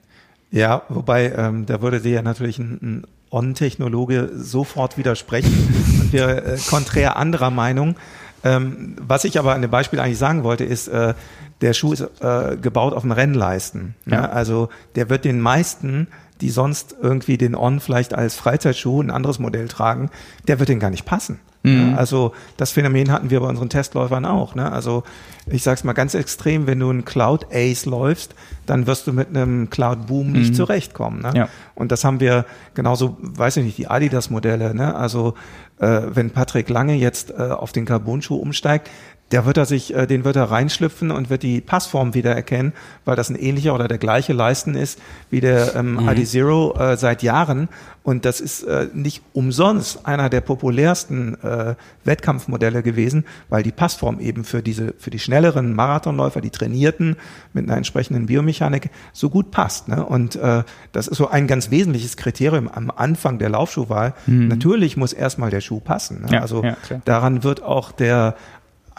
[0.52, 6.46] Ja, wobei ähm, da würde dir ja natürlich ein, ein On-Technologe sofort widersprechen und wir
[6.46, 7.96] äh, konträr anderer Meinung.
[8.44, 11.14] Ähm, was ich aber an dem Beispiel eigentlich sagen wollte, ist, äh,
[11.62, 13.96] der Schuh ist äh, gebaut auf dem Rennleisten.
[14.06, 14.14] Ja.
[14.14, 14.30] ja.
[14.30, 16.08] Also der wird den meisten,
[16.42, 20.10] die sonst irgendwie den On vielleicht als Freizeitschuh, ein anderes Modell tragen,
[20.48, 21.40] der wird den gar nicht passen.
[21.64, 21.92] Mhm.
[21.92, 24.56] Ja, also das Phänomen hatten wir bei unseren Testläufern auch.
[24.56, 24.72] Ne?
[24.72, 25.04] Also
[25.48, 28.34] ich sage es mal ganz extrem, wenn du einen Cloud Ace läufst,
[28.66, 30.56] dann wirst du mit einem Cloud Boom nicht mhm.
[30.56, 31.22] zurechtkommen.
[31.22, 31.32] Ne?
[31.36, 31.50] Ja.
[31.76, 32.46] Und das haben wir
[32.76, 34.74] genauso, weiß ich nicht, die Adidas-Modelle.
[34.74, 34.96] Ne?
[34.96, 35.34] Also
[35.80, 38.90] äh, wenn Patrick Lange jetzt äh, auf den Carbon-Schuh umsteigt,
[39.32, 42.74] der wird er sich, äh, den wird er reinschlüpfen und wird die Passform wieder erkennen,
[43.06, 45.00] weil das ein ähnlicher oder der gleiche Leisten ist
[45.30, 46.10] wie der ähm, mhm.
[46.10, 47.70] ID Zero äh, seit Jahren.
[48.02, 51.76] Und das ist äh, nicht umsonst einer der populärsten äh,
[52.06, 57.18] Wettkampfmodelle gewesen, weil die Passform eben für diese, für die schnelleren Marathonläufer, die trainierten
[57.54, 59.90] mit einer entsprechenden Biomechanik so gut passt.
[59.90, 60.04] Ne?
[60.04, 64.16] Und äh, das ist so ein ganz wesentliches Kriterium am Anfang der Laufschuhwahl.
[64.26, 64.48] Mhm.
[64.48, 66.22] Natürlich muss erstmal der Schuh passen.
[66.22, 66.30] Ne?
[66.32, 68.36] Ja, also ja, daran wird auch der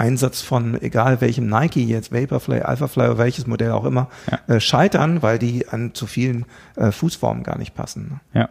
[0.01, 4.57] Einsatz von egal welchem Nike jetzt, Vaporfly, Alphafly oder welches Modell auch immer, ja.
[4.57, 6.47] äh, scheitern, weil die an zu vielen
[6.77, 8.21] äh, Fußformen gar nicht passen.
[8.33, 8.41] Ne?
[8.41, 8.49] Ja.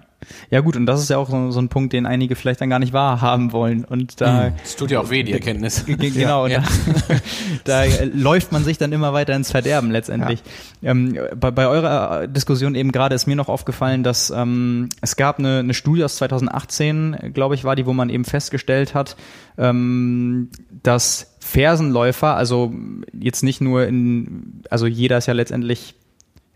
[0.49, 2.69] Ja gut, und das ist ja auch so, so, ein Punkt, den einige vielleicht dann
[2.69, 3.85] gar nicht wahrhaben wollen.
[3.85, 5.85] Und da es tut ja auch weh, die Erkenntnis.
[5.85, 6.63] Genau, ja.
[7.63, 10.41] da, da läuft man sich dann immer weiter ins Verderben letztendlich.
[10.81, 10.91] Ja.
[10.91, 15.39] Ähm, bei, bei eurer Diskussion eben gerade ist mir noch aufgefallen, dass ähm, es gab
[15.39, 19.15] eine, eine Studie aus 2018, glaube ich, war die, wo man eben festgestellt hat,
[19.57, 20.49] ähm,
[20.83, 22.73] dass Fersenläufer, also
[23.13, 25.95] jetzt nicht nur in, also jeder ist ja letztendlich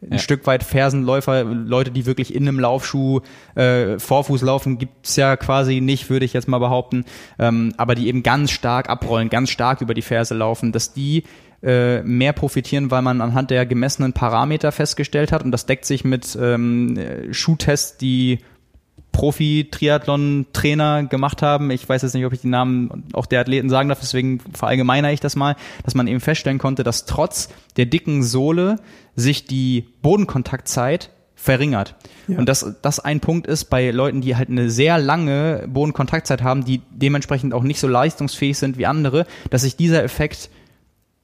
[0.06, 0.18] ein ja.
[0.20, 3.22] Stück weit Fersenläufer, Leute, die wirklich in einem Laufschuh
[3.56, 7.06] äh, Vorfuß laufen, gibt's ja quasi nicht, würde ich jetzt mal behaupten,
[7.40, 11.24] ähm, aber die eben ganz stark abrollen, ganz stark über die Ferse laufen, dass die
[11.64, 16.04] äh, mehr profitieren, weil man anhand der gemessenen Parameter festgestellt hat und das deckt sich
[16.04, 17.00] mit ähm,
[17.32, 18.40] Schuhtests, die
[19.14, 21.72] Profi-Triathlon-Trainer gemacht haben.
[21.72, 25.14] Ich weiß jetzt nicht, ob ich die Namen auch der Athleten sagen darf, deswegen verallgemeiner
[25.14, 28.76] ich das mal, dass man eben feststellen konnte, dass trotz der dicken Sohle
[29.16, 31.96] sich die Bodenkontaktzeit verringert.
[32.28, 32.38] Ja.
[32.38, 36.66] Und dass das ein Punkt ist bei Leuten, die halt eine sehr lange Bodenkontaktzeit haben,
[36.66, 40.50] die dementsprechend auch nicht so leistungsfähig sind wie andere, dass sich dieser Effekt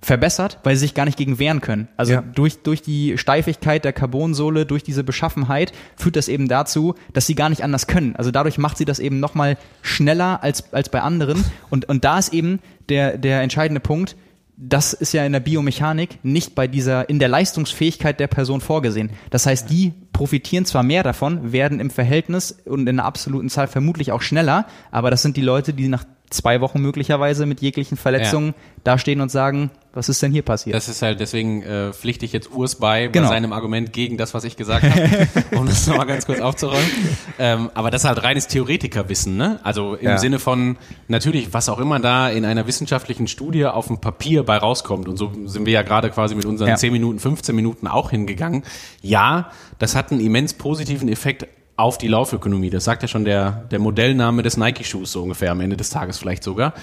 [0.01, 1.89] verbessert, weil sie sich gar nicht gegen wehren können.
[1.97, 2.21] Also ja.
[2.21, 7.35] durch, durch die Steifigkeit der Carbonsohle, durch diese Beschaffenheit führt das eben dazu, dass sie
[7.35, 8.15] gar nicht anders können.
[8.15, 11.43] Also dadurch macht sie das eben nochmal schneller als, als bei anderen.
[11.69, 14.15] Und, und da ist eben der, der entscheidende Punkt,
[14.61, 19.09] das ist ja in der Biomechanik nicht bei dieser, in der Leistungsfähigkeit der Person vorgesehen.
[19.29, 23.67] Das heißt, die profitieren zwar mehr davon, werden im Verhältnis und in einer absoluten Zahl
[23.67, 27.97] vermutlich auch schneller, aber das sind die Leute, die nach zwei Wochen möglicherweise mit jeglichen
[27.97, 28.53] Verletzungen ja.
[28.83, 30.73] dastehen und sagen, was ist denn hier passiert?
[30.77, 33.27] Das ist halt, deswegen äh, pflichte ich jetzt Urs bei, genau.
[33.27, 35.27] bei seinem Argument gegen das, was ich gesagt habe,
[35.57, 36.89] um das nochmal ganz kurz aufzurollen.
[37.37, 39.59] Ähm, aber das ist halt reines Theoretikerwissen, ne?
[39.63, 40.17] Also im ja.
[40.17, 40.77] Sinne von,
[41.09, 45.17] natürlich, was auch immer da in einer wissenschaftlichen Studie auf dem Papier bei rauskommt, und
[45.17, 46.75] so sind wir ja gerade quasi mit unseren ja.
[46.77, 48.63] 10 Minuten, 15 Minuten auch hingegangen.
[49.01, 51.45] Ja, das hat einen immens positiven Effekt
[51.75, 52.69] auf die Laufökonomie.
[52.69, 56.17] Das sagt ja schon der, der Modellname des Nike-Schuhs so ungefähr am Ende des Tages
[56.17, 56.73] vielleicht sogar.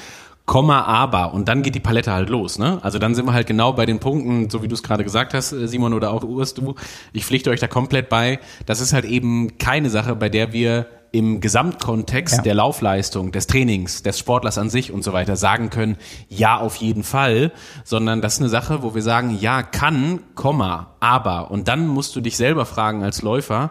[0.47, 1.35] Komma, aber.
[1.35, 2.59] Und dann geht die Palette halt los.
[2.59, 2.79] Ne?
[2.83, 5.35] Also dann sind wir halt genau bei den Punkten, so wie du es gerade gesagt
[5.35, 6.77] hast, äh, Simon oder auch Urs, du.
[7.13, 8.39] Ich pflichte euch da komplett bei.
[8.65, 12.43] Das ist halt eben keine Sache, bei der wir im Gesamtkontext ja.
[12.43, 15.97] der Laufleistung, des Trainings, des Sportlers an sich und so weiter sagen können,
[16.29, 17.53] ja, auf jeden Fall,
[17.85, 21.51] sondern das ist eine Sache, wo wir sagen, ja, kann, Komma, aber.
[21.51, 23.71] Und dann musst du dich selber fragen als Läufer,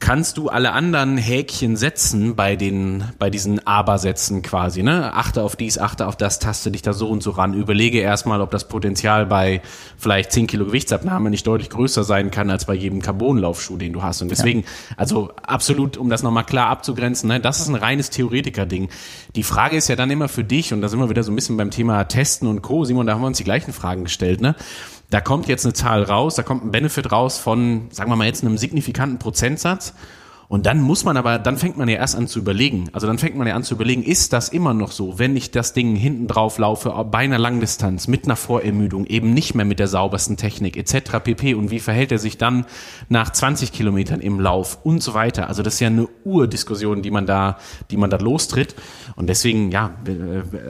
[0.00, 5.12] kannst du alle anderen Häkchen setzen bei den, bei diesen Aber-Sätzen quasi, ne?
[5.12, 7.52] Achte auf dies, achte auf das, taste dich da so und so ran.
[7.52, 9.60] Überlege erstmal, ob das Potenzial bei
[9.98, 14.02] vielleicht 10 Kilo Gewichtsabnahme nicht deutlich größer sein kann als bei jedem Carbonlaufschuh, den du
[14.02, 14.22] hast.
[14.22, 14.66] Und deswegen, ja.
[14.96, 17.38] also absolut, um das nochmal klar abzugrenzen, ne?
[17.38, 18.88] Das ist ein reines Theoretiker-Ding.
[19.36, 21.36] Die Frage ist ja dann immer für dich, und da sind wir wieder so ein
[21.36, 22.84] bisschen beim Thema Testen und Co.
[22.84, 24.56] Simon, da haben wir uns die gleichen Fragen gestellt, ne?
[25.10, 28.26] Da kommt jetzt eine Zahl raus, da kommt ein Benefit raus von, sagen wir mal
[28.26, 29.94] jetzt einem signifikanten Prozentsatz
[30.50, 32.88] und dann muss man aber, dann fängt man ja erst an zu überlegen.
[32.92, 35.52] Also dann fängt man ja an zu überlegen, ist das immer noch so, wenn ich
[35.52, 39.78] das Ding hinten drauf laufe, bei einer Langdistanz, mit einer Vorermüdung, eben nicht mehr mit
[39.78, 41.20] der saubersten Technik etc.
[41.22, 41.54] pp.
[41.54, 42.66] Und wie verhält er sich dann
[43.08, 45.46] nach 20 Kilometern im Lauf und so weiter.
[45.46, 47.56] Also das ist ja eine Urdiskussion, die man da,
[47.92, 48.74] die man da lostritt.
[49.14, 49.94] Und deswegen, ja,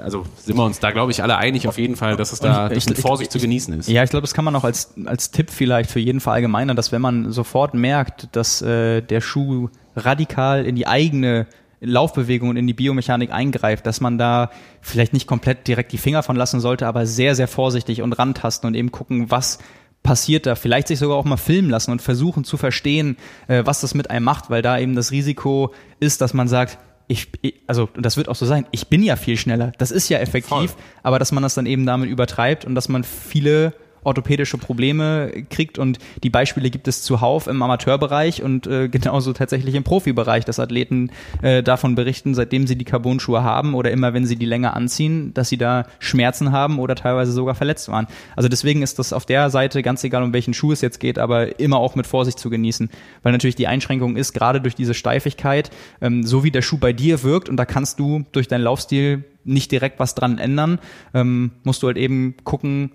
[0.03, 2.71] also sind wir uns da, glaube ich, alle einig auf jeden Fall, dass es da
[2.71, 3.89] ich, mit Vorsicht ich, zu genießen ist.
[3.89, 6.93] Ja, ich glaube, das kann man auch als, als Tipp vielleicht für jeden verallgemeinern, dass
[6.93, 11.47] wenn man sofort merkt, dass äh, der Schuh radikal in die eigene
[11.81, 14.51] Laufbewegung und in die Biomechanik eingreift, dass man da
[14.81, 18.67] vielleicht nicht komplett direkt die Finger von lassen sollte, aber sehr, sehr vorsichtig und rantasten
[18.67, 19.59] und eben gucken, was
[20.03, 20.55] passiert da.
[20.55, 23.17] Vielleicht sich sogar auch mal filmen lassen und versuchen zu verstehen,
[23.49, 26.79] äh, was das mit einem macht, weil da eben das Risiko ist, dass man sagt,
[27.09, 27.29] ich,
[27.67, 29.73] also das wird auch so sein, ich bin ja viel schneller.
[29.79, 30.83] Das ist ja effektiv, Voll.
[31.03, 35.79] aber dass man das dann eben damit übertreibt und dass man viele orthopädische Probleme kriegt
[35.79, 40.59] und die Beispiele gibt es zuhauf im Amateurbereich und äh, genauso tatsächlich im Profibereich, dass
[40.59, 41.11] Athleten
[41.43, 45.35] äh, davon berichten, seitdem sie die Carbon-Schuhe haben oder immer wenn sie die länger anziehen,
[45.35, 48.07] dass sie da Schmerzen haben oder teilweise sogar verletzt waren.
[48.37, 51.19] Also deswegen ist das auf der Seite ganz egal, um welchen Schuh es jetzt geht,
[51.19, 52.91] aber immer auch mit Vorsicht zu genießen,
[53.23, 55.71] weil natürlich die Einschränkung ist, gerade durch diese Steifigkeit,
[56.01, 59.25] ähm, so wie der Schuh bei dir wirkt und da kannst du durch deinen Laufstil
[59.45, 60.79] nicht direkt was dran ändern,
[61.15, 62.93] ähm, musst du halt eben gucken,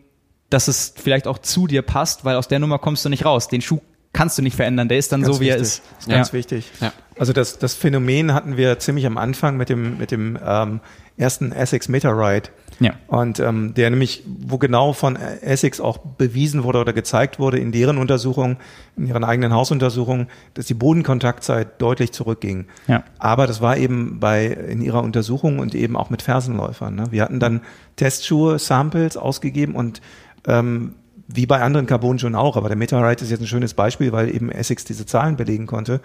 [0.50, 3.48] dass es vielleicht auch zu dir passt, weil aus der Nummer kommst du nicht raus.
[3.48, 3.82] Den Schuh
[4.16, 5.58] kannst du nicht verändern, der ist dann ganz so, wie wichtig.
[5.58, 5.82] er ist.
[6.00, 6.34] ist ganz ja.
[6.34, 6.72] wichtig.
[6.80, 6.94] Ja.
[7.18, 10.80] Also das, das Phänomen hatten wir ziemlich am Anfang mit dem, mit dem ähm,
[11.18, 12.50] ersten Essex Meterride.
[12.80, 12.94] Ja.
[13.08, 17.72] Und ähm, der nämlich, wo genau von Essex auch bewiesen wurde oder gezeigt wurde in
[17.72, 18.58] deren Untersuchung,
[18.98, 22.66] in ihren eigenen Hausuntersuchungen, dass die Bodenkontaktzeit deutlich zurückging.
[22.88, 23.04] Ja.
[23.18, 26.96] Aber das war eben bei in ihrer Untersuchung und eben auch mit Fersenläufern.
[26.96, 27.06] Ne?
[27.12, 27.62] Wir hatten dann
[27.96, 30.02] Testschuhe, Samples ausgegeben und
[30.48, 30.96] ähm,
[31.28, 34.52] wie bei anderen Carbon-Schuhen auch, aber der Meteorite ist jetzt ein schönes Beispiel, weil eben
[34.52, 36.00] Essex diese Zahlen belegen konnte.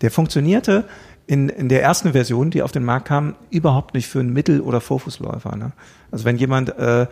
[0.00, 0.84] Der funktionierte
[1.26, 4.60] in, in der ersten Version, die auf den Markt kam, überhaupt nicht für einen Mittel-
[4.60, 5.56] oder Vorfußläufer.
[5.56, 5.72] Ne?
[6.10, 7.06] Also wenn jemand äh,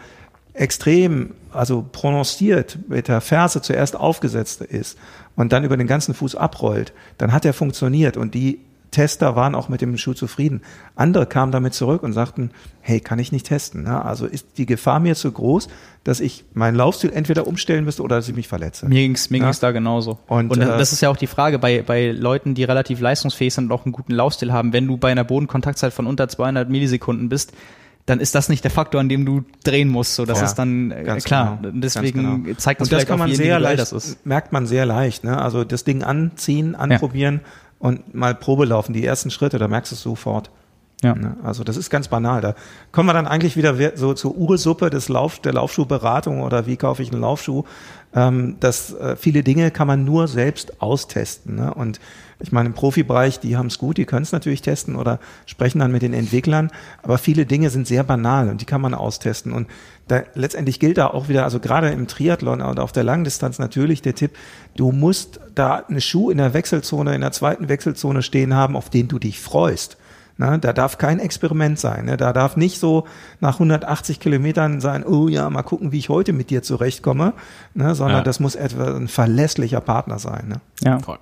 [0.54, 4.98] extrem, also prononciert mit der Ferse zuerst aufgesetzt ist
[5.36, 9.54] und dann über den ganzen Fuß abrollt, dann hat er funktioniert und die Tester waren
[9.54, 10.62] auch mit dem Schuh zufrieden.
[10.96, 12.50] Andere kamen damit zurück und sagten,
[12.80, 13.84] hey, kann ich nicht testen.
[13.84, 14.04] Ne?
[14.04, 15.68] Also ist die Gefahr mir zu groß,
[16.04, 18.86] dass ich meinen Laufstil entweder umstellen müsste oder dass ich mich verletze.
[18.86, 19.44] Mir ging's mir ja?
[19.44, 20.18] ging's da genauso.
[20.26, 23.54] Und, und äh, das ist ja auch die Frage bei, bei Leuten, die relativ leistungsfähig
[23.54, 24.72] sind und auch einen guten Laufstil haben.
[24.72, 27.52] Wenn du bei einer Bodenkontaktzeit von unter 200 Millisekunden bist,
[28.06, 30.16] dann ist das nicht der Faktor, an dem du drehen musst.
[30.16, 31.58] So, das ja, ist dann äh, klar.
[31.62, 32.54] Genau, Deswegen genau.
[32.56, 34.26] zeigt das, und das kann man sehr leicht, das ist.
[34.26, 35.22] merkt man sehr leicht.
[35.22, 35.40] Ne?
[35.40, 37.50] Also das Ding anziehen, anprobieren ja.
[37.80, 38.92] Und mal Probe laufen.
[38.92, 40.50] Die ersten Schritte, da merkst du es sofort.
[41.02, 41.14] Ja.
[41.14, 41.36] Ne?
[41.42, 42.40] Also das ist ganz banal.
[42.40, 42.54] Da
[42.92, 47.02] kommen wir dann eigentlich wieder so zur Ursuppe des Lauf, der Laufschuhberatung oder wie kaufe
[47.02, 47.64] ich einen Laufschuh.
[48.12, 51.54] Ähm, dass äh, viele Dinge kann man nur selbst austesten.
[51.54, 51.72] Ne?
[51.72, 52.00] Und
[52.40, 55.78] ich meine, im Profibereich, die haben es gut, die können es natürlich testen oder sprechen
[55.78, 56.70] dann mit den Entwicklern,
[57.02, 59.52] aber viele Dinge sind sehr banal und die kann man austesten.
[59.52, 59.68] Und
[60.08, 64.02] da, letztendlich gilt da auch wieder, also gerade im Triathlon und auf der Langdistanz natürlich
[64.02, 64.32] der Tipp,
[64.76, 68.90] du musst da eine Schuh in der Wechselzone, in der zweiten Wechselzone stehen haben, auf
[68.90, 69.98] den du dich freust.
[70.40, 72.06] Na, da darf kein Experiment sein.
[72.06, 72.16] Ne?
[72.16, 73.06] Da darf nicht so
[73.40, 77.34] nach 180 Kilometern sein, oh ja, mal gucken, wie ich heute mit dir zurechtkomme,
[77.74, 77.94] ne?
[77.94, 78.24] sondern ja.
[78.24, 80.48] das muss etwa ein verlässlicher Partner sein.
[80.48, 80.60] Ne?
[80.80, 80.98] Ja.
[81.00, 81.18] Voll.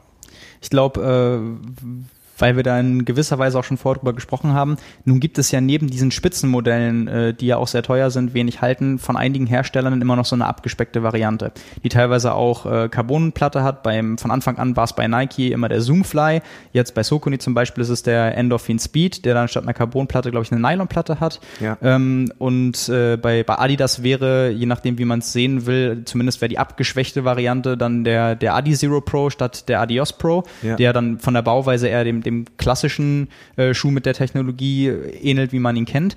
[0.60, 4.76] Ich glaube, äh, weil wir da in gewisser Weise auch schon vorher drüber gesprochen haben.
[5.04, 8.60] Nun gibt es ja neben diesen Spitzenmodellen, äh, die ja auch sehr teuer sind, wenig
[8.60, 11.52] halten, von einigen Herstellern immer noch so eine abgespeckte Variante,
[11.82, 13.82] die teilweise auch äh, Carbonplatte hat.
[13.82, 16.40] Beim, von Anfang an war es bei Nike immer der Zoomfly.
[16.72, 20.30] Jetzt bei Socony zum Beispiel ist es der Endorphin Speed, der dann statt einer Carbonplatte,
[20.30, 21.40] glaube ich, eine Nylonplatte hat.
[21.60, 21.76] Ja.
[21.82, 26.40] Ähm, und äh, bei, bei Adidas wäre, je nachdem, wie man es sehen will, zumindest
[26.40, 30.76] wäre die abgeschwächte Variante dann der, der Adi Zero Pro statt der Adios Pro, ja.
[30.76, 35.52] der dann von der Bauweise eher dem, dem klassischen äh, Schuh mit der Technologie ähnelt,
[35.52, 36.16] wie man ihn kennt.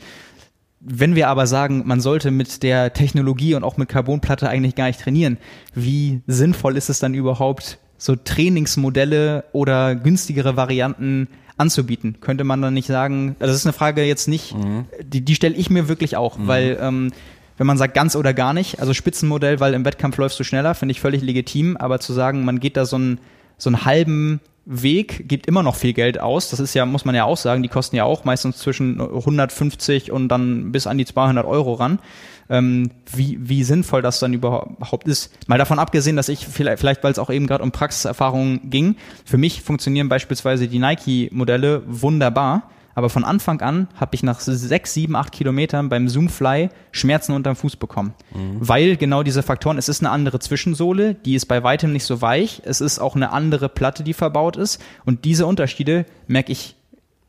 [0.80, 4.88] Wenn wir aber sagen, man sollte mit der Technologie und auch mit Carbonplatte eigentlich gar
[4.88, 5.38] nicht trainieren,
[5.76, 11.28] wie sinnvoll ist es dann überhaupt, so Trainingsmodelle oder günstigere Varianten
[11.58, 12.18] anzubieten?
[12.20, 14.86] Könnte man dann nicht sagen, also das ist eine Frage jetzt nicht, mhm.
[15.04, 16.48] die, die stelle ich mir wirklich auch, mhm.
[16.48, 17.12] weil ähm,
[17.58, 20.74] wenn man sagt ganz oder gar nicht, also Spitzenmodell, weil im Wettkampf läufst du schneller,
[20.74, 23.20] finde ich völlig legitim, aber zu sagen, man geht da so einen,
[23.60, 26.50] so einen halben Weg gibt immer noch viel Geld aus.
[26.50, 30.12] Das ist ja, muss man ja auch sagen, die kosten ja auch meistens zwischen 150
[30.12, 32.00] und dann bis an die 200 Euro ran.
[32.50, 35.32] Ähm, wie, wie sinnvoll das dann überhaupt ist.
[35.48, 38.98] Mal davon abgesehen, dass ich vielleicht, vielleicht weil es auch eben gerade um Praxiserfahrungen ging,
[39.24, 44.94] für mich funktionieren beispielsweise die Nike-Modelle wunderbar aber von Anfang an habe ich nach sechs,
[44.94, 48.14] sieben, acht Kilometern beim Zoomfly Schmerzen unterm Fuß bekommen.
[48.34, 48.58] Mhm.
[48.60, 52.22] Weil genau diese Faktoren, es ist eine andere Zwischensohle, die ist bei weitem nicht so
[52.22, 56.76] weich, es ist auch eine andere Platte, die verbaut ist und diese Unterschiede merke ich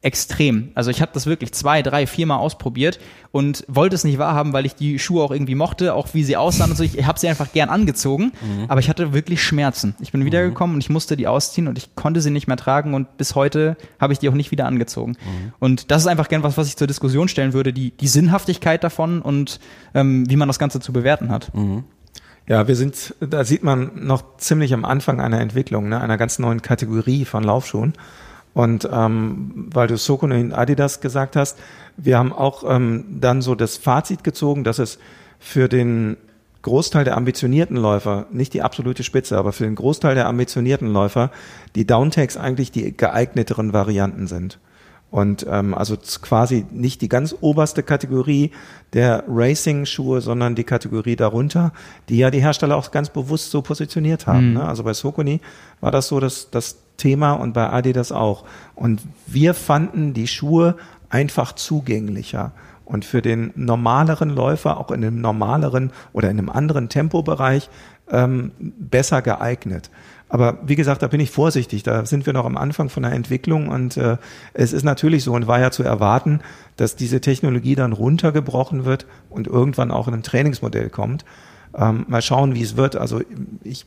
[0.02, 0.72] extrem.
[0.74, 2.98] Also ich habe das wirklich zwei, drei, viermal ausprobiert
[3.30, 6.36] und wollte es nicht wahrhaben, weil ich die Schuhe auch irgendwie mochte, auch wie sie
[6.36, 6.82] aussahen und so.
[6.82, 8.64] Ich habe sie einfach gern angezogen, mhm.
[8.66, 9.94] aber ich hatte wirklich Schmerzen.
[10.00, 10.76] Ich bin wiedergekommen mhm.
[10.76, 13.76] und ich musste die ausziehen und ich konnte sie nicht mehr tragen und bis heute
[14.00, 15.12] habe ich die auch nicht wieder angezogen.
[15.12, 15.52] Mhm.
[15.60, 18.82] Und das ist einfach gern was, was ich zur Diskussion stellen würde, die, die Sinnhaftigkeit
[18.82, 19.60] davon und
[19.94, 21.54] ähm, wie man das Ganze zu bewerten hat.
[21.54, 21.84] Mhm.
[22.48, 26.40] Ja, wir sind, da sieht man noch ziemlich am Anfang einer Entwicklung, ne, einer ganz
[26.40, 27.92] neuen Kategorie von Laufschuhen.
[28.54, 31.58] Und ähm, weil du Soko und Adidas gesagt hast,
[31.96, 34.98] wir haben auch ähm, dann so das Fazit gezogen, dass es
[35.38, 36.16] für den
[36.62, 41.30] Großteil der ambitionierten Läufer, nicht die absolute Spitze, aber für den Großteil der ambitionierten Läufer,
[41.74, 44.58] die Downtakes eigentlich die geeigneteren Varianten sind.
[45.12, 48.50] Und ähm, also quasi nicht die ganz oberste Kategorie
[48.94, 51.72] der Racing-Schuhe, sondern die Kategorie darunter,
[52.08, 54.48] die ja die Hersteller auch ganz bewusst so positioniert haben.
[54.48, 54.54] Mhm.
[54.54, 54.64] Ne?
[54.66, 55.42] Also bei Sokoni
[55.82, 58.44] war das so, dass das Thema und bei Adidas auch.
[58.74, 60.76] Und wir fanden die Schuhe
[61.10, 62.52] einfach zugänglicher
[62.86, 67.68] und für den normaleren Läufer auch in einem normaleren oder in einem anderen Tempobereich
[68.10, 69.90] ähm, besser geeignet.
[70.32, 71.82] Aber wie gesagt, da bin ich vorsichtig.
[71.82, 74.16] Da sind wir noch am Anfang von der Entwicklung und äh,
[74.54, 76.40] es ist natürlich so und war ja zu erwarten,
[76.76, 81.26] dass diese Technologie dann runtergebrochen wird und irgendwann auch in einem Trainingsmodell kommt.
[81.76, 82.96] Ähm, mal schauen, wie es wird.
[82.96, 83.20] Also
[83.62, 83.84] ich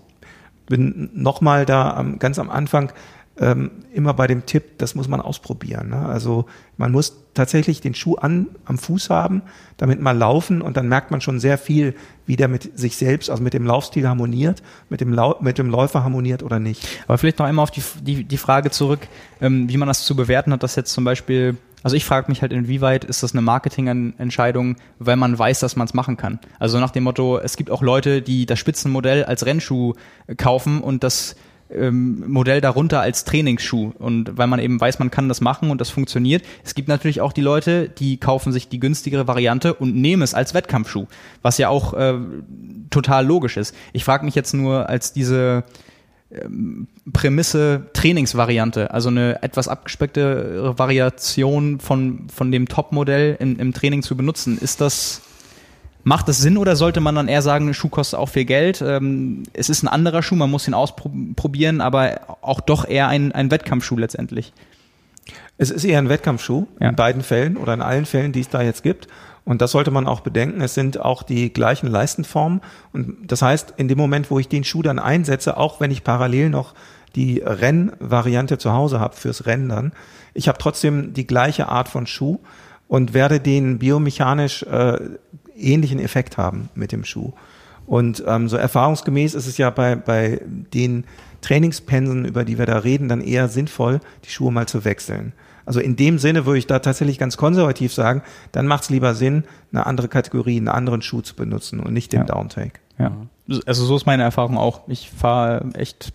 [0.68, 2.92] bin nochmal da am, ganz am Anfang
[3.40, 5.90] ähm, immer bei dem Tipp, das muss man ausprobieren.
[5.90, 5.98] Ne?
[5.98, 6.46] Also
[6.78, 9.42] man muss tatsächlich den Schuh an, am Fuß haben,
[9.78, 11.96] damit mal laufen und dann merkt man schon sehr viel,
[12.26, 15.70] wie der mit sich selbst, also mit dem Laufstil harmoniert, mit dem, Lau mit dem
[15.70, 16.88] Läufer harmoniert oder nicht.
[17.08, 19.08] Aber vielleicht noch einmal auf die, die, die Frage zurück,
[19.42, 22.42] ähm, wie man das zu bewerten hat, dass jetzt zum Beispiel also ich frage mich
[22.42, 26.40] halt, inwieweit ist das eine Marketingentscheidung, weil man weiß, dass man es machen kann.
[26.58, 29.94] Also nach dem Motto, es gibt auch Leute, die das Spitzenmodell als Rennschuh
[30.36, 31.36] kaufen und das
[31.70, 35.82] ähm, Modell darunter als Trainingsschuh und weil man eben weiß, man kann das machen und
[35.82, 36.44] das funktioniert.
[36.64, 40.34] Es gibt natürlich auch die Leute, die kaufen sich die günstigere Variante und nehmen es
[40.34, 41.08] als Wettkampfschuh,
[41.42, 42.16] was ja auch äh,
[42.90, 43.76] total logisch ist.
[43.94, 45.64] Ich frage mich jetzt nur, als diese
[46.32, 54.02] ähm, Prämisse Trainingsvariante, also eine etwas abgespeckte Variation von, von dem Top-Modell im, im Training
[54.02, 54.58] zu benutzen.
[54.58, 55.22] Ist das,
[56.06, 58.82] macht das Sinn oder sollte man dann eher sagen, ein Schuh kostet auch viel Geld?
[58.82, 63.34] Ähm, es ist ein anderer Schuh, man muss ihn ausprobieren, aber auch doch eher ein,
[63.34, 64.54] ein Wettkampfschuh letztendlich.
[65.58, 66.90] Es ist eher ein Wettkampfschuh Ja.
[66.90, 69.08] in beiden Fällen oder in allen Fällen, die es da jetzt gibt.
[69.46, 70.62] Und das sollte man auch bedenken.
[70.62, 72.62] Es sind auch die gleichen Leistenformen.
[72.94, 76.04] Und das heißt, in dem Moment, wo ich den Schuh dann einsetze, auch wenn ich
[76.04, 76.74] parallel noch
[77.16, 79.92] die Rennvariante zu Hause habe fürs Rennen dann,
[80.34, 82.40] ich habe trotzdem die gleiche Art von Schuh
[82.88, 84.98] und werde den biomechanisch äh,
[85.58, 87.32] ähnlichen Effekt haben mit dem Schuh.
[87.88, 90.42] Und ähm, so erfahrungsgemäß ist es ja bei, bei
[90.74, 91.04] den
[91.42, 95.34] Trainingspensen, über die wir da reden, dann eher sinnvoll, die Schuhe mal zu wechseln.
[95.68, 98.22] Also in dem Sinne würde ich da tatsächlich ganz konservativ sagen,
[98.52, 102.14] dann macht es lieber Sinn, eine andere Kategorie, einen anderen Schuh zu benutzen und nicht
[102.14, 102.26] den Ja.
[102.26, 102.80] Downtake.
[102.98, 103.12] Ja.
[103.66, 104.82] Also so ist meine Erfahrung auch.
[104.88, 106.14] Ich fahre echt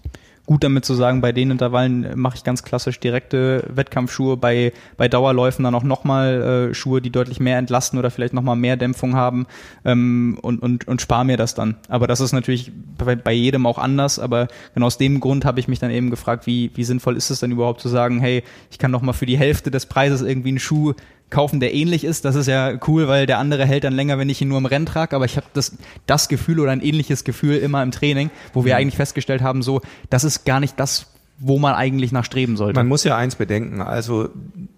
[0.50, 5.06] gut damit zu sagen, bei den Intervallen mache ich ganz klassisch direkte Wettkampfschuhe, bei, bei
[5.06, 9.14] Dauerläufen dann auch nochmal äh, Schuhe, die deutlich mehr entlasten oder vielleicht nochmal mehr Dämpfung
[9.14, 9.46] haben
[9.84, 11.76] ähm, und, und, und spare mir das dann.
[11.88, 15.60] Aber das ist natürlich bei, bei jedem auch anders, aber genau aus dem Grund habe
[15.60, 18.42] ich mich dann eben gefragt, wie, wie sinnvoll ist es denn überhaupt zu sagen, hey,
[18.72, 20.94] ich kann nochmal für die Hälfte des Preises irgendwie einen Schuh
[21.30, 22.24] kaufen, der ähnlich ist.
[22.24, 24.66] Das ist ja cool, weil der andere hält dann länger, wenn ich ihn nur im
[24.66, 25.16] Rennen trage.
[25.16, 25.76] Aber ich habe das,
[26.06, 29.80] das Gefühl oder ein ähnliches Gefühl immer im Training, wo wir eigentlich festgestellt haben, so,
[30.10, 31.06] das ist gar nicht das,
[31.38, 32.78] wo man eigentlich nachstreben sollte.
[32.78, 34.28] Man muss ja eins bedenken, also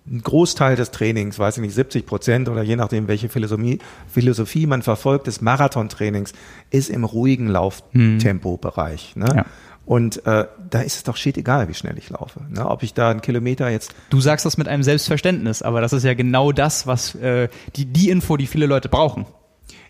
[0.06, 4.66] ein Großteil des Trainings, weiß ich nicht, 70 Prozent oder je nachdem, welche Philosophie, Philosophie
[4.66, 6.32] man verfolgt, des Marathontrainings,
[6.70, 9.16] ist im ruhigen Lauftempo-Bereich.
[9.16, 9.32] Ne?
[9.34, 9.46] Ja.
[9.84, 12.40] Und äh, da ist es doch shit egal, wie schnell ich laufe.
[12.48, 12.66] Ne?
[12.66, 16.04] Ob ich da einen Kilometer jetzt du sagst das mit einem Selbstverständnis, aber das ist
[16.04, 19.26] ja genau das, was äh, die, die Info, die viele Leute brauchen.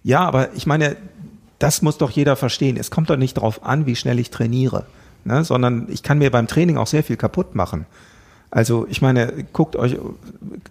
[0.03, 0.97] Ja, aber ich meine,
[1.59, 2.77] das muss doch jeder verstehen.
[2.77, 4.87] Es kommt doch nicht darauf an, wie schnell ich trainiere,
[5.25, 5.45] ne?
[5.45, 7.87] sondern ich kann mir beim Training auch sehr viel kaputt machen.
[8.51, 9.97] Also ich meine, guckt euch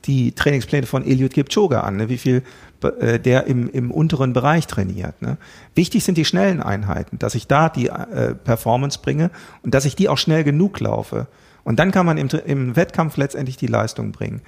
[0.05, 2.09] die Trainingspläne von Eliud Kipchoge an, ne?
[2.09, 2.43] wie viel
[2.81, 5.21] der im, im unteren Bereich trainiert.
[5.21, 5.37] Ne?
[5.75, 9.31] Wichtig sind die schnellen Einheiten, dass ich da die äh, Performance bringe
[9.63, 11.27] und dass ich die auch schnell genug laufe.
[11.63, 14.41] Und dann kann man im, im Wettkampf letztendlich die Leistung bringen.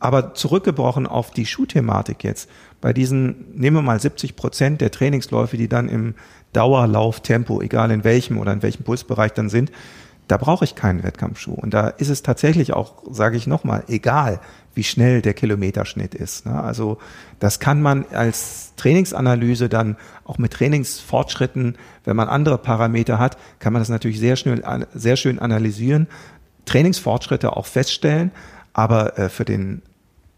[0.00, 2.48] Aber zurückgebrochen auf die Schuhthematik jetzt,
[2.80, 6.14] bei diesen, nehmen wir mal 70 Prozent der Trainingsläufe, die dann im
[6.52, 9.72] Dauerlauftempo, egal in welchem oder in welchem Pulsbereich dann sind,
[10.28, 11.54] da brauche ich keinen Wettkampfschuh.
[11.54, 14.40] Und da ist es tatsächlich auch, sage ich nochmal, egal,
[14.78, 16.46] wie schnell der Kilometerschnitt ist.
[16.46, 16.62] ne?
[16.62, 16.98] Also
[17.40, 23.72] das kann man als Trainingsanalyse dann auch mit Trainingsfortschritten, wenn man andere Parameter hat, kann
[23.72, 24.62] man das natürlich sehr schnell,
[24.94, 26.06] sehr schön analysieren,
[26.64, 28.30] Trainingsfortschritte auch feststellen.
[28.72, 29.82] Aber äh, für den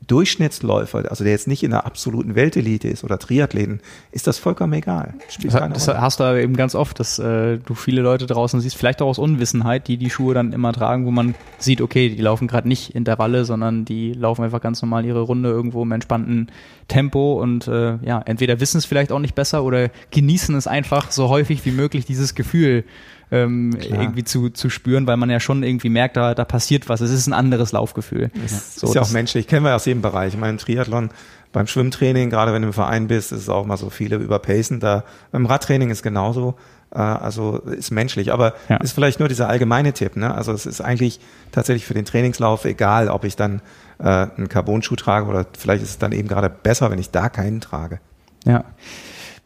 [0.07, 3.81] Durchschnittsläufer, also der jetzt nicht in der absoluten Weltelite ist oder Triathleten,
[4.13, 5.15] ist das vollkommen egal.
[5.29, 6.01] Spielt Das, das Rolle.
[6.01, 9.09] hast du aber eben ganz oft, dass äh, du viele Leute draußen siehst, vielleicht auch
[9.09, 12.67] aus Unwissenheit, die die Schuhe dann immer tragen, wo man sieht, okay, die laufen gerade
[12.67, 16.51] nicht Intervalle, sondern die laufen einfach ganz normal ihre Runde irgendwo im entspannten
[16.89, 21.11] Tempo und äh, ja, entweder wissen es vielleicht auch nicht besser oder genießen es einfach
[21.11, 22.85] so häufig wie möglich, dieses Gefühl
[23.31, 27.01] ähm, irgendwie zu, zu spüren, weil man ja schon irgendwie merkt, da, da passiert was.
[27.01, 28.31] Es ist ein anderes Laufgefühl.
[28.43, 30.35] Das So, ist ja auch menschlich, kennen wir aus jedem Bereich.
[30.35, 31.11] Ich meine, Triathlon,
[31.53, 34.81] beim Schwimmtraining, gerade wenn du im Verein bist, ist es auch mal so viele überpacen.
[34.81, 36.55] Da, beim Radtraining ist genauso,
[36.93, 38.33] äh, also ist menschlich.
[38.33, 38.77] Aber Ja.
[38.77, 40.17] ist vielleicht nur dieser allgemeine Tipp.
[40.17, 40.33] Ne?
[40.35, 41.21] Also es ist eigentlich
[41.53, 43.63] tatsächlich für den Trainingslauf egal, ob ich dann
[43.99, 47.29] äh, einen Carbon-Schuh trage oder vielleicht ist es dann eben gerade besser, wenn ich da
[47.29, 48.01] keinen trage.
[48.45, 48.65] Ja.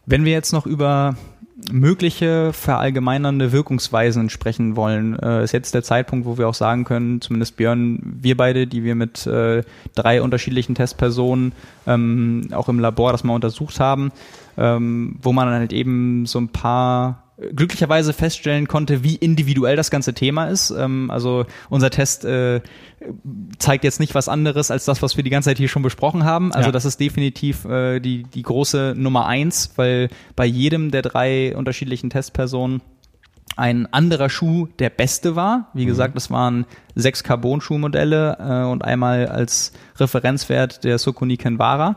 [0.05, 1.15] Wenn wir jetzt noch über
[1.71, 7.21] mögliche verallgemeinernde Wirkungsweisen sprechen wollen, äh, ist jetzt der Zeitpunkt, wo wir auch sagen können,
[7.21, 9.63] zumindest Björn, wir beide, die wir mit äh,
[9.95, 11.53] drei unterschiedlichen Testpersonen
[11.87, 14.11] ähm, auch im Labor das mal untersucht haben,
[14.57, 20.13] ähm, wo man halt eben so ein paar glücklicherweise feststellen konnte, wie individuell das ganze
[20.13, 20.69] Thema ist.
[20.71, 22.61] Ähm, also unser Test äh,
[23.59, 26.23] zeigt jetzt nicht was anderes als das, was wir die ganze Zeit hier schon besprochen
[26.23, 26.53] haben.
[26.53, 26.69] Also Ja.
[26.69, 26.73] Mhm.
[26.73, 32.09] das ist definitiv äh, die, die große Nummer eins, weil bei jedem der drei unterschiedlichen
[32.09, 32.81] Testpersonen
[33.57, 35.69] ein anderer Schuh der beste war.
[35.73, 41.95] Wie gesagt, es waren sechs Carbon-Schuhmodelle äh, und einmal als Referenzwert der Sokuni Kenvara.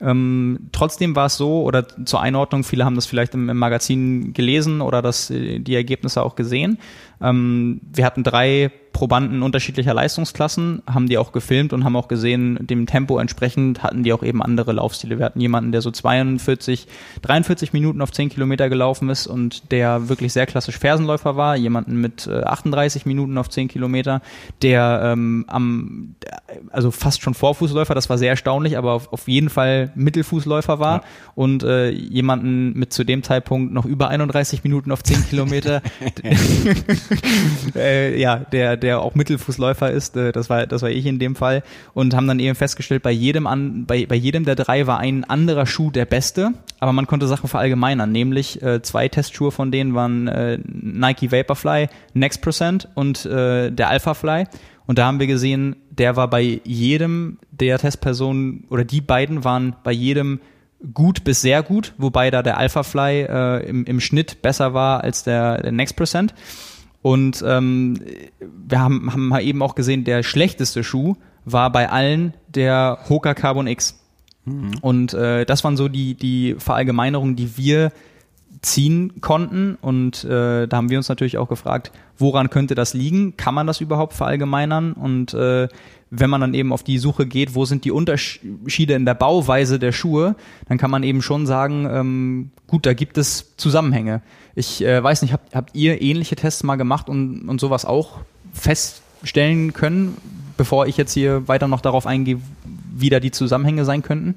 [0.00, 4.32] Ähm, trotzdem war es so, oder zur Einordnung, viele haben das vielleicht im, im Magazin
[4.32, 6.78] gelesen oder das, äh, die Ergebnisse auch gesehen.
[7.20, 12.58] Ähm, wir hatten drei Probanden unterschiedlicher Leistungsklassen, haben die auch gefilmt und haben auch gesehen,
[12.60, 15.18] dem Tempo entsprechend hatten die auch eben andere Laufstile.
[15.18, 16.86] Wir hatten jemanden, der so 42,
[17.22, 22.00] 43 Minuten auf 10 Kilometer gelaufen ist und der wirklich sehr klassisch Fersenläufer war, jemanden
[22.00, 24.22] mit äh, 38 Minuten auf 10 Kilometer,
[24.60, 26.16] der ähm, am,
[26.70, 31.04] also fast schon Vorfußläufer, das war sehr erstaunlich, aber auf, auf jeden Fall Mittelfußläufer war.
[31.34, 35.80] Und äh, jemanden mit zu dem Zeitpunkt noch über 31 Minuten auf 10 Kilometer,
[37.74, 41.36] äh, ja, der, der auch Mittelfußläufer ist, äh, das war, das war ich in dem
[41.36, 41.62] Fall.
[41.94, 45.24] Und haben dann eben festgestellt, bei jedem an, bei, bei jedem der drei war ein
[45.24, 49.94] anderer Schuh der beste, aber man konnte Sachen verallgemeinern, nämlich äh, zwei Testschuhe von denen
[49.94, 54.44] waren äh, Nike Vaporfly, Next Percent und äh, der Alpha Fly.
[54.86, 59.76] Und da haben wir gesehen, der war bei jedem der Testpersonen oder die beiden waren
[59.84, 60.40] bei jedem
[60.94, 65.04] gut bis sehr gut, wobei da der Alpha Fly äh, im, im Schnitt besser war
[65.04, 66.34] als der, der Next Percent.
[67.02, 67.98] Und ähm,
[68.66, 73.66] wir haben, haben eben auch gesehen, der schlechteste Schuh war bei allen der Hoka Carbon
[73.66, 73.98] X.
[74.44, 74.72] Mhm.
[74.80, 77.92] Und äh, das waren so die, die Verallgemeinerungen, die wir
[78.62, 79.76] ziehen konnten.
[79.80, 83.36] Und äh, da haben wir uns natürlich auch gefragt, woran könnte das liegen?
[83.36, 84.92] Kann man das überhaupt verallgemeinern?
[84.92, 85.68] Und äh,
[86.10, 89.78] wenn man dann eben auf die Suche geht, wo sind die Unterschiede in der Bauweise
[89.78, 90.34] der Schuhe,
[90.68, 94.20] dann kann man eben schon sagen, ähm, gut, da gibt es Zusammenhänge.
[94.54, 98.18] Ich äh, weiß nicht, habt, habt ihr ähnliche Tests mal gemacht und, und sowas auch
[98.52, 100.16] feststellen können,
[100.56, 102.40] bevor ich jetzt hier weiter noch darauf eingehe,
[102.92, 104.34] wie da die Zusammenhänge sein könnten?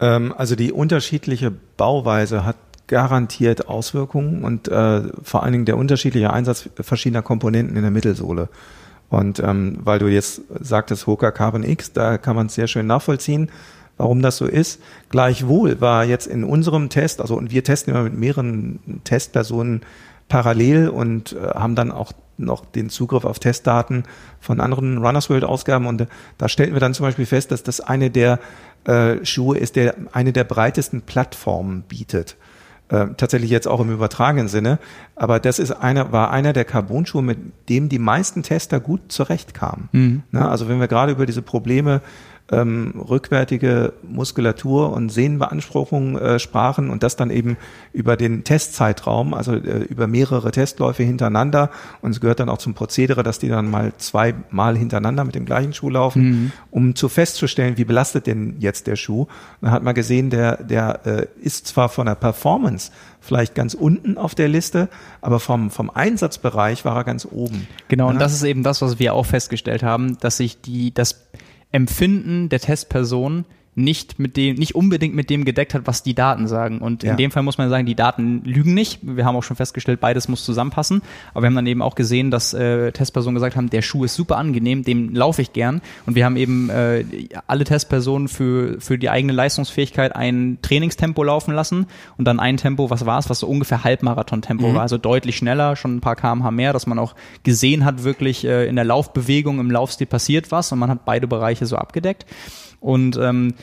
[0.00, 2.56] Ähm, also die unterschiedliche Bauweise hat
[2.88, 8.48] garantiert Auswirkungen und äh, vor allen Dingen der unterschiedliche Einsatz verschiedener Komponenten in der Mittelsohle.
[9.10, 12.86] Und ähm, weil du jetzt sagtest, Hoka Carbon X, da kann man es sehr schön
[12.86, 13.50] nachvollziehen,
[13.96, 14.80] warum das so ist.
[15.08, 19.82] Gleichwohl war jetzt in unserem Test, also und wir testen immer mit mehreren Testpersonen
[20.28, 24.04] parallel und äh, haben dann auch noch den Zugriff auf Testdaten
[24.40, 26.06] von anderen Runners World Ausgaben und äh,
[26.36, 28.38] da stellten wir dann zum Beispiel fest, dass das eine der
[28.84, 32.36] äh, Schuhe ist, der eine der breitesten Plattformen bietet.
[32.90, 34.78] Äh, tatsächlich jetzt auch im übertragenen Sinne.
[35.14, 37.38] Aber das ist einer, war einer der Carbon-Schuhe, mit
[37.68, 39.88] dem die meisten Tester gut zurechtkamen.
[39.92, 40.22] Mhm.
[40.30, 42.00] Na, also wenn wir gerade über diese Probleme
[42.50, 47.58] ähm, rückwärtige Muskulatur und Sehnenbeanspruchung äh, sprachen und das dann eben
[47.92, 51.70] über den Testzeitraum, also äh, über mehrere Testläufe hintereinander.
[52.00, 55.44] Und es gehört dann auch zum Prozedere, dass die dann mal zweimal hintereinander mit dem
[55.44, 56.52] gleichen Schuh laufen, mhm.
[56.70, 59.26] um zu festzustellen, wie belastet denn jetzt der Schuh.
[59.60, 64.16] dann hat man gesehen, der, der äh, ist zwar von der Performance vielleicht ganz unten
[64.16, 64.88] auf der Liste,
[65.20, 67.66] aber vom, vom Einsatzbereich war er ganz oben.
[67.88, 68.12] Genau, ja?
[68.12, 71.28] und das ist eben das, was wir auch festgestellt haben, dass sich die, das
[71.70, 73.44] Empfinden der Testperson
[73.78, 76.80] nicht mit dem, nicht unbedingt mit dem gedeckt hat, was die Daten sagen.
[76.80, 78.98] Und in dem Fall muss man sagen, die Daten lügen nicht.
[79.02, 81.00] Wir haben auch schon festgestellt, beides muss zusammenpassen.
[81.32, 84.16] Aber wir haben dann eben auch gesehen, dass äh, Testpersonen gesagt haben, der Schuh ist
[84.16, 85.80] super angenehm, dem laufe ich gern.
[86.06, 87.04] Und wir haben eben äh,
[87.46, 91.86] alle Testpersonen für, für die eigene Leistungsfähigkeit ein Trainingstempo laufen lassen
[92.16, 94.74] und dann ein Tempo, was war es, was so ungefähr Halbmarathon-Tempo mhm.
[94.74, 97.14] war, also deutlich schneller, schon ein paar kmh mehr, dass man auch
[97.44, 101.28] gesehen hat, wirklich äh, in der Laufbewegung, im Laufstil passiert was und man hat beide
[101.28, 102.26] Bereiche so abgedeckt.
[102.80, 103.54] Und ähm,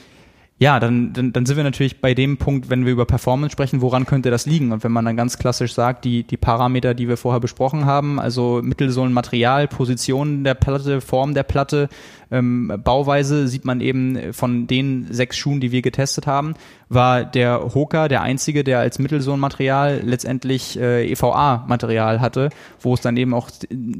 [0.58, 3.82] ja, dann, dann, dann sind wir natürlich bei dem Punkt, wenn wir über Performance sprechen,
[3.82, 4.72] woran könnte das liegen?
[4.72, 8.22] Und wenn man dann ganz klassisch sagt, die, die Parameter, die wir vorher besprochen haben,
[8.22, 11.90] also Mittelsohlenmaterial, Position der Platte, Form der Platte,
[12.31, 16.56] ähm, Bauweise, sieht man eben von den sechs Schuhen, die wir getestet haben,
[16.89, 22.49] war der Hoka der einzige, der als Mittelsohnmaterial letztendlich äh, EVA-Material hatte,
[22.80, 23.49] wo es dann eben auch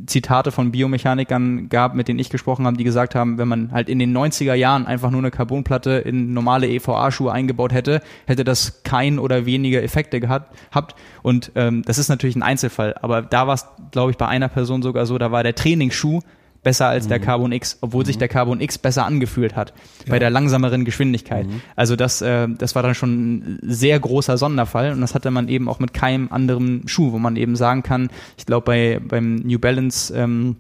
[0.06, 3.90] Zitate von Biomechanikern gab, mit denen ich gesprochen habe, die gesagt haben, wenn man halt
[3.90, 8.84] in den 90er Jahren einfach nur eine Carbonplatte in normale EVA-Schuhe eingebaut hätte, hätte das
[8.84, 10.56] kein oder weniger Effekte gehabt.
[10.72, 10.96] Habt.
[11.22, 14.48] Und ähm, das ist natürlich ein Einzelfall, aber da war es, glaube ich, bei einer
[14.48, 16.22] Person sogar so, da war der Trainingsschuh
[16.66, 17.10] besser als mhm.
[17.10, 18.08] der Carbon X, obwohl mhm.
[18.08, 19.74] sich der Carbon X besser angefühlt hat
[20.06, 20.12] ja.
[20.12, 21.48] bei der langsameren Geschwindigkeit.
[21.48, 21.62] Mhm.
[21.78, 25.48] Also das, äh, das war dann schon ein sehr großer Sonderfall und das hatte man
[25.48, 29.36] eben auch mit keinem anderen Schuh, wo man eben sagen kann, ich glaube bei beim
[29.36, 30.58] New Balance ähm,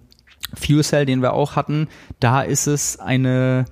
[0.54, 1.88] Fuel Cell, den wir auch hatten,
[2.20, 3.66] da ist es eine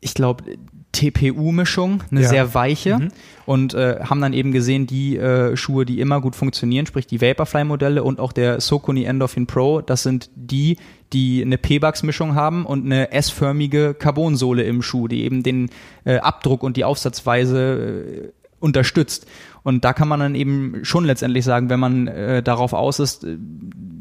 [0.00, 0.44] ich glaube,
[0.92, 2.28] TPU-Mischung, eine ja.
[2.28, 2.98] sehr weiche.
[2.98, 3.08] Mhm.
[3.46, 7.20] Und äh, haben dann eben gesehen, die äh, Schuhe, die immer gut funktionieren, sprich die
[7.20, 10.76] Vaporfly-Modelle und auch der Sokuni Endorphin Pro, das sind die,
[11.12, 15.70] die eine P-Bugs-Mischung haben und eine S-förmige Carbonsohle im Schuh, die eben den
[16.04, 19.26] äh, Abdruck und die Aufsatzweise äh, unterstützt.
[19.64, 23.24] Und da kann man dann eben schon letztendlich sagen, wenn man äh, darauf aus ist,
[23.24, 23.36] äh,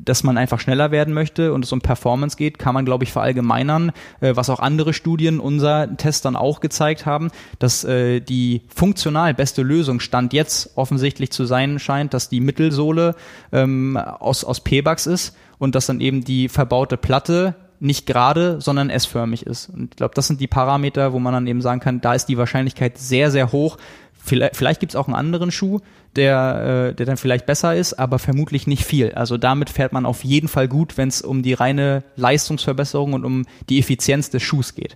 [0.04, 3.12] dass man einfach schneller werden möchte und es um Performance geht, kann man, glaube ich,
[3.12, 7.30] verallgemeinern, äh, was auch andere Studien unser Test dann auch gezeigt haben,
[7.60, 13.16] dass äh, die funktional beste Lösung Stand jetzt offensichtlich zu sein scheint, dass die Mittelsohle
[13.52, 18.90] ähm, aus, aus P-Bugs ist und dass dann eben die verbaute Platte nicht gerade, sondern
[18.90, 19.70] S-förmig ist.
[19.70, 22.26] Und ich glaube, das sind die Parameter, wo man dann eben sagen kann, da ist
[22.26, 23.78] die Wahrscheinlichkeit sehr, sehr hoch,
[24.24, 25.80] Vielleicht, vielleicht gibt es auch einen anderen Schuh,
[26.16, 29.14] der, äh, der dann vielleicht besser ist, aber vermutlich nicht viel.
[29.14, 33.26] Also damit fährt man auf jeden Fall gut, wenn es um die reine Leistungsverbesserung und
[33.26, 34.96] um die Effizienz des Schuhs geht.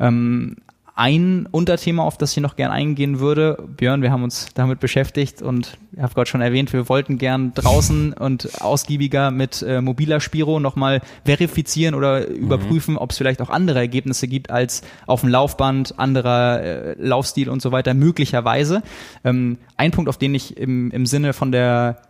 [0.00, 0.56] Ähm,
[0.96, 3.62] ein Unterthema, auf das ich noch gern eingehen würde.
[3.76, 7.52] Björn, wir haben uns damit beschäftigt und ich habe gerade schon erwähnt, wir wollten gern
[7.52, 12.98] draußen und ausgiebiger mit äh, mobiler Spiro nochmal verifizieren oder überprüfen, mhm.
[12.98, 17.60] ob es vielleicht auch andere Ergebnisse gibt als auf dem Laufband, anderer äh, Laufstil und
[17.60, 18.82] so weiter, möglicherweise.
[19.22, 22.00] Ähm, ein Punkt, auf den ich im, im Sinne von der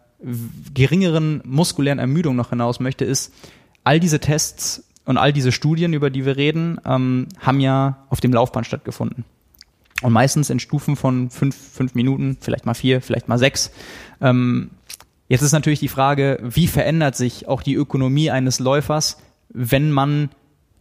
[0.74, 3.34] geringeren muskulären Ermüdung noch hinaus möchte, ist,
[3.82, 8.20] all diese Tests und all diese Studien, über die wir reden, ähm, haben ja auf
[8.20, 9.24] dem Laufband stattgefunden.
[10.02, 13.70] Und meistens in Stufen von fünf, fünf Minuten, vielleicht mal vier, vielleicht mal sechs.
[14.20, 14.70] Ähm,
[15.28, 19.18] jetzt ist natürlich die Frage, wie verändert sich auch die Ökonomie eines Läufers,
[19.48, 20.28] wenn man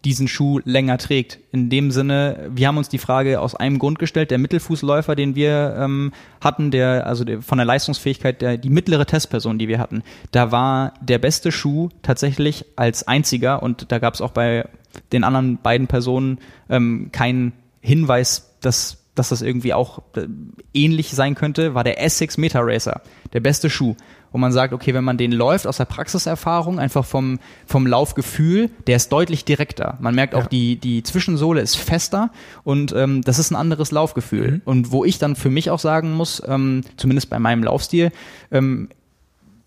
[0.05, 1.39] diesen Schuh länger trägt.
[1.51, 5.35] In dem Sinne, wir haben uns die Frage aus einem Grund gestellt, der Mittelfußläufer, den
[5.35, 9.79] wir ähm, hatten, der, also der, von der Leistungsfähigkeit, der, die mittlere Testperson, die wir
[9.79, 13.63] hatten, da war der beste Schuh tatsächlich als einziger.
[13.63, 14.69] Und da gab es auch bei
[15.11, 20.27] den anderen beiden Personen ähm, keinen Hinweis, dass dass das irgendwie auch äh,
[20.73, 23.01] ähnlich sein könnte, war der Essex Meta Racer,
[23.31, 23.95] der beste Schuh
[24.35, 28.69] wo man sagt, okay, wenn man den läuft aus der Praxiserfahrung, einfach vom, vom Laufgefühl,
[28.85, 29.97] der ist deutlich direkter.
[30.01, 30.47] Man merkt auch, ja.
[30.49, 32.31] die, die Zwischensohle ist fester
[32.65, 34.51] und ähm, das ist ein anderes Laufgefühl.
[34.51, 34.61] Mhm.
[34.65, 38.11] Und wo ich dann für mich auch sagen muss, ähm, zumindest bei meinem Laufstil,
[38.51, 38.89] ähm,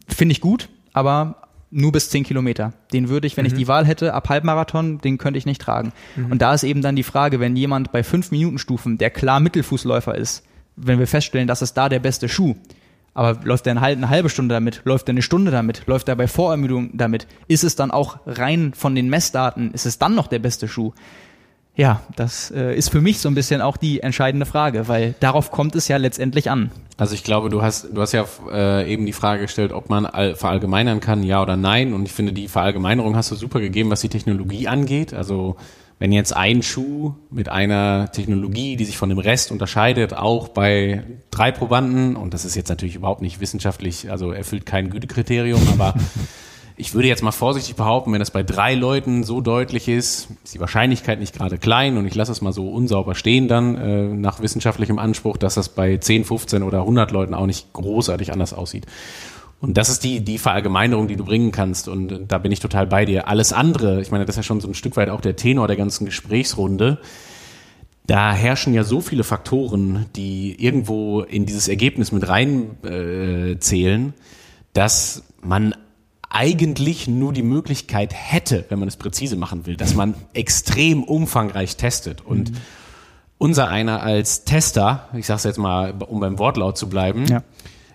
[0.06, 2.74] finde ich gut, aber nur bis 10 Kilometer.
[2.92, 3.52] Den würde ich, wenn mhm.
[3.52, 5.94] ich die Wahl hätte, ab Halbmarathon, den könnte ich nicht tragen.
[6.14, 6.32] Mhm.
[6.32, 9.40] Und da ist eben dann die Frage, wenn jemand bei 5 Minuten Stufen, der klar
[9.40, 10.44] Mittelfußläufer ist,
[10.76, 12.54] wenn wir feststellen, das ist da der beste Schuh,
[13.14, 14.82] aber läuft er eine halbe Stunde damit?
[14.84, 15.82] Läuft er eine Stunde damit?
[15.86, 17.26] Läuft er bei Vorermüdung damit?
[17.48, 20.92] Ist es dann auch rein von den Messdaten, ist es dann noch der beste Schuh?
[21.78, 25.52] Ja, das äh, ist für mich so ein bisschen auch die entscheidende Frage, weil darauf
[25.52, 26.72] kommt es ja letztendlich an.
[26.96, 30.04] Also ich glaube, du hast, du hast ja äh, eben die Frage gestellt, ob man
[30.04, 31.92] all, verallgemeinern kann, ja oder nein.
[31.92, 35.14] Und ich finde, die Verallgemeinerung hast du super gegeben, was die Technologie angeht.
[35.14, 35.54] Also
[35.98, 41.04] wenn jetzt ein Schuh mit einer Technologie, die sich von dem Rest unterscheidet, auch bei
[41.30, 45.94] drei Probanden, und das ist jetzt natürlich überhaupt nicht wissenschaftlich, also erfüllt kein Gütekriterium, aber
[46.76, 50.54] ich würde jetzt mal vorsichtig behaupten, wenn das bei drei Leuten so deutlich ist, ist
[50.54, 54.02] die Wahrscheinlichkeit nicht gerade klein und ich lasse es mal so unsauber stehen dann äh,
[54.04, 58.54] nach wissenschaftlichem Anspruch, dass das bei 10, 15 oder 100 Leuten auch nicht großartig anders
[58.54, 58.86] aussieht.
[59.60, 61.88] Und das ist die, die Verallgemeinerung, die du bringen kannst.
[61.88, 63.26] Und da bin ich total bei dir.
[63.26, 65.66] Alles andere, ich meine, das ist ja schon so ein Stück weit auch der Tenor
[65.66, 66.98] der ganzen Gesprächsrunde.
[68.06, 74.14] Da herrschen ja so viele Faktoren, die irgendwo in dieses Ergebnis mit rein äh, zählen,
[74.72, 75.74] dass man
[76.30, 81.76] eigentlich nur die Möglichkeit hätte, wenn man es präzise machen will, dass man extrem umfangreich
[81.76, 82.24] testet.
[82.24, 82.56] Und mhm.
[83.38, 87.42] unser einer als Tester, ich sage es jetzt mal, um beim Wortlaut zu bleiben, ja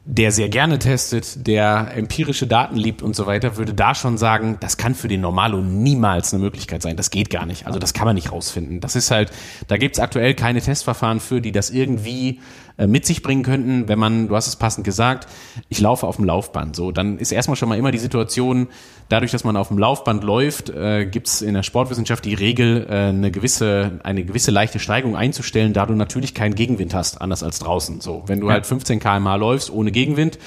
[0.05, 4.57] der sehr gerne testet, der empirische Daten liebt und so weiter, würde da schon sagen,
[4.59, 6.97] das kann für den Normalo niemals eine Möglichkeit sein.
[6.97, 7.67] Das geht gar nicht.
[7.67, 8.81] Also das kann man nicht rausfinden.
[8.81, 9.31] Das ist halt,
[9.69, 12.41] da gibt's aktuell keine Testverfahren für, die das irgendwie
[12.77, 15.27] mit sich bringen könnten, wenn man, du hast es passend gesagt,
[15.69, 16.75] ich laufe auf dem Laufband.
[16.75, 18.67] So, dann ist erstmal schon mal immer die Situation,
[19.09, 22.87] dadurch, dass man auf dem Laufband läuft, äh, gibt es in der Sportwissenschaft die Regel,
[22.89, 27.43] äh, eine gewisse, eine gewisse leichte Steigung einzustellen, da du natürlich keinen Gegenwind hast, anders
[27.43, 28.01] als draußen.
[28.01, 28.53] So, wenn du ja.
[28.53, 30.39] halt 15 kmh läufst ohne Gegenwind,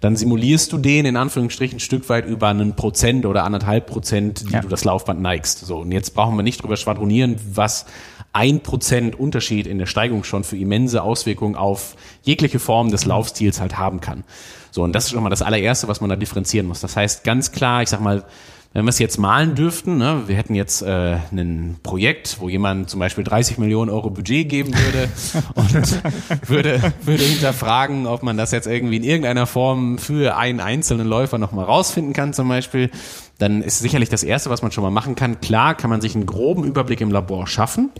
[0.00, 4.48] dann simulierst du den in Anführungsstrichen ein Stück weit über einen Prozent oder anderthalb Prozent,
[4.48, 4.60] die ja.
[4.60, 5.60] du das Laufband neigst.
[5.60, 7.86] So, und jetzt brauchen wir nicht drüber schwadronieren, was
[8.34, 13.60] ein Prozent Unterschied in der Steigung schon für immense Auswirkungen auf jegliche Form des Laufstils
[13.60, 14.24] halt haben kann.
[14.72, 16.80] So, und das ist schon mal das allererste, was man da differenzieren muss.
[16.80, 18.24] Das heißt ganz klar, ich sag mal,
[18.72, 22.90] wenn wir es jetzt malen dürften, ne, wir hätten jetzt äh, ein Projekt, wo jemand
[22.90, 25.08] zum Beispiel 30 Millionen Euro Budget geben würde
[25.54, 31.06] und würde, würde hinterfragen, ob man das jetzt irgendwie in irgendeiner Form für einen einzelnen
[31.06, 32.90] Läufer nochmal rausfinden kann zum Beispiel,
[33.38, 35.40] dann ist sicherlich das Erste, was man schon mal machen kann.
[35.40, 37.90] Klar kann man sich einen groben Überblick im Labor schaffen.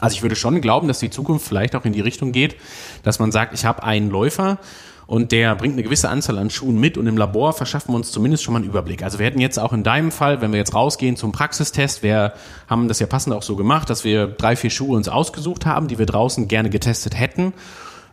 [0.00, 2.56] Also ich würde schon glauben, dass die Zukunft vielleicht auch in die Richtung geht,
[3.02, 4.58] dass man sagt, ich habe einen Läufer
[5.06, 8.10] und der bringt eine gewisse Anzahl an Schuhen mit und im Labor verschaffen wir uns
[8.10, 9.02] zumindest schon mal einen Überblick.
[9.02, 12.34] Also wir hätten jetzt auch in deinem Fall, wenn wir jetzt rausgehen zum Praxistest, wir
[12.68, 15.86] haben das ja passend auch so gemacht, dass wir drei, vier Schuhe uns ausgesucht haben,
[15.88, 17.52] die wir draußen gerne getestet hätten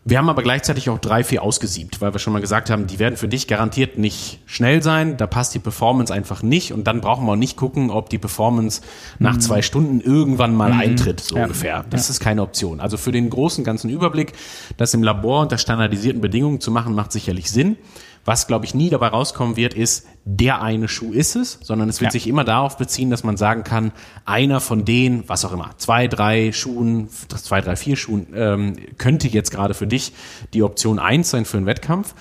[0.06, 3.00] wir haben aber gleichzeitig auch drei, vier ausgesiebt, weil wir schon mal gesagt haben, die
[3.00, 5.16] werden für dich garantiert nicht schnell sein.
[5.16, 6.74] Da passt die Performance einfach nicht.
[6.74, 8.82] Und dann brauchen wir auch nicht gucken, ob die Performance
[9.20, 9.40] nach mhm.
[9.40, 10.80] zwei Stunden irgendwann mal mhm.
[10.80, 11.44] eintritt, so ja.
[11.44, 11.86] ungefähr.
[11.90, 12.12] Das ja.
[12.12, 12.82] ist keine Option.
[12.82, 14.34] Also für den großen ganzen Überblick,
[14.76, 17.78] das im Labor unter standardisierten Bedingungen zu machen, macht sicherlich Sinn.
[18.26, 22.00] Was, glaube ich, nie dabei rauskommen wird, ist, der eine Schuh ist es, sondern es
[22.00, 22.12] wird ja.
[22.12, 23.92] sich immer darauf beziehen, dass man sagen kann,
[24.24, 29.28] einer von den, was auch immer, zwei, drei Schuhen, zwei, drei, vier Schuhen, ähm, könnte
[29.28, 30.14] jetzt gerade für dich
[30.54, 32.16] die Option eins sein für einen Wettkampf.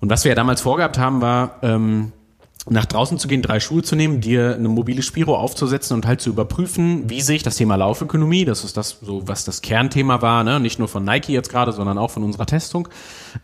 [0.00, 2.12] Und was wir ja damals vorgehabt haben, war, ähm,
[2.68, 6.20] nach draußen zu gehen, drei Schuhe zu nehmen, dir eine mobile Spiro aufzusetzen und halt
[6.20, 10.20] zu überprüfen, wie sehe ich das Thema Laufökonomie, das ist das so, was das Kernthema
[10.20, 10.58] war, ne?
[10.58, 12.88] nicht nur von Nike jetzt gerade, sondern auch von unserer Testung,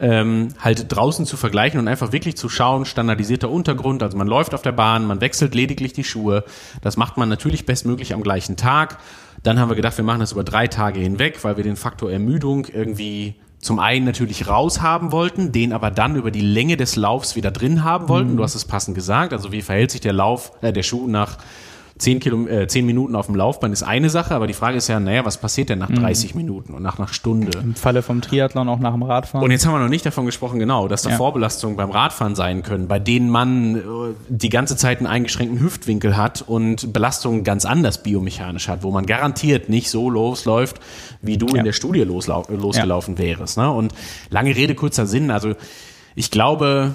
[0.01, 4.55] ähm, halt draußen zu vergleichen und einfach wirklich zu schauen, standardisierter Untergrund, also man läuft
[4.55, 6.45] auf der Bahn, man wechselt lediglich die Schuhe,
[6.81, 8.99] das macht man natürlich bestmöglich am gleichen Tag.
[9.45, 12.11] Dann haben wir gedacht, wir machen das über drei Tage hinweg, weil wir den Faktor
[12.11, 17.37] Ermüdung irgendwie zum einen natürlich raushaben wollten, den aber dann über die Länge des Laufs
[17.37, 18.33] wieder drin haben wollten.
[18.33, 18.37] Mhm.
[18.37, 19.33] Du hast es passend gesagt.
[19.33, 21.39] Also wie verhält sich der Lauf, äh, der Schuh nach
[22.03, 24.89] zehn, Kilo, äh, zehn Minuten auf dem Laufband ist eine Sache, aber die Frage ist
[24.89, 26.41] ja, naja, was passiert denn nach 30 mhm.
[26.41, 27.57] Minuten und nach einer Stunde?
[27.59, 29.45] Im Falle vom Triathlon auch nach dem Radfahren.
[29.45, 31.17] Und jetzt haben wir noch nicht davon gesprochen, genau, dass da ja.
[31.17, 33.81] Vorbelastungen beim Radfahren sein können, bei denen man äh,
[34.29, 39.07] die ganze Zeit einen eingeschränkten Hüftwinkel hat und Belastungen ganz anders biomechanisch hat, wo man
[39.07, 40.81] garantiert nicht so losläuft,
[41.23, 41.59] wie du ja.
[41.59, 43.39] in der Studie losgelaufen ja.
[43.39, 43.59] wärst.
[43.59, 43.71] Ne?
[43.71, 43.95] Und
[44.29, 45.55] lange Rede, kurzer Sinn, also
[46.15, 46.95] ich glaube,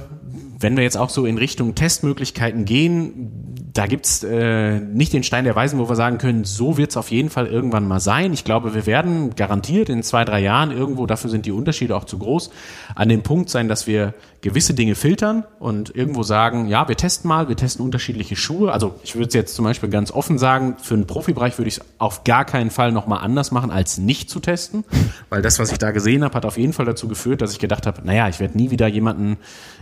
[0.60, 5.44] wenn wir jetzt auch so in Richtung Testmöglichkeiten gehen, da gibt's äh, nicht den Stein
[5.44, 8.34] der Weisen, wo wir sagen können, so wird's auf jeden Fall irgendwann mal sein.
[8.34, 12.06] Ich glaube, wir werden garantiert in zwei, drei Jahren irgendwo, dafür sind die Unterschiede auch
[12.06, 12.50] zu groß,
[12.96, 17.28] an dem Punkt sein, dass wir gewisse Dinge filtern und irgendwo sagen, ja, wir testen
[17.28, 18.72] mal, wir testen unterschiedliche Schuhe.
[18.72, 21.78] Also ich würde es jetzt zum Beispiel ganz offen sagen, für den Profibereich würde ich
[21.78, 24.84] es auf gar keinen Fall nochmal anders machen, als nicht zu testen.
[25.30, 27.60] Weil das, was ich da gesehen habe, hat auf jeden Fall dazu geführt, dass ich
[27.60, 29.38] gedacht habe, naja, ich werde nie wieder jemanden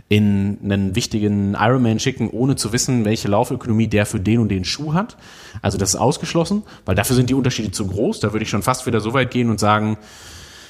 [0.08, 4.64] in einen wichtigen Ironman schicken, ohne zu wissen, welche Laufökonomie der für den und den
[4.64, 5.18] Schuh hat.
[5.62, 8.20] Also das ist ausgeschlossen, weil dafür sind die Unterschiede zu groß.
[8.20, 9.98] Da würde ich schon fast wieder so weit gehen und sagen,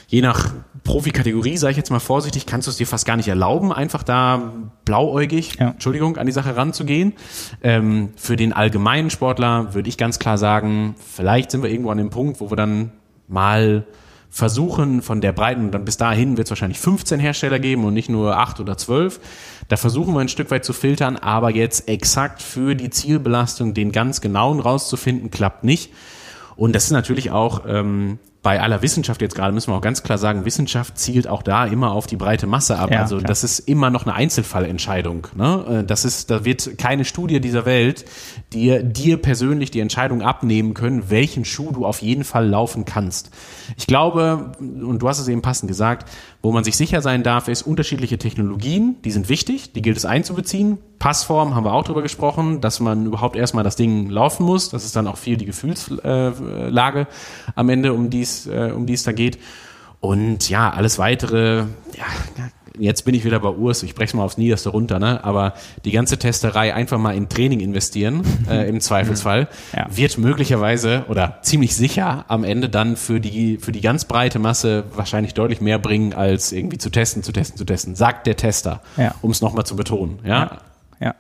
[0.08, 0.54] je nach
[0.84, 4.04] Profikategorie, sage ich jetzt mal vorsichtig, kannst du es dir fast gar nicht erlauben, einfach
[4.04, 4.54] da
[4.86, 5.72] blauäugig, ja.
[5.72, 7.14] Entschuldigung, an die Sache ranzugehen.
[7.62, 11.98] Ähm, für den allgemeinen Sportler würde ich ganz klar sagen, vielleicht sind wir irgendwo an
[11.98, 12.92] dem Punkt, wo wir dann
[13.28, 13.86] mal
[14.36, 18.10] versuchen von der Breiten, dann bis dahin wird es wahrscheinlich 15 Hersteller geben und nicht
[18.10, 19.22] nur 8 oder 12.
[19.70, 23.94] Da versuchen wir ein Stück weit zu filtern, aber jetzt exakt für die Zielbelastung den
[23.94, 25.94] ganz genauen rauszufinden, klappt nicht.
[26.58, 30.04] Und das ist natürlich auch ähm, bei aller Wissenschaft jetzt gerade müssen wir auch ganz
[30.04, 32.92] klar sagen, Wissenschaft zielt auch da immer auf die breite Masse ab.
[32.92, 33.28] Ja, also klar.
[33.28, 35.26] das ist immer noch eine Einzelfallentscheidung.
[35.34, 35.80] Ne?
[35.82, 38.06] Äh, das ist, da wird keine Studie dieser Welt
[38.54, 43.32] dir dir persönlich die Entscheidung abnehmen können, welchen Schuh du auf jeden Fall laufen kannst.
[43.78, 46.08] Ich glaube, und du hast es eben passend gesagt,
[46.46, 50.06] wo man sich sicher sein darf, ist unterschiedliche Technologien, die sind wichtig, die gilt es
[50.06, 50.78] einzubeziehen.
[51.00, 54.70] Passform haben wir auch drüber gesprochen, dass man überhaupt erstmal das Ding laufen muss.
[54.70, 57.08] Das ist dann auch viel die Gefühlslage
[57.56, 59.40] am Ende, um die es äh, um da geht.
[60.02, 61.62] Und ja, alles weitere,
[61.98, 62.06] ja,
[62.80, 65.24] jetzt bin ich wieder bei Urs, ich breche mal aufs Niederste runter, ne?
[65.24, 65.54] aber
[65.84, 69.88] die ganze Testerei einfach mal in Training investieren, äh, im Zweifelsfall, ja.
[69.90, 74.86] wird möglicherweise oder ziemlich sicher am Ende dann für die, für die ganz breite Masse
[74.96, 78.82] wahrscheinlich deutlich mehr bringen, als irgendwie zu testen, zu testen, zu testen, sagt der Tester,
[78.98, 79.16] ja.
[79.22, 80.20] um es nochmal zu betonen.
[80.24, 80.60] Ja?
[81.00, 81.08] ja.
[81.08, 81.16] ja.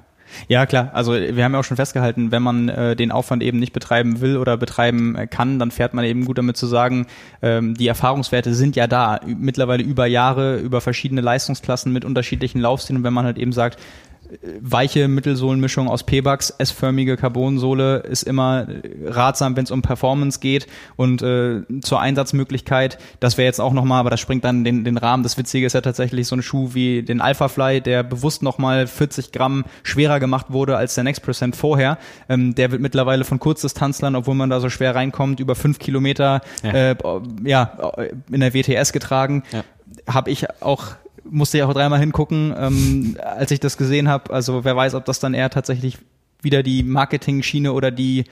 [0.47, 0.91] Ja, klar.
[0.93, 4.21] Also wir haben ja auch schon festgehalten, wenn man äh, den Aufwand eben nicht betreiben
[4.21, 7.07] will oder betreiben äh, kann, dann fährt man eben gut damit zu sagen,
[7.41, 13.01] ähm, die Erfahrungswerte sind ja da, mittlerweile über Jahre, über verschiedene Leistungsklassen mit unterschiedlichen Laufstilen.
[13.01, 13.79] Und wenn man halt eben sagt,
[14.59, 18.67] weiche Mittelsohlenmischung aus P-Bucks, S-förmige Carbonsohle ist immer
[19.05, 22.97] ratsam, wenn es um Performance geht und äh, zur Einsatzmöglichkeit.
[23.19, 25.23] Das wäre jetzt auch nochmal, aber das springt dann den, den Rahmen.
[25.23, 28.87] Das Witzige ist ja tatsächlich so ein Schuh wie den Alpha Fly, der bewusst nochmal
[28.87, 31.97] 40 Gramm schwerer gemacht wurde als der Next Percent vorher.
[32.29, 36.41] Ähm, der wird mittlerweile von Kurzdistanzlern, obwohl man da so schwer reinkommt, über fünf Kilometer
[36.63, 36.95] ja, äh,
[37.43, 37.91] ja
[38.31, 39.43] in der WTS getragen.
[39.51, 39.63] Ja.
[40.07, 40.95] Habe ich auch
[41.29, 44.33] musste ja auch dreimal hingucken, ähm, als ich das gesehen habe.
[44.33, 45.97] Also wer weiß, ob das dann eher tatsächlich
[46.41, 48.25] wieder die Marketing-Schiene oder die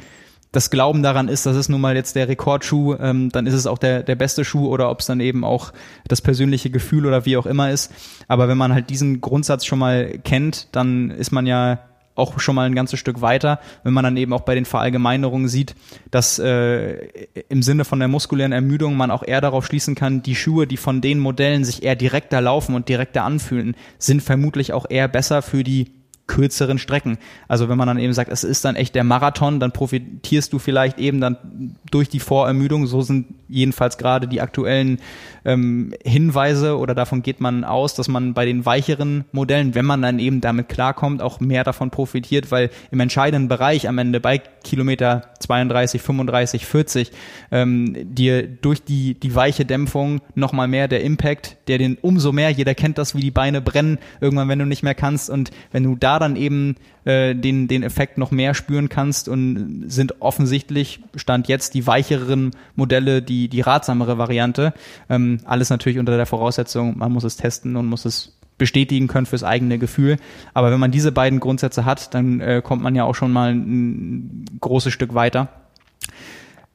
[0.51, 3.65] das Glauben daran ist, das ist nun mal jetzt der Rekordschuh, ähm, dann ist es
[3.65, 5.73] auch der, der beste Schuh oder ob es dann eben auch
[6.07, 7.91] das persönliche Gefühl oder wie auch immer ist.
[8.27, 11.79] Aber wenn man halt diesen Grundsatz schon mal kennt, dann ist man ja
[12.15, 15.47] auch schon mal ein ganzes Stück weiter, wenn man dann eben auch bei den Verallgemeinerungen
[15.47, 15.75] sieht,
[16.11, 17.07] dass äh,
[17.49, 20.77] im Sinne von der muskulären Ermüdung man auch eher darauf schließen kann, die Schuhe, die
[20.77, 25.41] von den Modellen sich eher direkter laufen und direkter anfühlen, sind vermutlich auch eher besser
[25.41, 27.17] für die kürzeren Strecken.
[27.47, 30.59] Also wenn man dann eben sagt, es ist dann echt der Marathon, dann profitierst du
[30.59, 32.87] vielleicht eben dann durch die Vorermüdung.
[32.87, 34.99] So sind jedenfalls gerade die aktuellen
[35.45, 40.01] ähm, Hinweise oder davon geht man aus, dass man bei den weicheren Modellen, wenn man
[40.01, 44.39] dann eben damit klarkommt, auch mehr davon profitiert, weil im entscheidenden Bereich am Ende bei
[44.63, 47.11] Kilometer 32, 35, 40
[47.51, 52.49] ähm, dir durch die, die weiche Dämpfung nochmal mehr der Impact, der den umso mehr,
[52.49, 55.83] jeder kennt das, wie die Beine brennen, irgendwann, wenn du nicht mehr kannst und wenn
[55.83, 56.75] du da dann eben
[57.05, 62.51] äh, den, den Effekt noch mehr spüren kannst und sind offensichtlich, stand jetzt die weicheren
[62.75, 64.73] Modelle, die, die ratsamere Variante.
[65.09, 69.25] Ähm, alles natürlich unter der Voraussetzung, man muss es testen und muss es bestätigen können
[69.25, 70.17] fürs eigene Gefühl.
[70.53, 73.53] Aber wenn man diese beiden Grundsätze hat, dann äh, kommt man ja auch schon mal
[73.53, 75.49] ein, großes Stück weiter.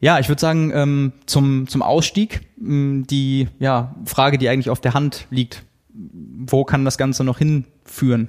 [0.00, 4.80] Ja, ich würde sagen, ähm, zum, zum Ausstieg, ähm, die ja, Frage, die eigentlich auf
[4.80, 8.28] der Hand liegt, wo kann das Ganze noch hinführen?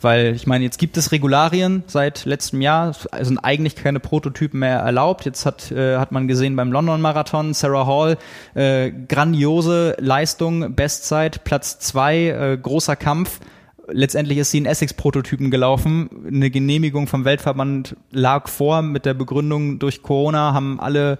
[0.00, 4.60] Weil ich meine, jetzt gibt es Regularien seit letztem Jahr, also sind eigentlich keine Prototypen
[4.60, 5.24] mehr erlaubt.
[5.24, 8.16] Jetzt hat, äh, hat man gesehen beim London Marathon, Sarah Hall,
[8.54, 13.40] äh, grandiose Leistung, Bestzeit, Platz zwei, äh, großer Kampf.
[13.90, 16.10] Letztendlich ist sie in Essex-Prototypen gelaufen.
[16.28, 21.18] Eine Genehmigung vom Weltverband lag vor mit der Begründung durch Corona, haben alle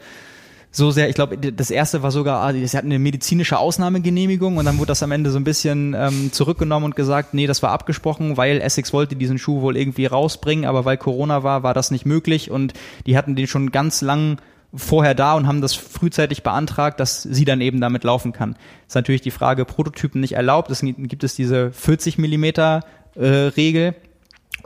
[0.78, 4.64] so sehr, ich glaube, das erste war sogar, ah, sie hatten eine medizinische Ausnahmegenehmigung und
[4.64, 7.70] dann wurde das am Ende so ein bisschen ähm, zurückgenommen und gesagt, nee, das war
[7.70, 11.90] abgesprochen, weil Essex wollte diesen Schuh wohl irgendwie rausbringen, aber weil Corona war, war das
[11.90, 12.72] nicht möglich und
[13.06, 14.38] die hatten den schon ganz lang
[14.74, 18.56] vorher da und haben das frühzeitig beantragt, dass sie dann eben damit laufen kann.
[18.86, 22.84] Ist natürlich die Frage, Prototypen nicht erlaubt, es gibt es diese 40 Millimeter
[23.14, 23.94] äh, Regel,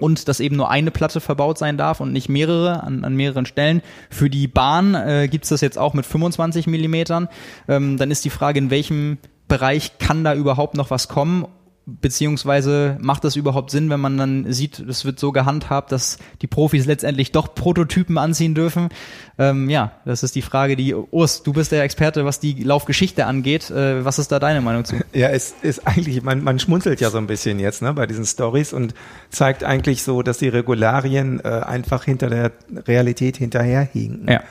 [0.02, 3.46] und dass eben nur eine Platte verbaut sein darf und nicht mehrere an, an mehreren
[3.46, 3.82] Stellen.
[4.10, 7.28] Für die Bahn äh, gibt es das jetzt auch mit 25 Millimetern.
[7.68, 11.46] Ähm, dann ist die Frage, in welchem Bereich kann da überhaupt noch was kommen
[11.86, 16.46] beziehungsweise macht das überhaupt Sinn, wenn man dann sieht, es wird so gehandhabt, dass die
[16.46, 18.88] Profis letztendlich doch Prototypen anziehen dürfen?
[19.38, 23.26] Ähm, ja, das ist die Frage, die Urs, du bist der Experte, was die Laufgeschichte
[23.26, 23.70] angeht.
[23.70, 24.96] Äh, was ist da deine Meinung zu?
[25.12, 28.24] Ja, es ist eigentlich, man, man schmunzelt ja so ein bisschen jetzt ne, bei diesen
[28.24, 28.94] Stories und
[29.30, 32.52] zeigt eigentlich so, dass die Regularien äh, einfach hinter der
[32.86, 34.28] Realität hinterherhinken.
[34.28, 34.42] Ja.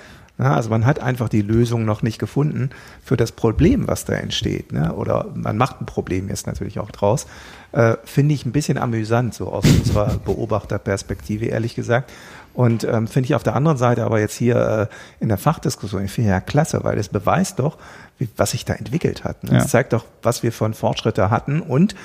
[0.41, 2.71] Ja, also man hat einfach die Lösung noch nicht gefunden
[3.03, 4.71] für das Problem, was da entsteht.
[4.71, 4.91] Ne?
[4.95, 7.27] Oder man macht ein Problem jetzt natürlich auch draus.
[7.73, 12.11] Äh, Finde ich ein bisschen amüsant, so aus unserer Beobachterperspektive, ehrlich gesagt.
[12.55, 16.05] Und ähm, finde ich auf der anderen Seite aber jetzt hier äh, in der Fachdiskussion,
[16.05, 17.77] ich finde ja klasse, weil es beweist doch,
[18.17, 19.43] wie, was sich da entwickelt hat.
[19.43, 19.59] Ne?
[19.59, 21.95] Es zeigt doch, was wir von Fortschritte hatten und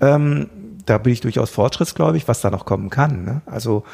[0.00, 0.48] ähm,
[0.84, 3.24] da bin ich durchaus fortschrittsgläubig, was da noch kommen kann.
[3.24, 3.40] Ne?
[3.46, 3.84] Also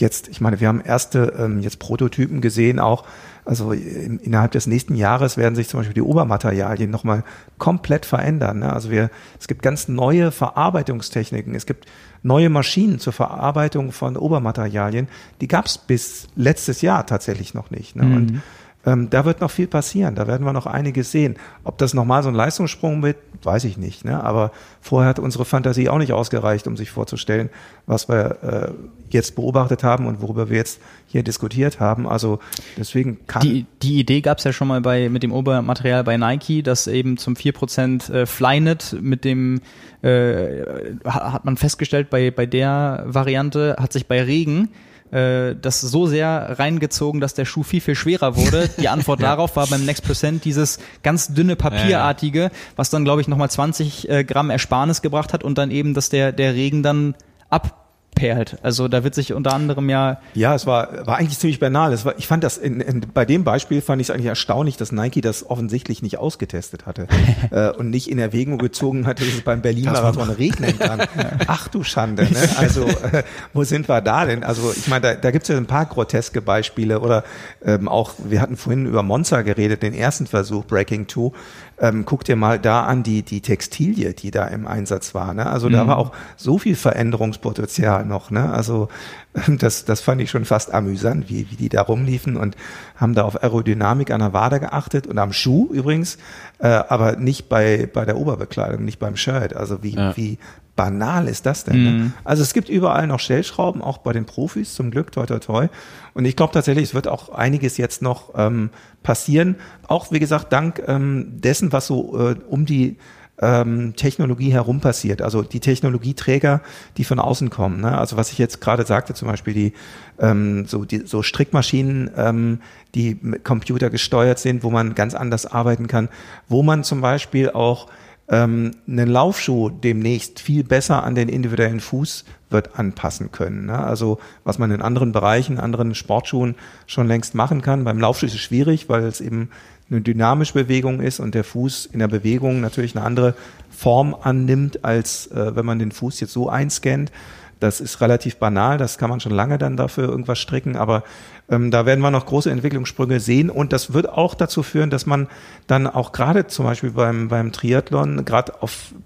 [0.00, 3.04] jetzt, ich meine, wir haben erste ähm, jetzt Prototypen gesehen, auch
[3.44, 7.24] also in, innerhalb des nächsten Jahres werden sich zum Beispiel die Obermaterialien nochmal
[7.56, 8.58] komplett verändern.
[8.58, 8.70] Ne?
[8.70, 9.10] Also wir,
[9.40, 11.86] es gibt ganz neue Verarbeitungstechniken, es gibt
[12.22, 15.08] neue Maschinen zur Verarbeitung von Obermaterialien,
[15.40, 17.96] die gab es bis letztes Jahr tatsächlich noch nicht.
[17.96, 18.04] Ne?
[18.04, 18.16] Mhm.
[18.16, 18.42] Und
[18.86, 21.36] ähm, da wird noch viel passieren, da werden wir noch einiges sehen.
[21.64, 24.04] Ob das nochmal so ein Leistungssprung wird, weiß ich nicht.
[24.04, 24.22] Ne?
[24.22, 27.50] Aber vorher hat unsere Fantasie auch nicht ausgereicht, um sich vorzustellen,
[27.86, 28.72] was wir äh,
[29.10, 32.08] jetzt beobachtet haben und worüber wir jetzt hier diskutiert haben.
[32.08, 32.38] Also
[32.76, 33.42] deswegen kann.
[33.42, 36.86] Die, die Idee gab es ja schon mal bei mit dem Obermaterial bei Nike, dass
[36.86, 39.60] eben zum 4% äh, Flyknit mit dem
[40.02, 40.62] äh,
[41.04, 44.68] hat man festgestellt, bei, bei der Variante hat sich bei Regen
[45.10, 48.68] äh, das so sehr reingezogen, dass der Schuh viel, viel schwerer wurde.
[48.80, 49.28] Die Antwort ja.
[49.28, 54.08] darauf war beim Next Percent dieses ganz dünne Papierartige, was dann, glaube ich, nochmal 20
[54.08, 57.14] äh, Gramm Ersparnis gebracht hat und dann eben, dass der, der Regen dann
[57.48, 58.58] ab perlt.
[58.62, 60.20] Also da wird sich unter anderem ja.
[60.34, 61.92] Ja, es war, war eigentlich ziemlich banal.
[61.92, 64.76] Es war, ich fand das in, in, bei dem Beispiel fand ich es eigentlich erstaunlich,
[64.76, 67.06] dass Nike das offensichtlich nicht ausgetestet hatte
[67.50, 71.02] äh, und nicht in Erwägung gezogen hatte, dass es beim Berlin-Marathon regnen kann.
[71.46, 72.48] Ach du Schande, ne?
[72.56, 73.22] Also äh,
[73.52, 74.42] wo sind wir da denn?
[74.42, 77.24] Also ich meine, da, da gibt es ja ein paar groteske Beispiele oder
[77.64, 81.32] ähm, auch, wir hatten vorhin über Monza geredet, den ersten Versuch, Breaking Two
[81.80, 85.34] ähm, guck dir mal da an die, die Textilie, die da im Einsatz war.
[85.34, 85.46] Ne?
[85.46, 85.72] Also mhm.
[85.74, 88.30] da war auch so viel Veränderungspotenzial noch.
[88.30, 88.50] Ne?
[88.50, 88.88] Also
[89.48, 92.56] das, das fand ich schon fast amüsant, wie, wie die da rumliefen und
[92.98, 96.18] haben da auf Aerodynamik an der Wade geachtet und am Schuh übrigens,
[96.58, 99.54] äh, aber nicht bei, bei der Oberbekleidung, nicht beim Shirt.
[99.54, 100.16] Also wie, ja.
[100.16, 100.38] wie
[100.76, 101.84] banal ist das denn?
[101.84, 101.90] Ne?
[101.90, 102.12] Mhm.
[102.24, 105.68] Also es gibt überall noch Stellschrauben, auch bei den Profis, zum Glück, toi toi toi.
[106.14, 108.70] Und ich glaube tatsächlich, es wird auch einiges jetzt noch ähm,
[109.02, 109.56] passieren.
[109.86, 112.96] Auch, wie gesagt, dank ähm, dessen, was so äh, um die
[113.40, 115.22] ähm, Technologie herum passiert.
[115.22, 116.60] Also die Technologieträger,
[116.96, 117.80] die von außen kommen.
[117.80, 117.96] Ne?
[117.96, 119.72] Also was ich jetzt gerade sagte, zum Beispiel die
[120.18, 122.60] ähm, so die so Strickmaschinen, ähm,
[122.94, 126.08] die mit Computer gesteuert sind, wo man ganz anders arbeiten kann,
[126.48, 127.88] wo man zum Beispiel auch
[128.30, 133.66] ähm, einen Laufschuh demnächst viel besser an den individuellen Fuß wird anpassen können.
[133.66, 133.78] Ne?
[133.78, 136.54] Also was man in anderen Bereichen, anderen Sportschuhen
[136.86, 137.84] schon längst machen kann.
[137.84, 139.50] Beim Laufschuh ist es schwierig, weil es eben
[139.90, 143.34] eine dynamische Bewegung ist und der Fuß in der Bewegung natürlich eine andere
[143.70, 147.10] Form annimmt, als äh, wenn man den Fuß jetzt so einscannt.
[147.60, 151.02] Das ist relativ banal, das kann man schon lange dann dafür irgendwas stricken, aber
[151.50, 155.06] ähm, da werden wir noch große Entwicklungssprünge sehen und das wird auch dazu führen, dass
[155.06, 155.28] man
[155.66, 158.52] dann auch gerade zum Beispiel beim, beim Triathlon, gerade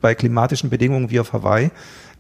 [0.01, 1.71] bei klimatischen Bedingungen wie auf Hawaii,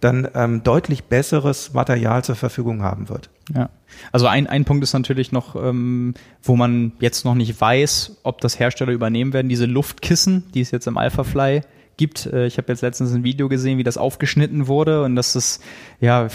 [0.00, 3.30] dann ähm, deutlich besseres Material zur Verfügung haben wird.
[3.54, 3.70] Ja.
[4.10, 8.40] Also ein, ein Punkt ist natürlich noch, ähm, wo man jetzt noch nicht weiß, ob
[8.40, 11.62] das Hersteller übernehmen werden, diese Luftkissen, die es jetzt im Alphafly
[12.02, 12.26] gibt.
[12.26, 15.62] Äh, ich habe jetzt letztens ein Video gesehen, wie das aufgeschnitten wurde und das ist
[16.00, 16.28] ja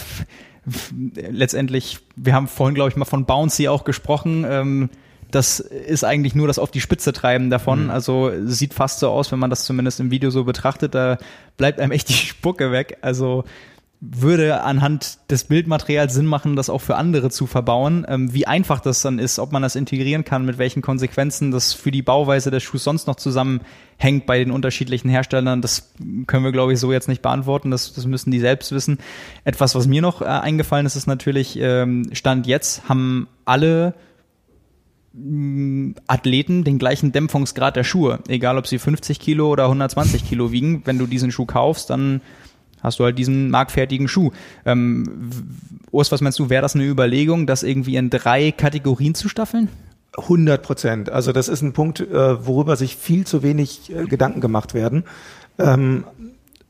[1.30, 4.45] letztendlich, wir haben vorhin, glaube ich, mal von Bouncy auch gesprochen.
[4.48, 4.89] Ähm,
[5.30, 7.85] das ist eigentlich nur das auf die Spitze treiben davon.
[7.85, 7.89] Mhm.
[7.89, 11.18] Also sieht fast so aus, wenn man das zumindest im Video so betrachtet, da
[11.57, 12.98] bleibt einem echt die Spucke weg.
[13.02, 13.44] Also
[13.99, 18.06] würde anhand des Bildmaterials Sinn machen, das auch für andere zu verbauen.
[18.07, 21.73] Ähm, wie einfach das dann ist, ob man das integrieren kann, mit welchen Konsequenzen das
[21.73, 23.65] für die Bauweise des Schuhs sonst noch zusammenhängt
[24.25, 25.93] bei den unterschiedlichen Herstellern, das
[26.27, 27.71] können wir, glaube ich, so jetzt nicht beantworten.
[27.71, 28.99] Das, das müssen die selbst wissen.
[29.43, 33.95] Etwas, was mir noch äh, eingefallen ist, ist natürlich, ähm, Stand jetzt haben alle
[35.13, 38.19] mm, Athleten den gleichen Dämpfungsgrad der Schuhe.
[38.27, 40.83] Egal, ob sie 50 Kilo oder 120 Kilo wiegen.
[40.85, 42.21] Wenn du diesen Schuh kaufst, dann
[42.81, 44.31] hast du halt diesen marktfertigen Schuh.
[44.65, 45.31] Ähm,
[45.89, 49.69] Urs, was meinst du, wäre das eine Überlegung, das irgendwie in drei Kategorien zu staffeln?
[50.15, 51.09] 100 Prozent.
[51.09, 55.03] Also das ist ein Punkt, äh, worüber sich viel zu wenig äh, Gedanken gemacht werden.
[55.59, 56.05] Ähm,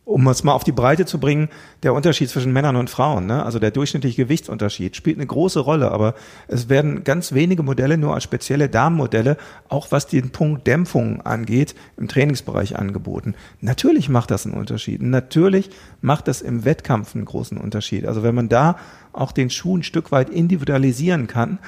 [0.07, 1.49] um es mal auf die Breite zu bringen,
[1.83, 3.43] der Unterschied zwischen Männern und Frauen, ne?
[3.43, 6.15] also der durchschnittliche Gewichtsunterschied, spielt eine große Rolle, aber
[6.47, 9.35] es werden ganz wenige Modelle nur als spezielle Damenmodelle,
[9.67, 13.35] auch was den Punkt Dämpfung angeht, im Trainingsbereich angeboten.
[13.59, 15.01] Natürlich macht das einen Unterschied.
[15.01, 18.05] Natürlich macht das im Wettkampf einen großen Unterschied.
[18.05, 18.77] Also wenn man da
[19.11, 21.59] auch den Schuh ein Stück weit individualisieren kann,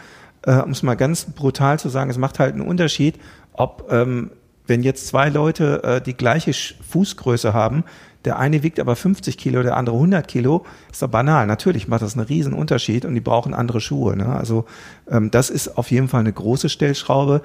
[0.44, 3.20] äh, um es mal ganz brutal zu sagen, es macht halt einen Unterschied,
[3.54, 4.32] ob ähm,
[4.68, 7.84] wenn jetzt zwei Leute äh, die gleiche Fußgröße haben,
[8.26, 11.48] der eine wiegt aber 50 Kilo, der andere 100 Kilo, ist doch banal.
[11.48, 14.16] Natürlich macht das einen riesen Unterschied und die brauchen andere Schuhe.
[14.16, 14.28] Ne?
[14.28, 14.66] Also
[15.10, 17.42] ähm, das ist auf jeden Fall eine große Stellschraube.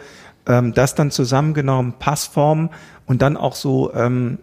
[0.46, 2.70] Ähm, das dann zusammengenommen, Passform
[3.06, 4.38] und dann auch so ähm,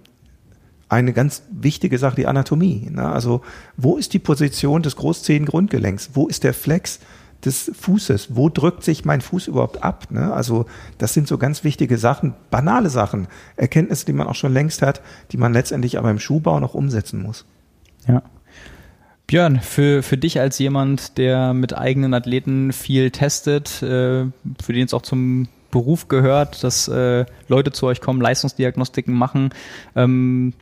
[0.88, 2.90] eine ganz wichtige Sache, die Anatomie.
[2.90, 3.08] Ne?
[3.08, 3.42] Also
[3.76, 6.12] wo ist die Position des Großzehengrundgelenks?
[6.14, 7.00] Wo ist der Flex?
[7.46, 8.36] Des Fußes.
[8.36, 10.08] Wo drückt sich mein Fuß überhaupt ab?
[10.10, 10.34] Ne?
[10.34, 10.66] Also
[10.98, 15.02] das sind so ganz wichtige Sachen, banale Sachen, Erkenntnisse, die man auch schon längst hat,
[15.32, 17.46] die man letztendlich aber im Schuhbau noch umsetzen muss.
[18.08, 18.22] Ja.
[19.28, 24.26] Björn, für, für dich als jemand, der mit eigenen Athleten viel testet, äh,
[24.62, 29.52] für den es auch zum Beruf gehört, dass äh, Leute zu euch kommen, Leistungsdiagnostiken machen,
[29.96, 30.54] ähm,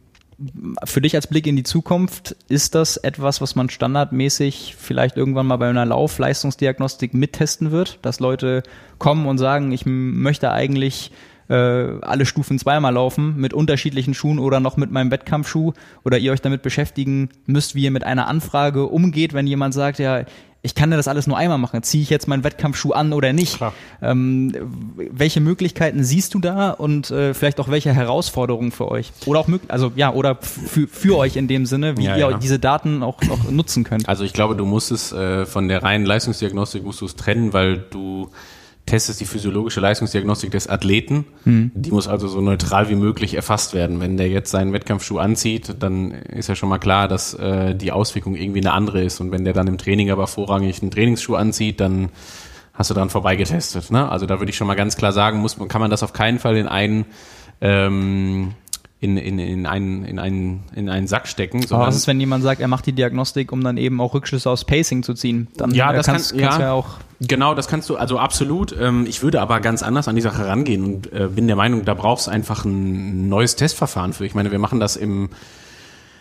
[0.86, 5.48] für dich als Blick in die Zukunft, ist das etwas, was man standardmäßig vielleicht irgendwann
[5.48, 8.64] mal bei einer Laufleistungsdiagnostik mittesten wird, dass Leute
[8.98, 11.11] kommen und sagen, ich möchte eigentlich
[11.49, 15.74] äh, alle Stufen zweimal laufen mit unterschiedlichen Schuhen oder noch mit meinem Wettkampfschuh?
[16.06, 19.99] Oder ihr euch damit beschäftigen müsst, wie ihr mit einer Anfrage umgeht, wenn jemand sagt,
[19.99, 20.24] ja,
[20.61, 21.81] ich kann ja das alles nur einmal machen.
[21.84, 23.60] Ziehe ich jetzt meinen Wettkampfschuh an oder nicht?
[24.02, 24.53] Ähm,
[24.95, 29.14] welche Möglichkeiten siehst du da und äh, vielleicht auch welche Herausforderungen für euch?
[29.26, 32.38] Oder auch also ja, oder für, für euch in dem Sinne, wie ja, ihr ja.
[32.38, 34.10] diese Daten auch, auch nutzen könnt.
[34.10, 37.53] Also ich glaube, du musst es äh, von der reinen Leistungsdiagnostik musst du es trennen,
[37.53, 38.30] weil du
[38.90, 41.26] testest die physiologische Leistungsdiagnostik des Athleten.
[41.45, 41.72] Mhm.
[41.74, 44.02] Die muss also so neutral wie möglich erfasst werden.
[44.02, 47.91] Wenn der jetzt seinen Wettkampfschuh anzieht, dann ist ja schon mal klar, dass äh, die
[47.91, 49.20] Auswirkung irgendwie eine andere ist.
[49.20, 52.10] Und wenn der dann im Training aber vorrangig einen Trainingsschuh anzieht, dann
[52.74, 53.91] hast du dran vorbeigetestet.
[53.91, 54.10] Ne?
[54.10, 56.40] Also da würde ich schon mal ganz klar sagen, muss, kann man das auf keinen
[56.40, 57.06] Fall in einen
[57.61, 58.53] ähm,
[59.02, 61.66] in, in, in, einen, in, einen, in einen Sack stecken.
[61.70, 64.50] Aber was ist, wenn jemand sagt, er macht die Diagnostik, um dann eben auch Rückschlüsse
[64.50, 65.48] aus Pacing zu ziehen?
[65.56, 66.98] Dann ja, das kannst, kann, kannst ja, ja auch.
[67.22, 68.76] Genau, das kannst du, also absolut.
[68.78, 71.86] Ähm, ich würde aber ganz anders an die Sache rangehen und äh, bin der Meinung,
[71.86, 74.26] da brauchst du einfach ein neues Testverfahren für.
[74.26, 75.30] Ich meine, wir machen das im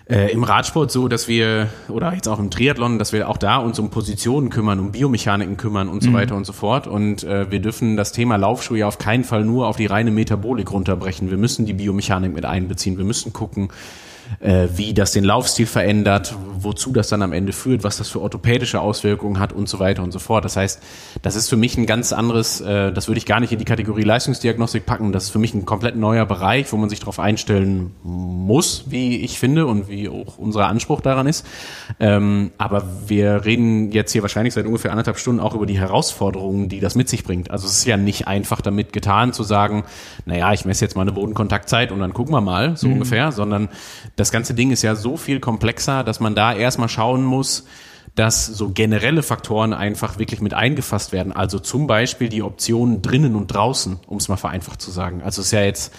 [0.09, 3.59] äh, im Radsport so, dass wir, oder jetzt auch im Triathlon, dass wir auch da
[3.59, 6.15] uns um Positionen kümmern, um Biomechaniken kümmern und so mhm.
[6.15, 6.87] weiter und so fort.
[6.87, 10.11] Und äh, wir dürfen das Thema Laufschuhe ja auf keinen Fall nur auf die reine
[10.11, 11.31] Metabolik runterbrechen.
[11.31, 12.97] Wir müssen die Biomechanik mit einbeziehen.
[12.97, 13.69] Wir müssen gucken,
[14.41, 18.21] äh, wie das den Laufstil verändert, wozu das dann am Ende führt, was das für
[18.21, 20.45] orthopädische Auswirkungen hat und so weiter und so fort.
[20.45, 20.83] Das heißt,
[21.23, 23.65] das ist für mich ein ganz anderes, äh, das würde ich gar nicht in die
[23.65, 25.13] Kategorie Leistungsdiagnostik packen.
[25.13, 29.19] Das ist für mich ein komplett neuer Bereich, wo man sich darauf einstellen muss, wie
[29.19, 31.47] ich finde und wie auch unser Anspruch daran ist.
[32.01, 36.69] Ähm, aber wir reden jetzt hier wahrscheinlich seit ungefähr anderthalb Stunden auch über die Herausforderungen,
[36.69, 37.51] die das mit sich bringt.
[37.51, 39.85] Also es ist ja nicht einfach damit getan zu sagen,
[40.25, 42.95] naja, ich messe jetzt mal eine Bodenkontaktzeit und dann gucken wir mal, so mhm.
[42.95, 43.69] ungefähr, sondern
[44.19, 47.65] das ganze Ding ist ja so viel komplexer, dass man da erstmal schauen muss,
[48.17, 51.33] dass so generelle Faktoren einfach wirklich mit eingefasst werden.
[51.33, 55.23] Also zum Beispiel die Optionen drinnen und draußen, um es mal vereinfacht zu sagen.
[55.23, 55.95] Also es ist ja jetzt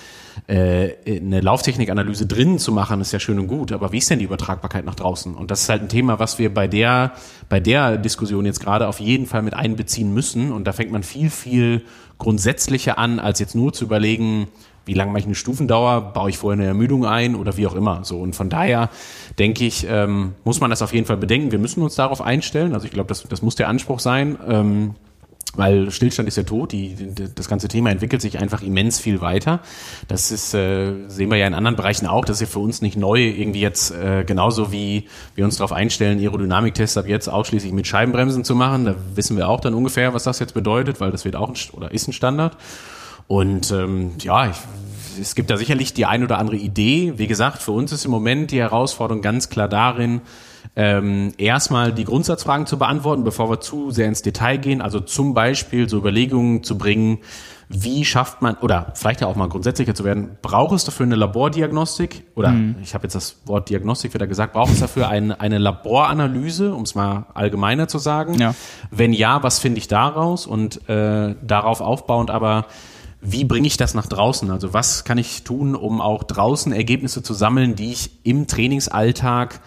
[0.48, 4.20] äh, eine Lauftechnikanalyse drinnen zu machen, ist ja schön und gut, aber wie ist denn
[4.20, 5.34] die Übertragbarkeit nach draußen?
[5.34, 7.14] Und das ist halt ein Thema, was wir bei der,
[7.48, 10.52] bei der Diskussion jetzt gerade auf jeden Fall mit einbeziehen müssen.
[10.52, 11.86] Und da fängt man viel, viel
[12.18, 14.50] grundsätzlicher an, als jetzt nur zu überlegen,
[14.90, 17.76] wie lange mache ich eine Stufendauer, baue ich vorher eine Ermüdung ein oder wie auch
[17.76, 18.04] immer.
[18.04, 18.90] So und von daher
[19.38, 21.52] denke ich, ähm, muss man das auf jeden Fall bedenken.
[21.52, 22.74] Wir müssen uns darauf einstellen.
[22.74, 24.38] Also ich glaube, das, das muss der Anspruch sein.
[24.48, 24.96] Ähm,
[25.56, 29.20] weil Stillstand ist ja tot, die, die, das ganze Thema entwickelt sich einfach immens viel
[29.22, 29.60] weiter.
[30.08, 32.82] Das ist, äh, sehen wir ja in anderen Bereichen auch, das ist ja für uns
[32.82, 37.74] nicht neu, irgendwie jetzt äh, genauso wie wir uns darauf einstellen, Aerodynamiktests ab jetzt ausschließlich
[37.74, 38.86] mit Scheibenbremsen zu machen.
[38.86, 41.56] Da wissen wir auch dann ungefähr, was das jetzt bedeutet, weil das wird auch ein,
[41.74, 42.56] oder ist ein Standard.
[43.30, 44.58] Und ähm, ja, ich,
[45.22, 47.14] es gibt da sicherlich die ein oder andere Idee.
[47.18, 50.22] Wie gesagt, für uns ist im Moment die Herausforderung ganz klar darin,
[50.76, 54.82] ähm, erstmal die Grundsatzfragen zu beantworten, bevor wir zu sehr ins Detail gehen.
[54.82, 57.20] Also zum Beispiel so Überlegungen zu bringen,
[57.68, 61.16] wie schafft man, oder vielleicht ja auch mal grundsätzlicher zu werden, braucht es dafür eine
[61.16, 62.24] Labordiagnostik?
[62.34, 62.78] Oder mhm.
[62.82, 66.82] ich habe jetzt das Wort Diagnostik wieder gesagt, braucht es dafür ein, eine Laboranalyse, um
[66.82, 68.40] es mal allgemeiner zu sagen?
[68.40, 68.56] Ja.
[68.90, 70.48] Wenn ja, was finde ich daraus?
[70.48, 72.66] Und äh, darauf aufbauend aber
[73.22, 74.50] wie bringe ich das nach draußen?
[74.50, 79.60] Also was kann ich tun, um auch draußen Ergebnisse zu sammeln, die ich im Trainingsalltag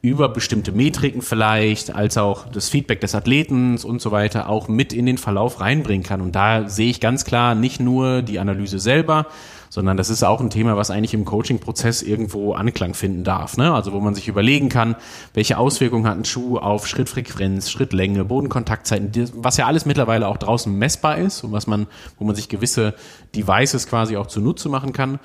[0.00, 4.92] über bestimmte Metriken vielleicht, als auch das Feedback des Athleten und so weiter auch mit
[4.92, 6.20] in den Verlauf reinbringen kann.
[6.20, 9.26] Und da sehe ich ganz klar nicht nur die Analyse selber,
[9.68, 13.56] sondern das ist auch ein Thema, was eigentlich im Coaching-Prozess irgendwo Anklang finden darf.
[13.56, 13.72] Ne?
[13.72, 14.96] Also wo man sich überlegen kann,
[15.34, 20.72] welche Auswirkungen hat ein Schuh auf Schrittfrequenz, Schrittlänge, Bodenkontaktzeiten, was ja alles mittlerweile auch draußen
[20.72, 21.86] messbar ist und was man,
[22.18, 22.94] wo man sich gewisse
[23.34, 25.18] Devices quasi auch zunutze machen kann.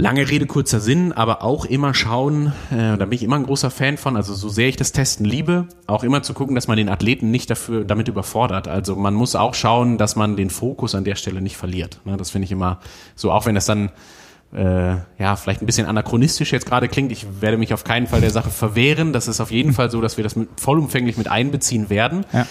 [0.00, 3.68] Lange Rede, kurzer Sinn, aber auch immer schauen, äh, da bin ich immer ein großer
[3.68, 6.76] Fan von, also so sehr ich das Testen liebe, auch immer zu gucken, dass man
[6.76, 8.68] den Athleten nicht dafür damit überfordert.
[8.68, 11.98] Also man muss auch schauen, dass man den Fokus an der Stelle nicht verliert.
[12.04, 12.78] Ne, das finde ich immer
[13.16, 13.90] so, auch wenn das dann
[14.54, 17.10] äh, ja, vielleicht ein bisschen anachronistisch jetzt gerade klingt.
[17.10, 19.12] Ich werde mich auf keinen Fall der Sache verwehren.
[19.12, 22.24] Das ist auf jeden Fall so, dass wir das mit, vollumfänglich mit einbeziehen werden.
[22.32, 22.46] Ja.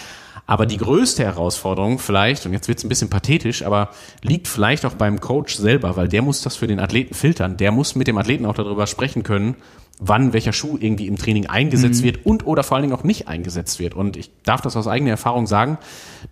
[0.48, 3.90] Aber die größte Herausforderung vielleicht, und jetzt wird es ein bisschen pathetisch, aber
[4.22, 7.58] liegt vielleicht auch beim Coach selber, weil der muss das für den Athleten filtern.
[7.58, 9.56] Der muss mit dem Athleten auch darüber sprechen können,
[10.00, 12.06] wann welcher Schuh irgendwie im Training eingesetzt mhm.
[12.06, 13.96] wird und oder vor allen Dingen auch nicht eingesetzt wird.
[13.96, 15.80] Und ich darf das aus eigener Erfahrung sagen,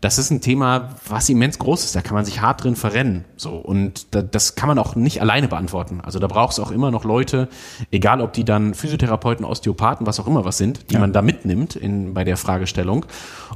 [0.02, 1.96] das ist ein Thema, was immens groß ist.
[1.96, 3.26] Da kann man sich hart drin verrennen.
[3.38, 6.00] So und da, das kann man auch nicht alleine beantworten.
[6.02, 7.50] Also da braucht es auch immer noch Leute,
[7.92, 11.00] egal ob die dann Physiotherapeuten, Osteopathen, was auch immer was sind, die ja.
[11.00, 13.06] man da mitnimmt in, bei der Fragestellung.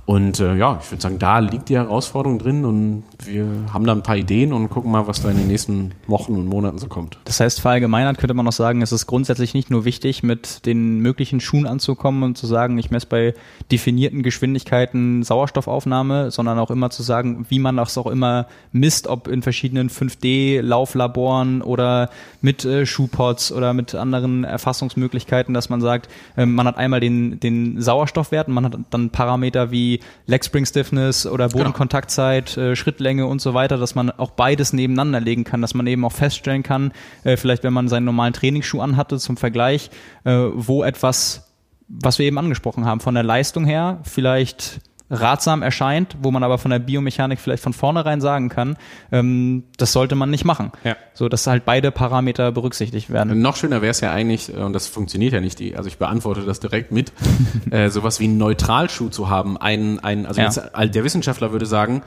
[0.05, 3.91] Und äh, ja, ich würde sagen, da liegt die Herausforderung drin und wir haben da
[3.91, 6.87] ein paar Ideen und gucken mal, was da in den nächsten Wochen und Monaten so
[6.87, 7.19] kommt.
[7.25, 10.99] Das heißt, verallgemeinert könnte man noch sagen, es ist grundsätzlich nicht nur wichtig, mit den
[10.99, 13.33] möglichen Schuhen anzukommen und zu sagen, ich messe bei
[13.71, 19.27] definierten Geschwindigkeiten Sauerstoffaufnahme, sondern auch immer zu sagen, wie man das auch immer misst, ob
[19.27, 22.09] in verschiedenen 5D-Lauflaboren oder
[22.41, 27.39] mit äh, Schuhpots oder mit anderen Erfassungsmöglichkeiten, dass man sagt, äh, man hat einmal den,
[27.39, 31.59] den Sauerstoffwert und man hat dann Parameter wie Leg Spring Stiffness oder genau.
[31.59, 32.67] Bodenkontaktzeit, genau.
[32.67, 36.05] äh, Schrittlänge und so weiter, dass man auch beides nebeneinander legen kann, dass man eben
[36.05, 36.91] auch feststellen kann,
[37.23, 39.88] äh, vielleicht wenn man seinen normalen Trainingsschuh anhatte zum Vergleich,
[40.23, 41.45] äh, wo etwas
[41.89, 44.79] was wir eben angesprochen haben, von der Leistung her vielleicht
[45.11, 48.77] ratsam erscheint, wo man aber von der Biomechanik vielleicht von vornherein sagen kann,
[49.11, 50.71] ähm, das sollte man nicht machen.
[50.83, 50.95] Ja.
[51.15, 53.41] So, dass halt beide Parameter berücksichtigt werden.
[53.41, 55.97] Noch schöner wäre es ja eigentlich, äh, und das funktioniert ja nicht, die, also ich
[55.97, 57.11] beantworte das direkt mit,
[57.71, 59.57] äh, sowas wie einen Neutralschuh zu haben.
[59.57, 60.45] Ein, ein, also ja.
[60.45, 60.61] jetzt,
[60.95, 62.03] der Wissenschaftler würde sagen,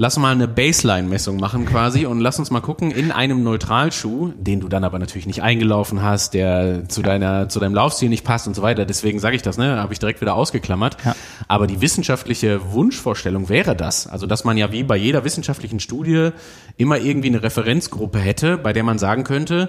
[0.00, 4.60] lass mal eine Baseline-Messung machen quasi und lass uns mal gucken in einem Neutralschuh, den
[4.60, 8.48] du dann aber natürlich nicht eingelaufen hast, der zu deiner zu deinem Laufstil nicht passt
[8.48, 8.86] und so weiter.
[8.86, 10.96] Deswegen sage ich das, ne, habe ich direkt wieder ausgeklammert.
[11.04, 11.14] Ja.
[11.48, 16.30] Aber die wissenschaftliche Wunschvorstellung wäre das, also dass man ja wie bei jeder wissenschaftlichen Studie
[16.78, 19.68] immer irgendwie eine Referenzgruppe hätte, bei der man sagen könnte,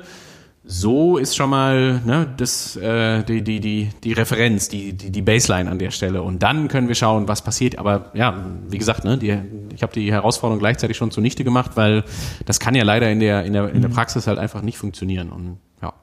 [0.63, 5.21] so ist schon mal ne, das, äh, die, die, die, die Referenz, die, die, die
[5.21, 6.21] Baseline an der Stelle.
[6.21, 7.79] Und dann können wir schauen, was passiert.
[7.79, 9.35] Aber ja, wie gesagt, ne, die,
[9.73, 12.03] ich habe die Herausforderung gleichzeitig schon zunichte gemacht, weil
[12.45, 13.95] das kann ja leider in der, in der, in der mhm.
[13.95, 15.29] Praxis halt einfach nicht funktionieren.
[15.29, 15.93] Und ja.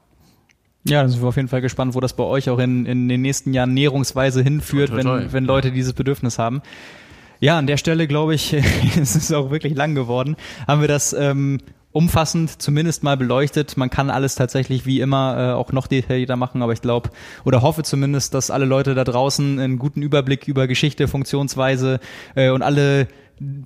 [0.85, 3.09] Ja, da sind wir auf jeden Fall gespannt, wo das bei euch auch in, in
[3.09, 5.21] den nächsten Jahren näherungsweise hinführt, toi, toi, toi.
[5.21, 6.63] wenn, wenn Leute dieses Bedürfnis haben.
[7.41, 8.53] Ja, an der Stelle glaube ich,
[9.01, 10.37] es ist auch wirklich lang geworden,
[10.67, 11.61] haben wir das ähm,
[11.99, 13.77] umfassend zumindest mal beleuchtet.
[13.77, 17.11] Man kann alles tatsächlich wie immer äh, auch noch detaillierter machen, aber ich glaube
[17.45, 21.99] oder hoffe zumindest, dass alle Leute da draußen einen guten Überblick über Geschichte, Funktionsweise
[22.37, 23.09] äh, und alle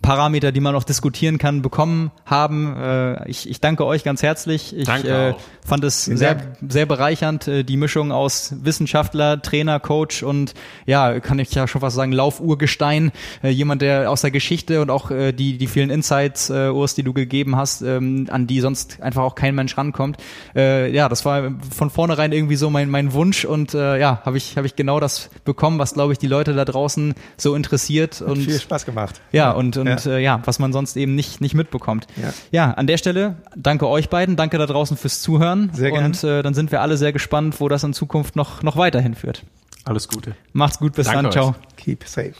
[0.02, 2.76] Parameter, die man noch diskutieren kann, bekommen haben.
[2.76, 4.76] Äh, ich, ich danke euch ganz herzlich.
[4.76, 5.34] Ich äh,
[5.64, 10.54] fand es sehr, sehr bereichernd, äh, die Mischung aus Wissenschaftler, Trainer, Coach und
[10.86, 13.12] ja, kann ich ja schon fast sagen, Laufurgestein.
[13.42, 16.94] Äh, jemand, der aus der Geschichte und auch äh, die, die vielen Insights, äh, Urs,
[16.94, 20.18] die du gegeben hast, ähm, an die sonst einfach auch kein Mensch rankommt.
[20.54, 24.36] Äh, ja, das war von vornherein irgendwie so mein, mein Wunsch und äh, ja, habe
[24.36, 28.20] ich, hab ich genau das bekommen, was glaube ich die Leute da draußen so interessiert.
[28.20, 29.20] Hat und viel Spaß gemacht.
[29.32, 30.12] Ja, und, und ja.
[30.12, 32.06] Äh, ja, was man sonst eben nicht, nicht mitbekommt.
[32.20, 32.32] Ja.
[32.50, 35.70] ja, an der Stelle danke euch beiden, danke da draußen fürs Zuhören.
[35.72, 36.06] Sehr gerne.
[36.06, 39.14] Und äh, dann sind wir alle sehr gespannt, wo das in Zukunft noch, noch weiterhin
[39.14, 39.44] führt.
[39.84, 40.36] Alles Gute.
[40.52, 41.54] Macht's gut, bis danke dann, ciao.
[41.76, 42.34] Keep safe.